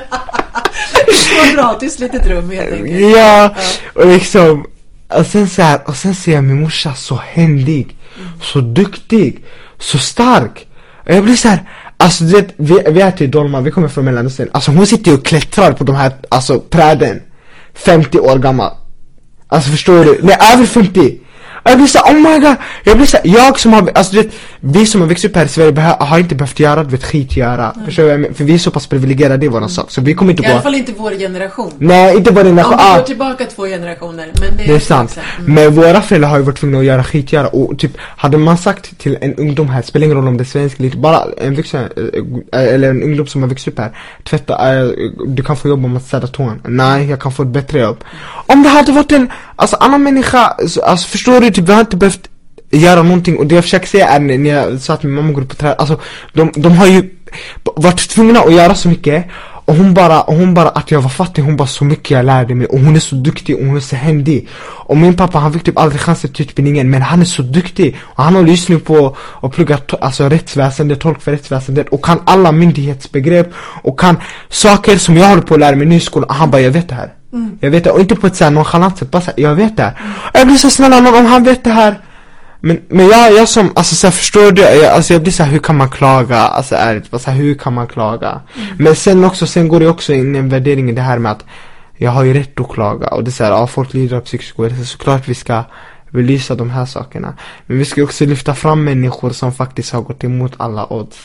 Ett 1.08 1.54
kvadratiskt 1.56 2.00
litet 2.00 2.28
rum 2.28 2.52
helt 2.52 2.74
enkelt 2.74 3.00
Ja, 3.00 3.08
ja. 3.18 3.56
och 3.94 4.08
liksom 4.08 4.66
och 5.08 5.26
sen 5.26 5.50
så 5.50 5.62
här, 5.62 5.80
och 5.86 5.96
sen 5.96 6.16
ser 6.16 6.34
jag 6.34 6.44
min 6.44 6.62
morsa 6.62 6.94
så 6.94 7.16
händig, 7.16 7.98
mm. 8.18 8.30
så 8.42 8.60
duktig, 8.62 9.46
så 9.80 9.98
stark 9.98 10.68
och 11.06 11.14
jag 11.14 11.24
blir 11.24 11.36
så 11.36 11.48
här, 11.48 11.70
Alltså 12.04 12.24
du 12.24 12.32
vet, 12.32 12.54
vi, 12.58 12.84
vi 12.88 13.02
är 13.02 13.12
typ 13.12 13.18
till 13.18 13.32
Dolma, 13.32 13.62
vi 13.62 13.72
kommer 13.72 13.88
från 13.88 14.06
Mellanöstern. 14.06 14.50
Alltså 14.52 14.72
hon 14.72 14.88
sitter 14.88 15.12
ju 15.12 15.18
och 15.18 15.26
klättrar 15.26 15.74
på 15.74 15.84
de 15.84 15.96
här, 15.96 16.12
alltså 16.30 16.60
träden. 16.60 17.22
50 17.74 18.20
år 18.20 18.38
gammal. 18.38 18.72
Alltså 19.48 19.72
förstår 19.72 20.06
du? 20.06 20.20
Nej 20.24 20.38
över 20.54 20.66
50 20.66 21.20
jag 21.64 21.78
blir 21.78 21.88
såhär, 21.88 22.14
oh 22.14 22.20
my 22.20 22.40
god. 22.40 22.56
Jag 22.84 22.98
blir 22.98 23.08
såhär, 23.08 23.28
jag 23.28 23.60
som 23.60 23.74
har, 23.74 23.92
alltså 23.96 24.16
du 24.16 24.22
vet 24.22 24.34
Vi 24.60 24.86
som 24.86 25.02
har 25.02 25.08
växt 25.08 25.26
upp 25.26 25.36
här 25.36 25.46
i 25.46 25.48
Sverige 25.48 25.96
har 26.00 26.20
inte 26.20 26.36
behövt 26.36 26.60
göra, 26.60 26.84
du 26.84 26.90
vet, 26.90 27.04
skit 27.04 27.38
göra. 27.38 27.72
Mm. 27.72 27.86
Förstår 27.86 28.18
du? 28.18 28.34
För 28.34 28.44
vi 28.44 28.54
är 28.54 28.58
så 28.58 28.72
pass 28.72 28.88
privilegierade 28.88 29.46
i 29.46 29.50
våran 29.50 29.70
sak. 29.70 29.92
Så 29.92 30.02
vi 30.02 30.14
kommer 30.14 30.32
inte 30.32 30.44
gå 30.44 30.50
I 30.50 30.52
alla 30.52 30.62
fall 30.62 30.76
inte 30.76 30.92
vår 30.98 31.12
generation. 31.12 31.72
Nej, 31.78 32.18
inte 32.18 32.32
vår 32.32 32.44
generation. 32.44 32.74
Om 32.74 32.80
vi 32.80 32.84
går 32.84 33.00
ah. 33.00 33.04
tillbaka 33.04 33.46
två 33.46 33.66
generationer 33.66 34.32
men 34.40 34.58
det, 34.58 34.64
det 34.64 34.76
är 34.76 34.80
sant. 34.80 35.20
mm. 35.40 35.54
Men 35.54 35.76
våra 35.76 36.02
föräldrar 36.02 36.30
har 36.30 36.38
ju 36.38 36.44
varit 36.44 36.60
tvungna 36.60 36.80
att 36.80 36.86
göra 36.86 37.04
skit 37.04 37.34
göra. 37.34 37.48
Och 37.48 37.80
typ, 37.80 37.92
hade 37.98 38.38
man 38.38 38.58
sagt 38.58 38.98
till 38.98 39.18
en 39.22 39.36
ungdom 39.36 39.70
här, 39.70 39.82
spelar 39.82 40.06
ingen 40.06 40.18
roll 40.18 40.28
om 40.28 40.38
det 40.38 40.44
är 40.44 40.46
svensk 40.46 40.80
eller 40.80 40.90
bara 40.98 41.24
en 41.38 41.56
vuxen 41.56 41.90
eh, 41.98 42.62
eh, 42.62 42.74
Eller 42.74 42.90
en 42.90 43.04
ungdom 43.04 43.28
som 43.28 43.42
har 43.42 43.50
växt 43.50 43.68
upp 43.68 43.80
här 43.80 43.92
Tvätta, 44.24 44.80
äh, 44.80 44.88
du 45.28 45.44
kan 45.44 45.58
få 45.58 45.68
jobb 45.68 45.86
om 45.86 45.98
att 45.98 46.04
städa 46.04 46.28
toan. 46.28 46.62
Nej, 46.68 47.10
jag 47.10 47.20
kan 47.20 47.32
få 47.32 47.44
ett 47.44 47.50
bättre 47.50 47.80
jobb. 47.80 48.04
Om 48.46 48.64
det 48.64 48.70
hade 48.70 48.92
varit 48.92 49.12
en, 49.12 49.32
alltså 49.56 49.76
annan 49.76 50.04
människa 50.04 50.56
Alltså 50.84 51.08
förstår 51.08 51.42
du, 51.42 51.52
typ 51.52 51.70
vi 51.70 51.74
har 51.74 51.82
inte 51.82 51.98
behövt 51.98 52.30
göra 52.72 53.04
någonting 53.04 53.38
och 53.38 53.48
det 53.48 53.56
jag 53.56 53.64
försöker 53.64 53.88
säga 53.88 54.08
är 54.08 54.20
när 54.20 54.50
jag 54.50 54.82
sa 54.82 54.94
att 54.94 55.04
min 55.04 55.14
mamma 55.14 55.32
går 55.32 55.42
upp 55.42 55.50
på 55.50 55.56
träd, 55.56 55.76
alltså 55.78 56.00
de, 56.34 56.52
de 56.56 56.72
har 56.72 56.88
ju 56.88 57.10
varit 57.76 58.10
tvungna 58.10 58.40
att 58.40 58.54
göra 58.54 58.76
så 58.76 58.90
mycket 58.90 59.26
Och 59.66 59.76
hon 59.76 59.94
bara, 59.94 60.22
och 60.22 60.36
hon 60.36 60.54
bara 60.54 60.70
att 60.70 60.92
jag 60.92 61.02
var 61.02 61.10
fattig, 61.10 61.42
hon 61.42 61.58
bara 61.58 61.68
så 61.68 61.86
mycket 61.86 62.12
jag 62.12 62.26
lärde 62.26 62.56
mig 62.56 62.68
och 62.68 62.80
hon 62.80 62.96
är 62.96 63.00
så 63.00 63.16
duktig 63.16 63.56
och 63.56 63.66
hon 63.66 63.76
är 63.76 63.80
så 63.80 63.96
händig 63.96 64.48
Och 64.62 64.98
min 64.98 65.16
pappa 65.16 65.40
han 65.40 65.54
fick 65.54 65.64
typ 65.64 65.78
aldrig 65.78 66.02
chansen 66.02 66.34
till 66.34 66.46
utbildningen 66.46 66.90
men 66.90 67.02
han 67.02 67.22
är 67.22 67.26
så 67.26 67.42
duktig. 67.42 67.96
Och 68.02 68.24
han 68.24 68.36
håller 68.36 68.50
just 68.50 68.70
nu 68.70 68.80
på 68.80 69.16
och 69.20 69.54
pluggar 69.54 69.80
alltså 70.02 70.30
rättsväsendet, 70.30 71.00
tolk 71.00 71.22
för 71.22 71.32
rättsväsendet 71.32 71.90
och 71.90 72.06
kan 72.06 72.20
alla 72.26 72.52
myndighetsbegrepp 72.52 73.54
och 73.84 74.00
kan 74.00 74.18
saker 74.50 74.98
som 74.98 75.18
jag 75.18 75.28
håller 75.28 75.42
på 75.42 75.54
att 75.54 75.60
lära 75.60 75.76
mig 75.76 75.88
nu 75.88 75.96
i 75.96 76.00
skolan, 76.00 76.30
och 76.30 76.36
han 76.36 76.52
bara 76.52 76.62
jag 76.62 76.72
vet 76.72 76.90
det 76.90 76.96
här 76.96 77.23
jag 77.60 77.72
vet 77.72 77.84
det, 77.84 77.92
och 77.92 78.00
inte 78.00 78.16
på 78.16 78.28
ett 78.28 78.36
såhär 78.36 78.52
nonchalant 78.52 78.98
sätt, 78.98 79.12
bara 79.12 79.22
såhär, 79.22 79.40
jag 79.40 79.56
vet 79.56 79.78
det 79.78 79.84
här 79.84 80.02
jag 80.34 80.48
blir 80.48 80.58
så 80.58 80.70
snälla 80.70 81.00
någon 81.00 81.16
om 81.16 81.26
han 81.26 81.44
vet 81.44 81.64
det 81.64 81.70
här 81.70 82.00
men, 82.66 82.82
men 82.88 83.08
jag, 83.08 83.34
jag 83.34 83.50
som, 83.50 83.72
alltså 83.76 83.96
så 83.96 84.08
här, 84.08 84.12
förstår 84.12 84.52
du? 84.52 84.62
Jag, 84.62 84.86
alltså 84.86 85.14
jag 85.14 85.22
blir 85.22 85.32
såhär, 85.32 85.52
hur 85.52 85.60
kan 85.60 85.78
man 85.78 85.90
klaga? 85.90 86.38
Alltså 86.38 86.76
ärligt, 86.76 87.12
bara 87.12 87.20
så 87.20 87.32
här, 87.32 87.38
hur 87.38 87.56
kan 87.56 87.74
man 87.74 87.88
klaga? 87.88 88.42
Men 88.78 88.96
sen 88.96 89.24
också, 89.24 89.48
sen 89.48 89.68
går 89.68 89.80
det 89.80 89.88
också 89.88 90.14
in 90.14 90.36
en 90.36 90.50
värdering 90.50 90.90
i 90.90 90.94
det 90.94 91.02
här 91.02 91.18
med 91.18 91.32
att 91.32 91.46
jag 91.98 92.12
har 92.12 92.24
ju 92.24 92.34
rätt 92.34 92.60
att 92.60 92.70
klaga 92.70 93.08
och 93.08 93.24
det 93.24 93.30
är 93.30 93.32
såhär, 93.32 93.52
ja 93.52 93.68
folk 93.68 93.94
lider 93.94 94.18
av 94.18 94.22
psykisk 94.22 94.60
ohälsa, 94.60 94.86
såklart 94.86 95.28
vi 95.28 95.34
ska 95.34 95.64
belysa 96.12 96.56
de 96.56 96.70
här 96.70 96.86
sakerna. 96.86 97.34
Men 97.66 97.78
vi 97.78 97.86
ska 97.86 98.04
också 98.04 98.26
lyfta 98.26 98.56
fram 98.56 98.84
människor 98.84 99.30
som 99.30 99.52
faktiskt 99.52 99.94
har 99.94 100.02
gått 100.02 100.24
emot 100.24 100.54
alla 100.58 100.94
odds. 100.94 101.18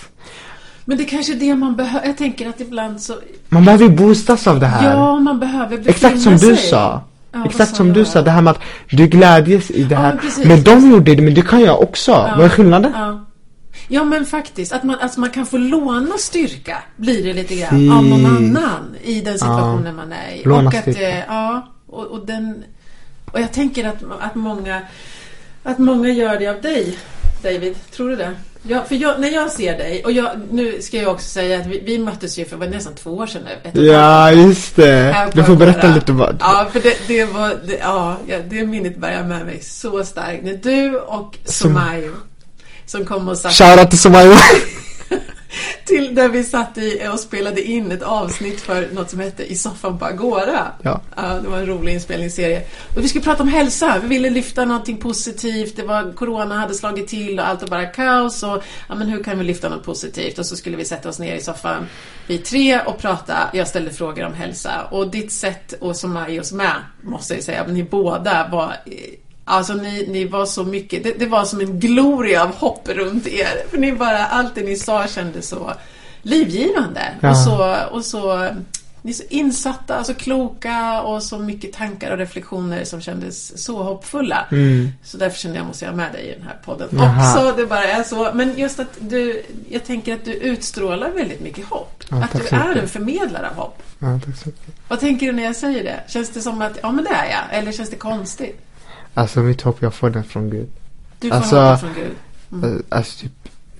Men 0.89 0.97
det 0.99 1.05
kanske 1.05 1.33
är 1.33 1.37
det 1.37 1.55
man 1.55 1.77
behöver. 1.77 2.07
Jag 2.07 2.17
tänker 2.17 2.49
att 2.49 2.61
ibland 2.61 3.01
så... 3.01 3.15
Man 3.49 3.65
behöver 3.65 3.85
ju 3.85 3.91
boostas 3.91 4.47
av 4.47 4.61
det 4.61 4.67
här. 4.67 4.91
Ja, 4.95 5.19
man 5.21 5.39
behöver 5.41 5.89
Exakt 5.89 6.21
som 6.21 6.33
du 6.33 6.39
sig. 6.39 6.57
sa. 6.57 7.03
Ja, 7.33 7.45
Exakt 7.47 7.77
som 7.77 7.93
du 7.93 8.05
sa, 8.05 8.23
det 8.23 8.31
här 8.31 8.43
med 8.43 8.51
att 8.51 8.61
du 8.91 9.07
glädjes 9.07 9.71
i 9.71 9.83
det 9.85 9.95
Ja, 9.95 10.01
här. 10.01 10.09
men 10.09 10.19
precis. 10.19 10.45
men 10.45 10.63
de 10.63 10.91
gjorde 10.91 11.15
det, 11.15 11.23
men 11.23 11.35
det 11.35 11.43
kan 11.43 11.61
jag 11.61 11.83
också. 11.83 12.13
Vad 12.13 12.45
är 12.45 12.49
skillnaden? 12.49 12.93
Ja. 12.95 13.25
ja, 13.89 14.05
men 14.05 14.25
faktiskt. 14.27 14.73
Att 14.73 14.85
man, 14.85 14.97
alltså 15.01 15.21
man 15.21 15.31
kan 15.31 15.47
få 15.47 15.57
låna 15.59 16.19
styrka, 16.19 16.79
blir 16.97 17.25
det 17.25 17.33
lite 17.33 17.55
grann, 17.57 17.71
Si. 17.71 17.91
av 17.91 18.05
någon 18.05 18.27
annan 18.27 18.95
i 19.03 19.21
den 19.21 19.39
situationen 19.39 19.97
man 19.97 20.13
är 20.13 20.35
i. 20.37 20.43
Låna 20.45 20.69
och 20.69 20.75
att, 20.75 20.83
styrka. 20.83 21.09
eh, 21.11 21.25
ja, 21.29 21.69
och, 21.87 22.05
och 22.07 22.27
den... 22.27 22.65
Och 23.33 23.41
jag 23.41 23.53
tänker 23.53 23.89
att, 23.89 24.03
att 24.21 24.35
många 24.35 24.81
att 25.63 25.79
många 25.79 26.09
gör 26.09 26.39
det 26.39 26.47
av 26.47 26.61
dig, 26.61 26.99
David. 27.43 27.77
Tror 27.97 28.09
du 28.09 28.17
det? 28.17 28.31
Ja, 28.63 28.85
för 28.89 28.95
jag, 28.95 29.21
när 29.21 29.29
jag 29.29 29.53
ser 29.53 29.79
dig, 29.79 30.05
och 30.05 30.13
jag, 30.13 30.31
nu 30.51 30.83
ska 30.83 30.97
jag 30.97 31.13
också 31.13 31.29
säga 31.29 31.61
att 31.61 31.67
vi, 31.67 31.83
vi 31.87 31.99
möttes 31.99 32.39
ju 32.39 32.45
för 32.45 32.57
vad, 32.57 32.71
nästan 32.71 32.95
två 32.95 33.11
år 33.11 33.27
sedan 33.27 33.43
nu. 33.73 33.87
Ja, 33.87 34.33
just 34.33 34.77
det. 34.77 35.31
Du 35.33 35.45
får 35.45 35.57
berätta 35.57 35.79
Agora. 35.79 35.95
lite 35.95 36.13
vad. 36.13 36.37
Ja, 36.41 36.69
för 36.73 36.81
det, 36.81 36.97
det 37.07 37.25
var, 37.25 37.49
det, 37.67 37.79
ja, 37.81 38.17
det 38.49 38.67
minnet 38.67 38.97
bär 38.97 39.13
jag 39.13 39.27
med 39.27 39.47
mig 39.47 39.61
så 39.63 40.05
starkt. 40.05 40.45
När 40.45 40.55
du 40.63 40.99
och 40.99 41.37
Somayo 41.45 42.13
som 42.87 43.05
kom 43.05 43.29
och 43.29 43.39
satt 43.39 43.53
Shoutout 43.53 43.91
till 43.91 43.99
Somayo. 43.99 44.33
till 45.89 46.15
där 46.15 46.29
vi 46.29 46.45
satt 46.45 46.79
i 46.79 47.09
och 47.13 47.21
spelade 47.21 47.63
in 47.63 47.93
ett 47.93 48.03
avsnitt 48.03 48.61
för 48.61 48.89
något 48.93 49.11
som 49.11 49.21
hette 49.21 49.53
I 49.53 49.55
soffan 49.55 49.99
på 49.99 50.05
Agora. 50.05 50.67
Ja. 50.83 51.01
det 51.43 51.49
var 51.49 51.59
en 51.59 51.67
rolig 51.67 51.95
inspelningsserie. 51.95 52.63
Och 52.97 53.05
vi 53.05 53.09
skulle 53.09 53.25
prata 53.25 53.43
om 53.43 53.49
hälsa. 53.49 53.99
Vi 54.03 54.09
ville 54.09 54.31
lyfta 54.31 54.65
någonting 54.65 54.97
positivt. 54.97 55.77
Det 55.77 55.83
var 55.83 56.13
Corona 56.13 56.55
hade 56.59 56.75
slagit 56.75 57.09
till 57.09 57.39
och 57.39 57.49
allt 57.49 57.61
var 57.61 57.69
bara 57.69 57.87
kaos. 57.87 58.43
Och, 58.43 58.63
ja, 58.89 58.95
men 58.95 59.09
hur 59.09 59.23
kan 59.25 59.39
vi 59.39 59.45
lyfta 59.45 59.69
något 59.69 59.85
positivt? 59.85 60.39
Och 60.39 60.47
så 60.47 60.57
skulle 60.57 60.77
vi 60.77 60.85
sätta 60.85 61.09
oss 61.09 61.19
ner 61.19 61.37
i 61.37 61.41
soffan, 61.41 61.87
vi 62.27 62.39
tre, 62.39 62.81
och 62.81 62.99
prata. 62.99 63.51
Jag 63.53 63.69
ställde 63.69 63.91
frågor 63.91 64.25
om 64.25 64.35
hälsa. 64.35 64.89
Och 64.91 65.11
ditt 65.11 65.33
sätt, 65.33 65.75
och 65.81 65.97
som 65.97 66.13
Majos 66.13 66.53
med, 66.53 66.75
måste 67.03 67.35
jag 67.35 67.43
säga, 67.43 67.65
men 67.67 67.75
ni 67.75 67.83
båda 67.83 68.49
var 68.53 68.77
eh, 68.87 69.28
Alltså 69.49 69.75
ni, 69.75 70.07
ni 70.09 70.25
var 70.25 70.47
så 70.47 70.65
mycket, 70.65 71.05
det, 71.05 71.19
det 71.19 71.27
var 71.27 71.45
som 71.45 71.61
en 71.61 71.81
gloria 71.81 72.43
av 72.43 72.55
hopp 72.55 72.89
runt 72.89 73.27
er. 73.27 73.71
För 73.71 73.79
ni 73.79 73.93
bara, 73.93 74.27
allt 74.27 74.55
det 74.55 74.63
ni 74.63 74.77
sa 74.77 75.07
kändes 75.07 75.49
så 75.49 75.73
livgivande. 76.23 77.01
Ja. 77.21 77.31
Och, 77.31 77.37
så, 77.37 77.77
och 77.91 78.05
så, 78.05 78.49
ni 79.03 79.11
är 79.11 79.15
så 79.15 79.23
insatta, 79.29 80.05
så 80.05 80.15
kloka 80.15 81.03
och 81.03 81.23
så 81.23 81.39
mycket 81.39 81.73
tankar 81.73 82.11
och 82.11 82.19
reflektioner 82.19 82.85
som 82.85 83.01
kändes 83.01 83.65
så 83.65 83.83
hoppfulla. 83.83 84.47
Mm. 84.51 84.93
Så 85.05 85.17
därför 85.17 85.39
kände 85.39 85.59
jag 85.59 85.67
måste 85.67 85.85
jag 85.85 85.95
med 85.97 86.13
dig 86.13 86.27
i 86.27 86.33
den 86.33 86.43
här 86.43 86.57
podden 86.65 86.89
Jaha. 86.93 87.35
också. 87.35 87.57
Det 87.57 87.67
bara 87.67 87.85
är 87.85 88.03
så. 88.03 88.31
Men 88.35 88.59
just 88.59 88.81
att 88.81 88.97
du, 88.99 89.43
jag 89.69 89.85
tänker 89.85 90.15
att 90.15 90.25
du 90.25 90.33
utstrålar 90.33 91.11
väldigt 91.11 91.41
mycket 91.41 91.65
hopp. 91.65 92.05
Ja, 92.11 92.25
att 92.25 92.33
du 92.33 92.57
är 92.57 92.77
en 92.77 92.89
förmedlare 92.89 93.49
av 93.49 93.55
hopp. 93.55 93.83
Ja. 93.99 94.21
Vad 94.89 95.01
tänker 95.01 95.27
du 95.27 95.33
när 95.33 95.45
jag 95.45 95.57
säger 95.57 95.85
det? 95.85 96.01
Känns 96.09 96.31
det 96.31 96.41
som 96.41 96.63
att, 96.63 96.79
ja 96.83 96.93
men 96.93 97.05
det 97.05 97.11
är 97.11 97.31
jag. 97.31 97.59
Eller 97.59 97.73
känns 97.73 97.91
det 97.91 97.97
konstigt? 97.97 98.65
Alltså 99.15 99.41
mitt 99.41 99.63
hopp, 99.63 99.83
jag 99.83 99.95
får 99.95 100.11
den 100.11 100.25
från 100.25 100.51
Gud. 100.51 100.69
Du 101.21 101.29
får 101.29 101.37
Alltså, 101.37 101.77
från 101.77 101.95
Gud. 101.95 102.13
Mm. 102.53 102.77
Eh, 102.77 102.81
Alltså 102.89 103.21
typ, 103.23 103.33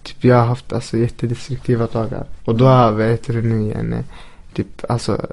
typ 0.03 0.25
jag 0.25 0.37
har 0.37 0.47
haft 0.47 0.73
alltså 0.73 0.97
jättedestruktiva 0.97 1.87
dagar. 1.87 2.25
Och 2.45 2.57
då 2.57 2.65
har 2.67 2.93
vet 2.93 3.27
du 3.27 3.43
nu 3.43 3.63
igen, 3.63 3.93
eh, 3.93 4.05
typ 4.55 4.85
alltså 4.89 5.27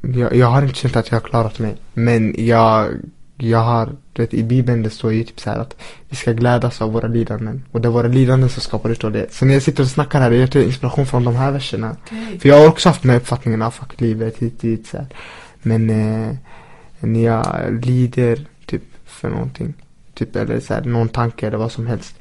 jag, 0.00 0.34
jag 0.36 0.46
har 0.46 0.62
inte 0.62 0.74
känt 0.74 0.96
att 0.96 1.10
jag 1.10 1.20
har 1.20 1.28
klarat 1.28 1.58
mig. 1.58 1.76
Men 1.94 2.34
jag, 2.38 2.88
jag 3.36 3.58
har, 3.58 3.88
vet 4.14 4.34
i 4.34 4.42
bibeln 4.42 4.82
det 4.82 4.90
står 4.90 5.12
ju 5.12 5.24
typ 5.24 5.40
så 5.40 5.50
här 5.50 5.58
att 5.58 5.76
vi 6.08 6.16
ska 6.16 6.32
glädjas 6.32 6.82
av 6.82 6.92
våra 6.92 7.08
lidanden. 7.08 7.64
Och 7.72 7.80
det 7.80 7.88
är 7.88 7.92
våra 7.92 8.08
lidanden 8.08 8.48
som 8.48 8.62
skapar 8.62 9.10
det. 9.10 9.32
Så 9.32 9.44
när 9.44 9.54
jag 9.54 9.62
sitter 9.62 9.82
och 9.82 9.88
snackar 9.88 10.20
här, 10.20 10.30
jag 10.30 10.50
tar 10.50 10.60
inspiration 10.60 11.06
från 11.06 11.24
de 11.24 11.36
här 11.36 11.50
verserna. 11.50 11.96
Okej. 12.06 12.38
För 12.38 12.48
jag 12.48 12.60
har 12.60 12.68
också 12.68 12.88
haft 12.88 13.02
den 13.02 13.10
här 13.10 13.18
uppfattningen 13.18 13.62
av 13.62 13.70
fuck 13.70 14.00
livet 14.00 14.38
hit 14.38 14.60
dit 14.60 14.86
så 14.86 14.96
här. 14.96 15.06
Men 15.62 15.90
eh, 15.90 16.36
när 17.00 17.24
jag 17.24 17.46
lider 17.84 18.46
för 19.20 19.30
någonting. 19.30 19.74
Typ 20.14 20.36
eller 20.36 20.60
så 20.60 20.74
här, 20.74 20.84
någon 20.84 21.08
tanke 21.08 21.46
eller 21.46 21.58
vad 21.58 21.72
som 21.72 21.86
helst. 21.86 22.14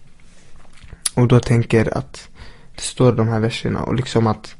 Och 1.13 1.27
då 1.27 1.39
tänker 1.39 1.97
att 1.97 2.29
det 2.75 2.81
står 2.81 3.11
de 3.11 3.27
här 3.27 3.39
verserna 3.39 3.83
och 3.83 3.95
liksom 3.95 4.27
att 4.27 4.55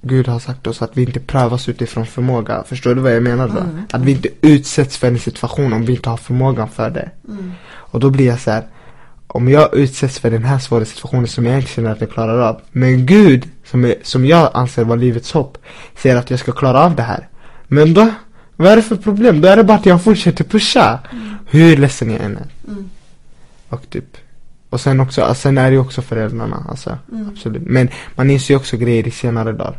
Gud 0.00 0.28
har 0.28 0.38
sagt 0.38 0.66
oss 0.66 0.82
att 0.82 0.96
vi 0.96 1.02
inte 1.02 1.20
prövas 1.20 1.68
utifrån 1.68 2.06
förmåga. 2.06 2.64
Förstår 2.64 2.94
du 2.94 3.00
vad 3.00 3.16
jag 3.16 3.22
menar 3.22 3.48
då? 3.48 3.58
Mm. 3.58 3.82
Att 3.90 4.02
vi 4.02 4.10
inte 4.12 4.28
utsätts 4.40 4.96
för 4.96 5.06
en 5.06 5.18
situation 5.18 5.72
om 5.72 5.84
vi 5.84 5.92
inte 5.92 6.10
har 6.10 6.16
förmågan 6.16 6.68
för 6.68 6.90
det. 6.90 7.10
Mm. 7.28 7.52
Och 7.68 8.00
då 8.00 8.10
blir 8.10 8.26
jag 8.26 8.40
så 8.40 8.50
här. 8.50 8.66
Om 9.26 9.48
jag 9.48 9.74
utsätts 9.74 10.18
för 10.18 10.30
den 10.30 10.44
här 10.44 10.58
svåra 10.58 10.84
situationen 10.84 11.26
som 11.26 11.46
jag 11.46 11.56
inte 11.56 11.70
känner 11.70 11.90
att 11.90 12.00
jag 12.00 12.10
klarar 12.10 12.38
av. 12.38 12.60
Men 12.72 13.06
Gud, 13.06 13.48
som, 13.64 13.84
är, 13.84 13.94
som 14.02 14.26
jag 14.26 14.50
anser 14.54 14.84
vara 14.84 14.98
livets 14.98 15.32
hopp, 15.32 15.58
säger 15.96 16.16
att 16.16 16.30
jag 16.30 16.40
ska 16.40 16.52
klara 16.52 16.84
av 16.84 16.96
det 16.96 17.02
här. 17.02 17.28
Men 17.66 17.94
då, 17.94 18.10
vad 18.58 18.72
är 18.72 18.76
det 18.76 18.82
för 18.82 18.96
problem? 18.96 19.40
Då 19.40 19.48
är 19.48 19.56
det 19.56 19.64
bara 19.64 19.78
att 19.78 19.86
jag 19.86 20.02
fortsätter 20.04 20.44
pusha. 20.44 20.98
Hur 21.46 21.76
ledsen 21.76 22.10
jag 22.10 22.20
än 22.24 22.36
är. 22.36 22.46
Mm. 22.68 22.90
Och 23.68 23.90
typ 23.90 24.16
Och 24.70 24.80
sen 24.80 25.00
också, 25.00 25.34
sen 25.34 25.58
är 25.58 25.64
det 25.70 25.72
ju 25.74 25.78
också 25.80 26.02
föräldrarna 26.02 26.66
alltså, 26.68 26.98
Mm. 27.12 27.28
absolut 27.28 27.62
Men 27.66 27.88
man 28.14 28.30
inser 28.30 28.54
ju 28.54 28.58
också 28.58 28.76
grejer 28.76 29.08
i 29.08 29.10
senare 29.10 29.52
dagar 29.52 29.78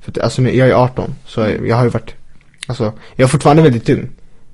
För 0.00 0.10
att, 0.10 0.18
alltså 0.18 0.42
jag 0.42 0.68
är 0.68 0.74
18 0.74 1.14
så 1.26 1.40
jag 1.40 1.76
har 1.76 1.84
ju 1.84 1.90
varit 1.90 2.14
Alltså, 2.66 2.92
jag 3.16 3.24
är 3.24 3.28
fortfarande 3.28 3.62
väldigt 3.62 3.88
ung 3.88 4.08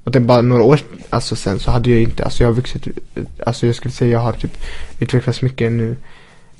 Och 0.04 0.10
det 0.10 0.18
är 0.18 0.20
bara 0.20 0.42
några 0.42 0.62
år 0.62 0.80
alltså, 1.10 1.36
sen 1.36 1.58
så 1.58 1.70
hade 1.70 1.90
jag 1.90 2.02
inte, 2.02 2.24
alltså 2.24 2.42
jag 2.42 2.48
har 2.48 2.54
vuxit 2.54 2.88
Alltså 3.46 3.66
jag 3.66 3.74
skulle 3.74 3.92
säga 3.92 4.10
jag 4.12 4.20
har 4.20 4.32
typ 4.32 4.56
utvecklats 4.98 5.42
mycket 5.42 5.72
nu 5.72 5.96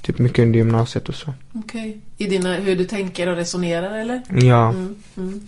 Typ 0.02 0.18
mycket 0.18 0.42
under 0.42 0.58
gymnasiet 0.58 1.08
och 1.08 1.14
så 1.14 1.34
Okej. 1.52 2.00
I 2.18 2.26
dina, 2.26 2.54
hur 2.54 2.76
du 2.76 2.84
tänker 2.84 3.28
och 3.28 3.36
resonerar 3.36 3.98
eller? 3.98 4.22
Ja, 4.28 4.68
Mm. 4.70 4.94
Mm. 5.16 5.40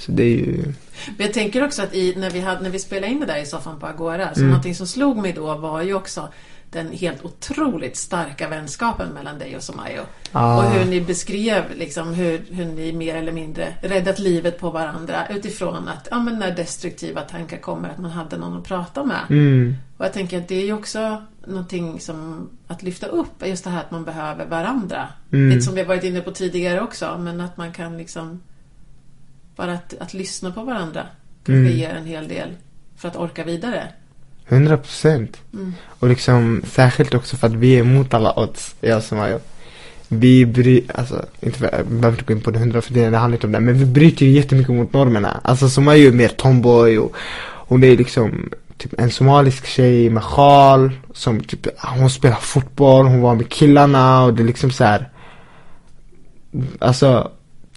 Så 0.00 0.12
det 0.12 0.22
är 0.22 0.36
ju 0.36 0.62
Men 1.06 1.26
jag 1.26 1.32
tänker 1.32 1.64
också 1.64 1.82
att 1.82 1.94
i, 1.94 2.14
när, 2.16 2.30
vi 2.30 2.40
hade, 2.40 2.60
när 2.62 2.70
vi 2.70 2.78
spelade 2.78 3.12
in 3.12 3.20
det 3.20 3.26
där 3.26 3.42
i 3.42 3.46
soffan 3.46 3.80
på 3.80 3.86
Agora, 3.86 4.34
så 4.34 4.40
Mm. 4.40 4.50
någonting 4.50 4.74
som 4.74 4.86
slog 4.86 5.16
mig 5.16 5.32
då 5.32 5.54
var 5.54 5.82
ju 5.82 5.94
också 5.94 6.28
den 6.70 6.92
helt 6.92 7.24
otroligt 7.24 7.96
starka 7.96 8.48
vänskapen 8.48 9.08
mellan 9.08 9.38
dig 9.38 9.56
och 9.56 9.62
Somayo. 9.62 10.02
Ah. 10.32 10.56
Och 10.56 10.70
hur 10.70 10.84
ni 10.84 11.00
beskrev 11.00 11.64
liksom 11.76 12.14
hur, 12.14 12.42
hur 12.50 12.64
ni 12.64 12.92
mer 12.92 13.14
eller 13.14 13.32
mindre 13.32 13.74
räddat 13.82 14.18
livet 14.18 14.58
på 14.58 14.70
varandra 14.70 15.26
utifrån 15.30 15.88
att, 15.88 16.08
ja 16.10 16.18
men 16.18 16.38
när 16.38 16.56
destruktiva 16.56 17.20
tankar 17.20 17.56
kommer, 17.56 17.88
att 17.88 17.98
man 17.98 18.10
hade 18.10 18.36
någon 18.36 18.58
att 18.58 18.64
prata 18.64 19.04
med. 19.04 19.20
mm, 19.30 19.76
Och 19.96 20.04
jag 20.04 20.12
tänker 20.12 20.38
att 20.38 20.48
det 20.48 20.54
är 20.54 20.64
ju 20.64 20.72
också 20.72 21.22
någonting 21.46 22.00
som 22.00 22.48
att 22.66 22.82
lyfta 22.82 23.06
upp, 23.06 23.46
just 23.46 23.64
det 23.64 23.70
här 23.70 23.80
att 23.80 23.90
man 23.90 24.04
behöver 24.04 24.46
varandra. 24.46 25.08
Mm. 25.32 25.48
Lite 25.48 25.62
som 25.62 25.74
vi 25.74 25.80
har 25.80 25.88
varit 25.88 26.04
inne 26.04 26.20
på 26.20 26.30
tidigare 26.30 26.80
också, 26.80 27.18
men 27.20 27.40
att 27.40 27.56
man 27.56 27.72
kan 27.72 27.98
liksom 27.98 28.40
bara 29.60 29.72
att, 29.72 29.94
att 30.00 30.14
lyssna 30.14 30.50
på 30.50 30.62
varandra 30.64 31.06
kanske 31.44 31.60
Mm. 31.60 31.78
ger 31.78 31.90
en 31.90 32.06
hel 32.06 32.28
del 32.28 32.48
för 32.96 33.08
att 33.08 33.16
orka 33.16 33.44
vidare. 33.44 33.88
100 34.48 34.76
procent 34.76 35.40
Mm. 35.54 35.72
Och 36.00 36.08
liksom 36.08 36.62
särskilt 36.66 37.14
också 37.14 37.36
för 37.36 37.46
att 37.46 37.52
vi 37.52 37.74
är 37.74 37.80
emot 37.80 38.14
alla 38.14 38.38
odds, 38.40 38.74
jag 38.80 39.02
som 39.02 39.18
har 39.18 39.40
Vi 40.08 40.46
bry, 40.46 40.82
alltså, 40.94 41.26
inte 41.40 41.58
för, 41.58 41.70
jag 41.76 41.86
behöver 41.86 42.18
inte 42.18 42.24
gå 42.24 42.32
in 42.32 42.40
på 42.40 42.50
det 42.50 42.58
hundra 42.58 42.80
för 42.80 42.94
det 42.94 43.04
handlar 43.04 43.36
inte 43.36 43.46
om 43.46 43.52
det, 43.52 43.60
men 43.60 43.78
vi 43.78 43.86
bryter 43.86 44.26
ju 44.26 44.32
jättemycket 44.32 44.74
mot 44.74 44.92
normerna. 44.92 45.40
Alltså 45.44 45.68
som 45.68 45.88
är 45.88 45.94
ju 45.94 46.12
mer 46.12 46.28
tomboy 46.28 46.98
och 46.98 47.16
hon 47.68 47.84
är 47.84 47.96
liksom 47.96 48.50
typ 48.76 49.00
en 49.00 49.10
somalisk 49.10 49.66
tjej 49.66 50.10
med 50.10 50.22
sjal 50.22 50.90
som 51.14 51.40
typ, 51.40 51.66
hon 51.98 52.10
spelar 52.10 52.36
fotboll, 52.36 53.06
hon 53.06 53.20
var 53.20 53.34
med 53.34 53.48
killarna 53.48 54.24
och 54.24 54.34
det 54.34 54.42
är 54.42 54.46
liksom 54.46 54.70
så 54.70 54.84
här. 54.84 55.08
Alltså, 56.78 57.30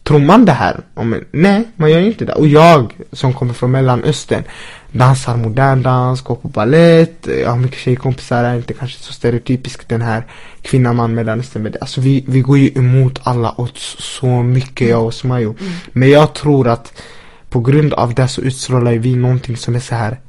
tror 0.03 0.19
man 0.19 0.45
det 0.45 0.51
här? 0.51 0.79
Om, 0.93 1.21
nej, 1.31 1.63
man 1.75 1.91
gör 1.91 1.99
inte 1.99 2.25
det. 2.25 2.33
Och 2.33 2.47
jag 2.47 2.93
som 3.11 3.33
kommer 3.33 3.53
från 3.53 3.71
mellanöstern, 3.71 4.43
dansar 4.91 5.37
modern 5.37 5.81
dans, 5.81 6.21
går 6.21 6.35
på 6.35 6.47
ballett, 6.47 7.27
jag 7.41 7.49
har 7.49 7.57
mycket 7.57 7.79
tjejkompisar, 7.79 8.43
är 8.43 8.55
inte 8.55 8.73
kanske 8.73 8.99
så 8.99 9.13
stereotypisk 9.13 9.87
den 9.87 10.01
här 10.01 10.23
kvinnan, 10.61 10.95
man, 10.95 11.13
mellanöstern. 11.13 11.63
Men 11.63 11.75
alltså 11.81 12.01
vi, 12.01 12.23
vi 12.27 12.41
går 12.41 12.57
ju 12.57 12.71
emot 12.75 13.19
alla 13.23 13.55
odds 13.57 13.95
så 13.99 14.27
mycket, 14.27 14.89
jag 14.89 15.05
och 15.05 15.13
Smayo. 15.13 15.55
Mm. 15.59 15.73
Men 15.91 16.09
jag 16.09 16.33
tror 16.33 16.67
att 16.67 17.01
på 17.49 17.59
grund 17.59 17.93
av 17.93 18.13
det 18.13 18.27
så 18.27 18.41
utstrålar 18.41 18.93
vi 18.93 19.15
någonting 19.15 19.57
som 19.57 19.75
är 19.75 19.79
så 19.79 19.95
här. 19.95 20.19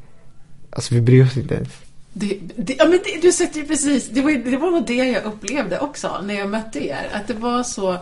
Alltså 0.71 0.95
vi 0.95 1.01
bryr 1.01 1.25
oss 1.25 1.37
inte 1.37 1.55
ens. 1.55 1.69
Det, 2.13 2.39
det, 2.57 2.75
ja, 2.79 2.85
men 2.85 3.01
det, 3.05 3.23
du 3.23 3.33
sätter 3.33 3.61
ju 3.61 3.67
precis, 3.67 4.09
det 4.09 4.21
var, 4.23 4.51
det 4.51 4.57
var 4.57 4.71
nog 4.71 4.87
det 4.87 4.95
jag 4.95 5.25
upplevde 5.25 5.79
också 5.79 6.21
när 6.25 6.35
jag 6.35 6.51
mötte 6.51 6.87
er. 6.87 7.09
Att 7.13 7.27
det 7.27 7.35
var 7.35 7.63
så, 7.63 7.99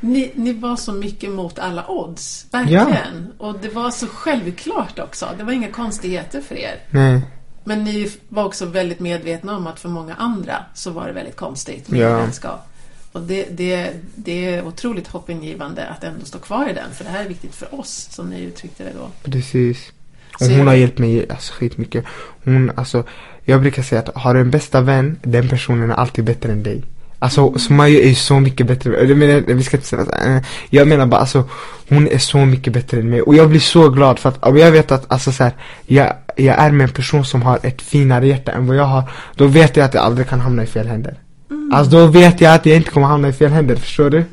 ni, 0.00 0.32
ni 0.34 0.52
var 0.52 0.76
så 0.76 0.92
mycket 0.92 1.30
mot 1.30 1.58
alla 1.58 1.90
odds, 1.90 2.46
verkligen. 2.50 3.32
Och 3.38 3.58
det 3.62 3.68
var 3.68 3.90
så 3.90 4.06
självklart 4.06 4.98
också. 4.98 5.28
Det 5.38 5.44
var 5.44 5.52
inga 5.52 5.70
konstigheter 5.70 6.40
för 6.40 6.54
er. 6.54 6.74
Nej. 6.90 7.20
Men 7.64 7.84
ni 7.84 8.10
var 8.28 8.44
också 8.44 8.66
väldigt 8.66 9.00
medvetna 9.00 9.56
om 9.56 9.66
att 9.66 9.80
för 9.80 9.88
många 9.88 10.14
andra 10.14 10.64
så 10.74 10.90
var 10.90 11.06
det 11.06 11.12
väldigt 11.12 11.36
konstigt 11.36 11.88
med 11.88 12.00
Ja. 12.00 12.16
vänskap. 12.16 12.66
Och 13.12 13.20
det, 13.20 13.56
det, 13.56 13.90
det 14.14 14.44
är 14.54 14.66
otroligt 14.66 15.08
hoppingivande 15.08 15.86
att 15.88 16.04
ändå 16.04 16.24
stå 16.24 16.38
kvar 16.38 16.68
i 16.70 16.72
den, 16.72 16.90
för 16.94 17.04
det 17.04 17.10
här 17.10 17.24
är 17.24 17.28
viktigt 17.28 17.54
för 17.54 17.80
oss, 17.80 18.08
som 18.10 18.30
ni 18.30 18.40
uttryckte 18.42 18.84
det 18.84 18.92
då. 18.98 19.30
Precis. 19.30 19.92
Och 20.40 20.46
hon 20.46 20.66
har 20.66 20.74
hjälpt 20.74 20.98
mig 20.98 21.30
alltså, 21.30 21.52
skitmycket. 21.52 22.04
Hon, 22.44 22.72
alltså, 22.76 23.04
jag 23.44 23.60
brukar 23.60 23.82
säga 23.82 24.00
att 24.00 24.14
har 24.14 24.34
du 24.34 24.40
en 24.40 24.50
bästa 24.50 24.80
vän, 24.80 25.18
den 25.22 25.48
personen 25.48 25.90
är 25.90 25.94
alltid 25.94 26.24
bättre 26.24 26.52
än 26.52 26.62
dig. 26.62 26.82
Alltså 27.22 27.40
Mm. 27.40 27.58
Sumayo 27.58 28.00
är 28.00 28.08
ju 28.08 28.14
så 28.14 28.40
mycket 28.40 28.66
bättre, 28.66 29.06
jag 29.08 29.16
menar, 29.16 29.40
vi 29.54 29.62
ska 29.62 29.76
inte 29.76 29.88
säga 29.88 30.02
eh, 30.02 30.42
Jag 30.70 30.88
menar 30.88 31.06
bara 31.06 31.20
alltså, 31.20 31.48
hon 31.88 32.08
är 32.08 32.18
så 32.18 32.38
mycket 32.38 32.72
bättre 32.72 33.00
än 33.00 33.10
mig. 33.10 33.22
Och 33.22 33.34
jag 33.34 33.48
blir 33.48 33.60
så 33.60 33.88
glad 33.88 34.18
för 34.18 34.28
att, 34.28 34.44
om 34.46 34.56
jag 34.56 34.72
vet 34.72 34.92
att 34.92 35.12
alltså 35.12 35.32
så 35.32 35.44
här, 35.44 35.52
jag, 35.86 36.14
jag 36.36 36.58
är 36.58 36.70
med 36.70 36.84
en 36.84 36.94
person 36.94 37.24
som 37.24 37.42
har 37.42 37.58
ett 37.62 37.82
finare 37.82 38.26
hjärta 38.26 38.52
än 38.52 38.66
vad 38.66 38.76
jag 38.76 38.84
har. 38.84 39.10
Då 39.36 39.46
vet 39.46 39.76
jag 39.76 39.84
att 39.84 39.94
jag 39.94 40.04
aldrig 40.04 40.28
kan 40.28 40.40
hamna 40.40 40.62
i 40.62 40.66
fel 40.66 40.86
händer. 40.86 41.18
Mm. 41.50 41.72
Alltså 41.72 41.90
då 41.90 42.06
vet 42.06 42.40
jag 42.40 42.54
att 42.54 42.66
jag 42.66 42.76
inte 42.76 42.90
kommer 42.90 43.06
hamna 43.06 43.28
i 43.28 43.32
fel 43.32 43.50
händer, 43.50 43.76
förstår 43.76 44.10
du? 44.10 44.24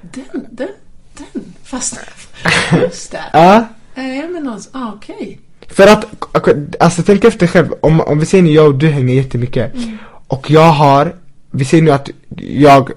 Den, 0.00 0.46
den, 0.50 0.68
den, 1.18 1.54
fast 1.64 2.00
just 2.82 3.12
det. 3.12 3.24
Ja. 3.32 3.66
Är 3.94 4.32
med 4.32 4.42
någon, 4.42 4.60
ah, 4.72 4.92
okej. 4.94 5.40
För 5.68 5.86
att, 5.86 6.06
alltså 6.80 7.02
tänk 7.02 7.24
efter 7.24 7.46
själv, 7.46 7.68
om, 7.80 8.00
om 8.00 8.18
vi 8.18 8.26
säger 8.26 8.44
nu 8.44 8.50
jag 8.50 8.66
och 8.66 8.74
du 8.74 8.88
hänger 8.88 9.14
jättemycket 9.14 9.72
Och 10.26 10.50
jag 10.50 10.72
har, 10.72 11.14
vi 11.52 11.64
säger 11.64 11.82
nu 11.82 11.90
att 11.90 12.10
jag 12.36 12.90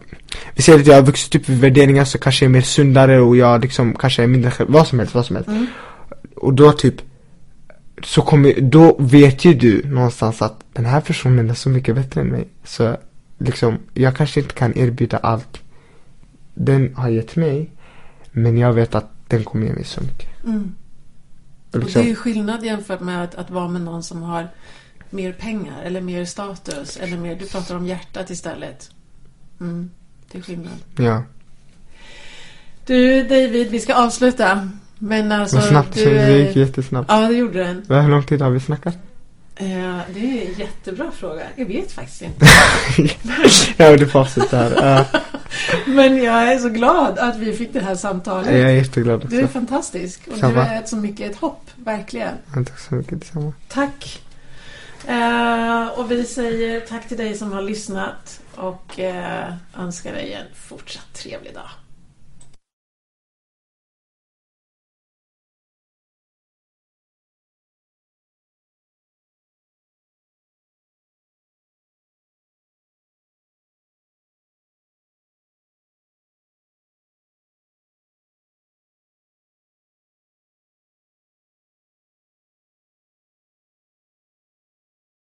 Vi 0.55 0.61
säger 0.63 0.79
att 0.79 0.87
jag 0.87 0.95
har 0.95 1.01
vuxit 1.01 1.35
upp 1.35 1.47
med 1.47 1.59
värderingar 1.59 2.05
så 2.05 2.17
kanske 2.17 2.45
jag 2.45 2.49
är 2.49 2.53
mer 2.53 2.61
sundare 2.61 3.19
och 3.19 3.37
jag 3.37 3.61
liksom 3.61 3.95
kanske 3.95 4.23
är 4.23 4.27
mindre 4.27 4.51
vad 4.67 4.87
som 4.87 4.99
helst, 4.99 5.15
vad 5.15 5.25
som 5.25 5.35
helst. 5.35 5.49
Och 6.35 6.53
då 6.53 6.71
typ 6.71 6.95
Så 8.03 8.21
kommer, 8.21 8.61
då 8.61 8.95
vet 8.99 9.45
ju 9.45 9.53
du 9.53 9.83
någonstans 9.87 10.41
att 10.41 10.63
den 10.73 10.85
här 10.85 11.01
personen 11.01 11.49
är 11.49 11.53
så 11.53 11.69
mycket 11.69 11.95
bättre 11.95 12.21
än 12.21 12.27
mig. 12.27 12.47
Så 12.63 12.97
liksom, 13.37 13.77
jag 13.93 14.15
kanske 14.15 14.39
inte 14.39 14.53
kan 14.53 14.77
erbjuda 14.77 15.17
allt 15.17 15.61
Den 16.53 16.95
har 16.95 17.09
gett 17.09 17.35
mig 17.35 17.69
Men 18.31 18.57
jag 18.57 18.73
vet 18.73 18.95
att 18.95 19.09
den 19.27 19.43
kommer 19.43 19.67
ge 19.67 19.73
mig 19.73 19.83
så 19.83 20.01
mycket. 20.01 20.43
Mm. 20.45 20.75
Och 21.71 21.75
Och 21.75 21.79
liksom, 21.79 22.01
det 22.01 22.07
är 22.07 22.09
ju 22.09 22.15
skillnad 22.15 22.65
jämfört 22.65 23.01
med 23.01 23.23
att, 23.23 23.35
att 23.35 23.49
vara 23.49 23.67
med 23.67 23.81
någon 23.81 24.03
som 24.03 24.23
har 24.23 24.47
mer 25.15 25.31
pengar 25.33 25.83
eller 25.83 26.01
mer 26.01 26.25
status 26.25 26.97
eller 26.97 27.17
mer, 27.17 27.35
du 27.35 27.45
pratar 27.45 27.75
om 27.75 27.85
hjärtat 27.87 28.29
istället. 28.29 28.89
Mm, 29.59 29.89
det 30.31 30.37
är 30.37 30.41
skillnad. 30.41 30.73
ja 30.97 31.23
Du 32.85 33.23
David, 33.23 33.67
vi 33.71 33.79
ska 33.79 33.95
avsluta. 33.95 34.69
Men 34.99 35.31
alltså, 35.31 35.55
Vad 35.55 35.65
snabbt, 35.65 35.93
du, 35.93 36.05
det 36.05 36.37
gick 36.39 36.55
jättesnabbt 36.55 37.11
Ja, 37.11 37.27
det 37.27 37.33
gjorde 37.33 37.63
den. 37.63 38.01
Hur 38.03 38.09
lång 38.09 38.23
tid 38.23 38.41
har 38.41 38.49
vi 38.49 38.59
snackat? 38.59 38.97
Eh, 39.55 39.65
det 40.13 40.19
är 40.19 40.45
en 40.47 40.53
jättebra 40.59 41.11
fråga. 41.11 41.41
Jag 41.55 41.65
vet 41.65 41.91
faktiskt 41.91 42.21
inte. 42.21 42.45
ja 43.77 43.89
men 43.89 43.97
du 43.97 44.07
får 44.07 44.19
avsluta 44.19 44.57
här. 44.57 44.71
Ja, 44.81 45.19
Men 45.87 46.23
jag 46.23 46.53
är 46.53 46.59
så 46.59 46.69
glad 46.69 47.19
att 47.19 47.37
vi 47.37 47.53
fick 47.53 47.73
det 47.73 47.79
här 47.79 47.95
samtalet. 47.95 48.51
jag 48.51 48.61
är 48.61 48.75
jätteglad 48.75 49.27
Du 49.29 49.39
är 49.39 49.43
också. 49.43 49.53
fantastisk. 49.53 50.27
Och 50.31 50.37
Samma. 50.37 50.53
du 50.53 50.59
är 50.69 50.79
ett 50.79 50.89
så 50.89 50.95
mycket 50.95 51.31
ett 51.31 51.37
hopp, 51.37 51.69
verkligen. 51.75 52.33
Ja, 52.55 52.63
Tack 52.63 52.79
så 52.79 52.95
mycket, 52.95 53.19
detsamma. 53.19 53.53
Tack. 53.67 54.21
Eh, 55.07 55.87
och 55.99 56.11
vi 56.11 56.23
säger 56.23 56.79
tack 56.79 57.07
till 57.07 57.17
dig 57.17 57.35
som 57.35 57.51
har 57.51 57.61
lyssnat 57.61 58.41
och 58.55 58.99
eh, 58.99 59.53
önskar 59.77 60.13
dig 60.13 60.33
en 60.33 60.55
fortsatt 60.55 61.13
trevlig 61.13 61.53
dag. 61.53 61.69